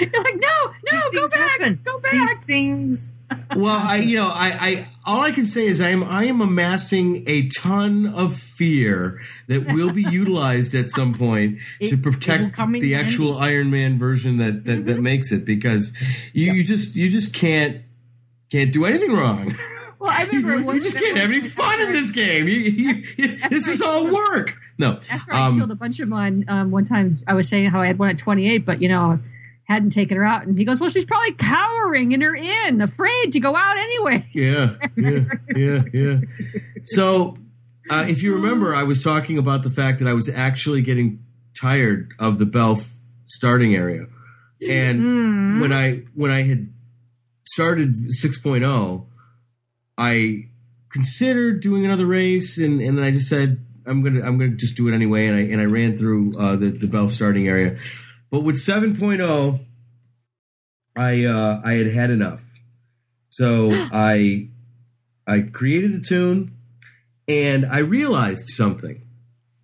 [0.12, 2.12] You're like, no, no, go back, go back.
[2.12, 3.22] These things.
[3.56, 6.40] well, I you know I, I all I can say is I am I am
[6.40, 11.58] amassing a ton of fear that will be utilized at some point
[11.88, 12.94] to protect the handy.
[12.94, 15.96] actual Iron Man version that that, that makes it because
[16.32, 17.82] you, you just you just can't
[18.50, 19.54] can't do anything wrong.
[19.98, 22.46] Well, I remember You one just can't have any fun in this game.
[22.48, 24.56] You, you, you- this is all work.
[24.78, 27.68] No, After I um, killed a bunch of mine, um, one time I was saying
[27.70, 29.18] how I had one at 28, but you know,
[29.68, 30.46] hadn't taken her out.
[30.46, 34.26] And he goes, Well, she's probably cowering in her inn, afraid to go out anyway.
[34.32, 35.24] Yeah, yeah,
[35.54, 36.20] yeah, yeah.
[36.82, 37.36] So,
[37.90, 41.24] uh, if you remember, I was talking about the fact that I was actually getting
[41.58, 42.96] tired of the Belf
[43.26, 44.06] starting area,
[44.66, 46.72] and when I when I had
[47.44, 49.06] started 6.0,
[49.96, 50.48] I
[50.92, 54.76] considered doing another race, and, and then I just said I'm gonna I'm gonna just
[54.76, 57.76] do it anyway, and I and I ran through uh, the the Belf starting area,
[58.30, 59.60] but with 7.0,
[60.96, 62.42] I uh, I had had enough.
[63.28, 64.48] So I
[65.26, 66.52] I created the toon
[67.26, 69.02] and I realized something.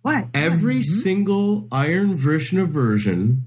[0.01, 0.27] What?
[0.33, 3.45] Every single Iron Vrishna version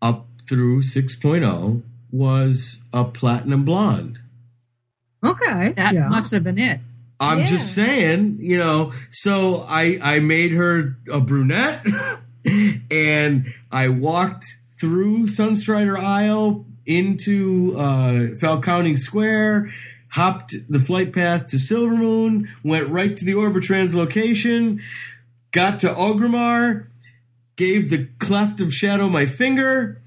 [0.00, 1.82] up through 6.0
[2.12, 4.20] was a platinum blonde.
[5.24, 5.72] Okay.
[5.72, 6.08] That yeah.
[6.08, 6.80] must have been it.
[7.18, 11.84] I'm just saying, you know, so I I made her a brunette
[12.90, 19.72] and I walked through Sunstrider Isle into uh Falconwing Square,
[20.10, 24.80] hopped the flight path to Silvermoon, went right to the Orbitrans location,
[25.52, 26.88] got to Orgrimmar,
[27.56, 30.02] gave the cleft of shadow my finger,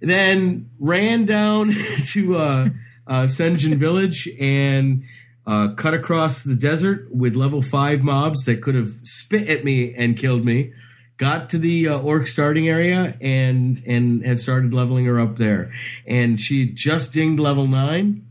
[0.00, 1.72] then ran down
[2.12, 2.68] to uh,
[3.06, 5.04] uh, Sen'jin Village and
[5.46, 9.94] uh, cut across the desert with level five mobs that could have spit at me
[9.94, 10.72] and killed me.
[11.16, 15.72] Got to the uh, orc starting area and and had started leveling her up there,
[16.06, 18.26] and she just dinged level nine.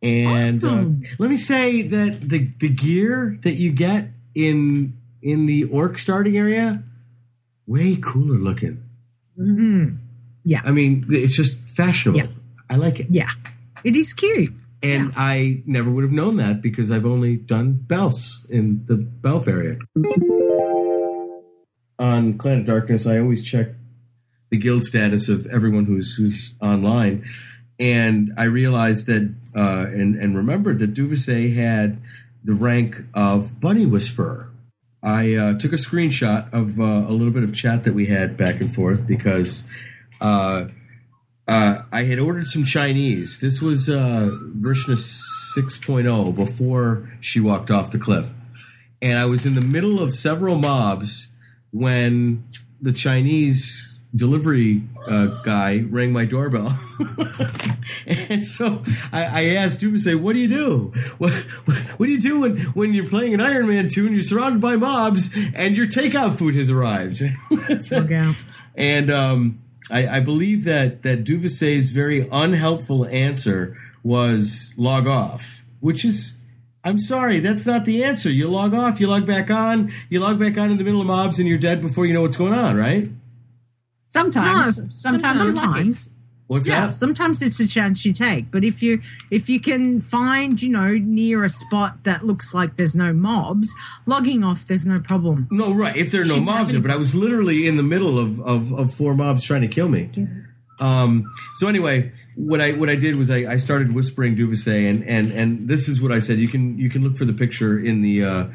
[0.00, 1.02] And Awesome.
[1.04, 5.98] uh, let me say that the the gear that you get in in the orc
[5.98, 6.84] starting area,
[7.66, 8.82] way cooler looking.
[9.38, 9.98] Mm.
[10.44, 10.60] Yeah.
[10.64, 12.32] I mean, it's just fashionable.
[12.68, 13.06] I like it.
[13.10, 13.30] Yeah.
[13.84, 14.52] It is cute.
[14.84, 19.46] And I never would have known that because I've only done Belfs in the Belf
[19.46, 19.76] area.
[22.02, 23.68] On Clan of Darkness, I always check
[24.50, 27.24] the guild status of everyone who's who's online,
[27.78, 32.02] and I realized that uh, and and remembered that Duvise had
[32.42, 34.50] the rank of Bunny Whisperer.
[35.00, 38.36] I uh, took a screenshot of uh, a little bit of chat that we had
[38.36, 39.70] back and forth because
[40.20, 40.64] uh,
[41.46, 43.40] uh, I had ordered some Chinese.
[43.40, 48.34] This was uh, version of 6.0 before she walked off the cliff.
[49.00, 51.31] And I was in the middle of several mobs
[51.72, 52.44] when
[52.80, 56.78] the Chinese delivery uh, guy rang my doorbell.
[58.06, 60.92] and so I, I asked Dubase, what do you do?
[61.18, 61.32] What,
[61.64, 64.60] what, what do you do when, when you're playing an Iron Man toon, you're surrounded
[64.60, 67.22] by mobs, and your takeout food has arrived?
[67.92, 68.34] Okay.
[68.74, 69.58] And um,
[69.90, 76.38] I, I believe that that Duvasse's very unhelpful answer was log off, which is.
[76.84, 78.30] I'm sorry, that's not the answer.
[78.30, 81.06] You log off, you log back on, you log back on in the middle of
[81.06, 83.08] mobs, and you're dead before you know what's going on, right?
[84.08, 86.10] Sometimes, No, sometimes, sometimes.
[86.48, 86.92] What's yeah, that?
[86.92, 88.50] sometimes it's a chance you take.
[88.50, 89.00] But if you
[89.30, 93.74] if you can find, you know, near a spot that looks like there's no mobs,
[94.04, 95.48] logging off, there's no problem.
[95.50, 95.96] No, right.
[95.96, 98.18] If there are no Shouldn't mobs there, any- but I was literally in the middle
[98.18, 100.10] of, of, of four mobs trying to kill me.
[100.82, 105.04] Um, so anyway, what I what I did was I, I started whispering Duvasse, and,
[105.04, 106.38] and and this is what I said.
[106.38, 108.46] You can you can look for the picture in the uh,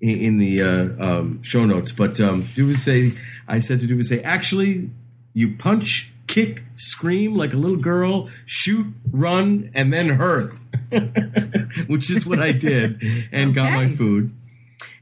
[0.00, 1.92] in, the uh, um, show notes.
[1.92, 4.90] But um, Duvasse, I said to Duvasse, actually,
[5.32, 10.66] you punch, kick, scream like a little girl, shoot, run, and then hearth,
[11.86, 13.02] which is what I did,
[13.32, 14.34] and got my food.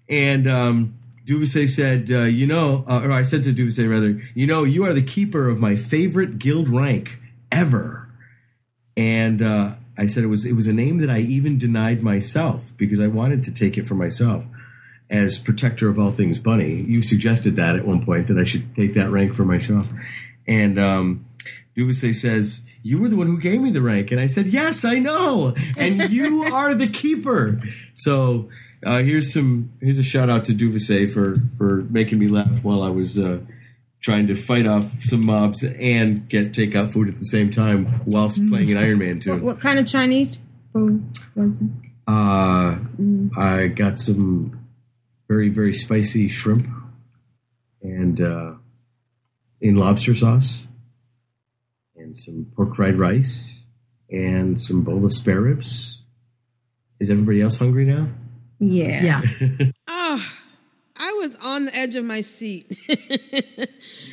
[0.08, 0.97] And um,
[1.28, 4.84] Duvasse said, uh, "You know," uh, or I said to Duvasse rather, "You know, you
[4.84, 7.18] are the keeper of my favorite guild rank
[7.52, 8.08] ever."
[8.96, 12.72] And uh, I said it was it was a name that I even denied myself
[12.78, 14.46] because I wanted to take it for myself.
[15.10, 16.82] as protector of all things bunny.
[16.82, 19.88] You suggested that at one point that I should take that rank for myself.
[20.46, 21.24] And um,
[21.76, 24.10] Duvase says, You were the one who gave me the rank.
[24.10, 25.54] And I said, Yes, I know.
[25.78, 27.58] And you are the keeper.
[27.94, 28.48] So
[28.84, 32.82] uh, here's some here's a shout out to Duvase for for making me laugh while
[32.82, 33.40] I was uh,
[34.00, 38.46] trying to fight off some mobs and get takeout food at the same time whilst
[38.48, 39.42] playing an Iron Man What, toon.
[39.42, 40.38] what kind of Chinese
[40.72, 41.68] food was it?
[42.06, 42.78] Uh,
[43.36, 44.66] I got some
[45.28, 46.66] very very spicy shrimp
[47.82, 48.54] and uh,
[49.60, 50.66] in lobster sauce,
[51.96, 53.60] and some pork fried rice,
[54.10, 56.02] and some bowl of spare ribs.
[57.00, 58.08] Is everybody else hungry now?
[58.60, 59.22] Yeah.
[59.40, 59.66] Yeah.
[59.88, 60.32] Oh,
[61.00, 62.66] I was on the edge of my seat.
[62.88, 63.68] it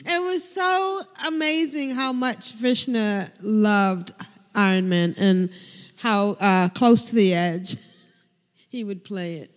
[0.06, 4.12] was so amazing how much Vishna loved
[4.54, 5.50] Iron Man and
[5.98, 7.76] how uh, close to the edge
[8.70, 9.52] he would play it.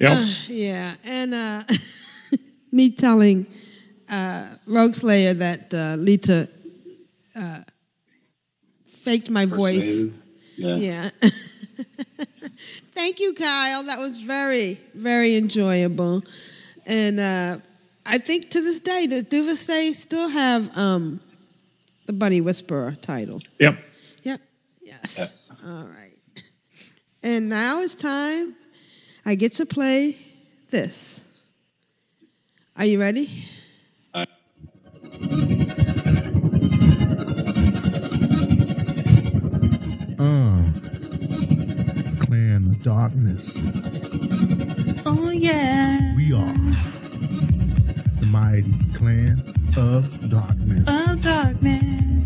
[0.00, 0.12] Yeah.
[0.18, 1.60] Uh, yeah, and uh,
[2.72, 3.46] me telling
[4.10, 6.48] uh, Rogue Slayer that uh, Lita
[7.36, 7.58] uh,
[9.04, 10.02] faked my voice.
[10.02, 10.20] Impersonated.
[10.56, 10.76] Yeah.
[11.22, 11.30] Yeah.
[12.94, 13.82] Thank you, Kyle.
[13.84, 16.22] That was very, very enjoyable.
[16.86, 17.56] And uh,
[18.06, 21.20] I think to this day, does Duvastay still have um,
[22.06, 23.40] the Bunny Whisperer title?
[23.58, 23.82] Yep.
[24.22, 24.40] Yep.
[24.82, 25.50] Yes.
[25.66, 26.42] All right.
[27.22, 28.54] And now it's time.
[29.26, 30.14] I get to play
[30.70, 31.20] this.
[32.76, 33.26] Are you ready?
[34.12, 34.24] Uh,
[42.34, 43.60] clan of darkness.
[45.06, 46.16] Oh yeah.
[46.16, 46.54] We are
[48.18, 49.40] the mighty clan
[49.76, 50.82] of darkness.
[50.88, 52.24] Of darkness.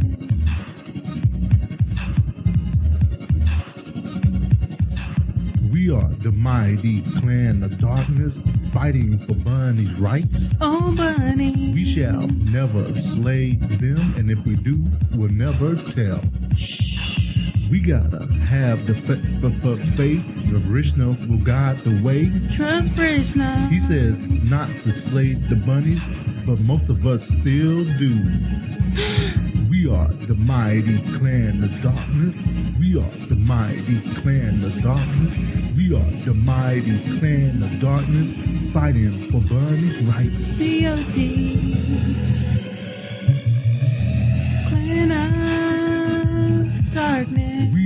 [5.71, 10.55] We are the mighty clan of darkness, fighting for Bunny's rights.
[10.63, 11.73] Oh bunny.
[11.75, 14.83] We shall never slay them, and if we do,
[15.17, 16.23] we'll never tell.
[17.71, 22.31] We gotta have the fa- f- f- faith that Krishna will guide the way.
[22.51, 23.69] Trust Krishna.
[23.69, 24.19] He says
[24.51, 26.03] not to slay the bunnies,
[26.47, 28.15] but most of us still do.
[29.71, 32.37] We are the mighty clan of darkness.
[32.81, 35.37] We are the mighty clan of darkness.
[35.77, 38.33] We are the mighty clan of darkness,
[38.73, 40.43] fighting for Bunny's rights.
[40.45, 42.58] C.O.D.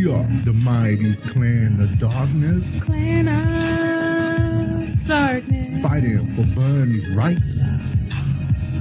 [0.02, 5.80] We are the mighty clan of darkness, Clan of darkness.
[5.80, 7.60] fighting for Bunny's rights.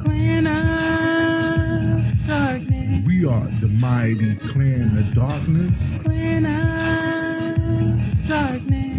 [0.01, 3.05] Clan of darkness.
[3.05, 5.97] We are the mighty clan of darkness.
[6.01, 8.91] Clan of darkness.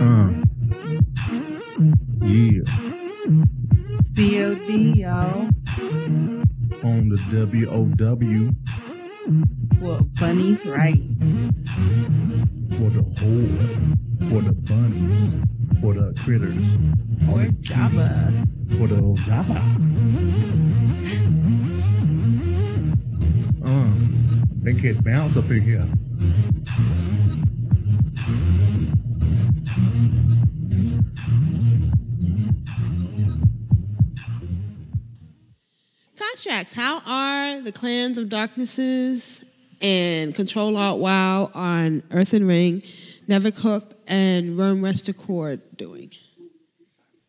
[0.00, 0.32] Uh,
[2.22, 2.64] yeah,
[4.00, 4.92] C.O.D.
[4.98, 5.47] y'all.
[7.56, 8.50] On the WOW
[9.80, 11.18] For Bunny's rights.
[12.76, 13.48] for the whole,
[14.28, 15.32] for the bunnies,
[15.80, 16.60] for the critters,
[17.26, 18.08] For Jabba.
[18.78, 19.58] for the Java.
[23.64, 23.92] Uh,
[24.62, 25.86] they can bounce up in here.
[37.68, 39.44] The clans of darknesses
[39.82, 42.82] and Control Alt WoW on Earthen Ring,
[43.28, 46.10] Nevercup, and Wyrmrest Accord doing?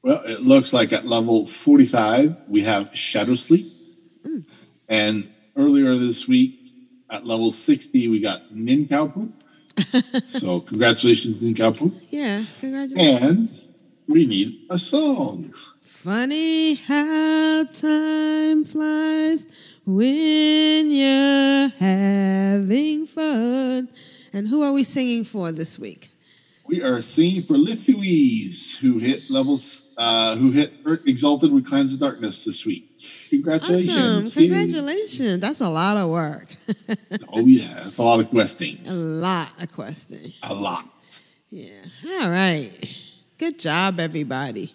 [0.01, 3.69] Well, it looks like at level 45, we have Shadow Sleep.
[4.25, 4.49] Mm.
[4.87, 6.71] And earlier this week,
[7.09, 9.33] at level 60, we got Nin Ninkaupu.
[10.25, 11.93] so, congratulations, Nin Ninkaupu.
[12.11, 13.63] Yeah, congratulations.
[13.63, 13.73] And
[14.07, 15.53] we need a song.
[15.81, 23.89] Funny how time flies when you're having fun.
[24.33, 26.09] And who are we singing for this week?
[26.67, 31.95] We are singing for Lithuies, who hit levels, uh, who hit Earth Exalted with Clans
[31.95, 32.85] of Darkness this week.
[33.31, 34.27] Congratulations.
[34.27, 34.41] Awesome.
[34.43, 35.39] Congratulations.
[35.39, 36.45] That's a lot of work.
[37.31, 37.67] Oh, yeah.
[37.75, 38.79] That's a lot of questing.
[38.87, 40.31] a lot of questing.
[40.43, 40.85] A lot.
[41.51, 41.71] Yeah.
[42.21, 42.69] All right.
[43.37, 44.73] Good job, everybody.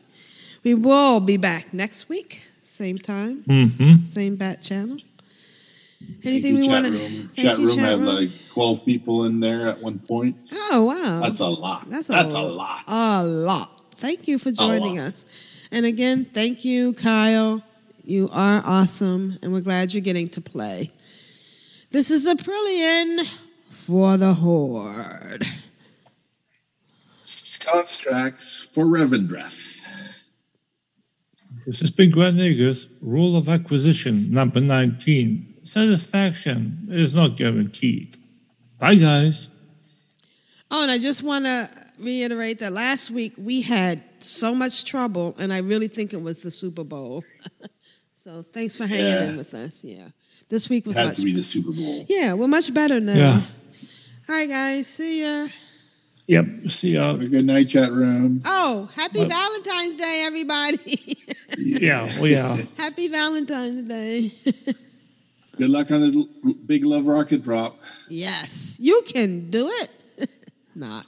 [0.64, 3.64] We will be back next week, same time, Mhm.
[3.96, 4.98] same bat channel.
[6.24, 6.92] Anything Thank you, we chat want to?
[6.92, 7.30] room.
[7.36, 10.36] Chat room had like 12 people in there at one point.
[10.72, 11.88] Oh wow, That's a lot.
[11.88, 12.82] That's That's, a, a lot.
[12.88, 13.70] A lot.
[13.92, 15.24] Thank you for joining us.
[15.70, 17.62] And again, thank you, Kyle.
[18.04, 20.90] You are awesome, and we're glad you're getting to play.
[21.90, 23.32] This is Aprillian
[23.70, 25.44] for the Horde.
[27.64, 29.73] Constructs for Revendreth.
[31.66, 35.54] This has been Grand Nagus, Rule of Acquisition number 19.
[35.62, 38.16] Satisfaction is not guaranteed.
[38.78, 39.48] Bye, guys.
[40.70, 41.64] Oh, and I just want to
[41.98, 46.42] reiterate that last week we had so much trouble, and I really think it was
[46.42, 47.24] the Super Bowl.
[48.14, 49.30] so thanks for hanging Yeah.
[49.30, 49.82] in with us.
[49.84, 50.08] Yeah.
[50.50, 52.04] This week was Has much to be the Super Bowl.
[52.08, 53.14] Yeah, we're much better now.
[53.14, 53.40] Yeah.
[54.28, 54.86] All right, guys.
[54.86, 55.46] See ya.
[56.26, 56.46] Yep.
[56.68, 57.12] See ya.
[57.12, 58.40] Have a good night, chat room.
[58.44, 59.28] Oh, happy What?
[59.28, 61.18] Valentine's Day, everybody.
[61.58, 62.06] Yeah.
[62.20, 62.56] Oh, yeah.
[62.78, 64.30] happy Valentine's Day.
[65.56, 67.76] Good luck on the big love rocket drop.
[68.08, 70.28] yes, you can do it.
[70.74, 71.04] Not.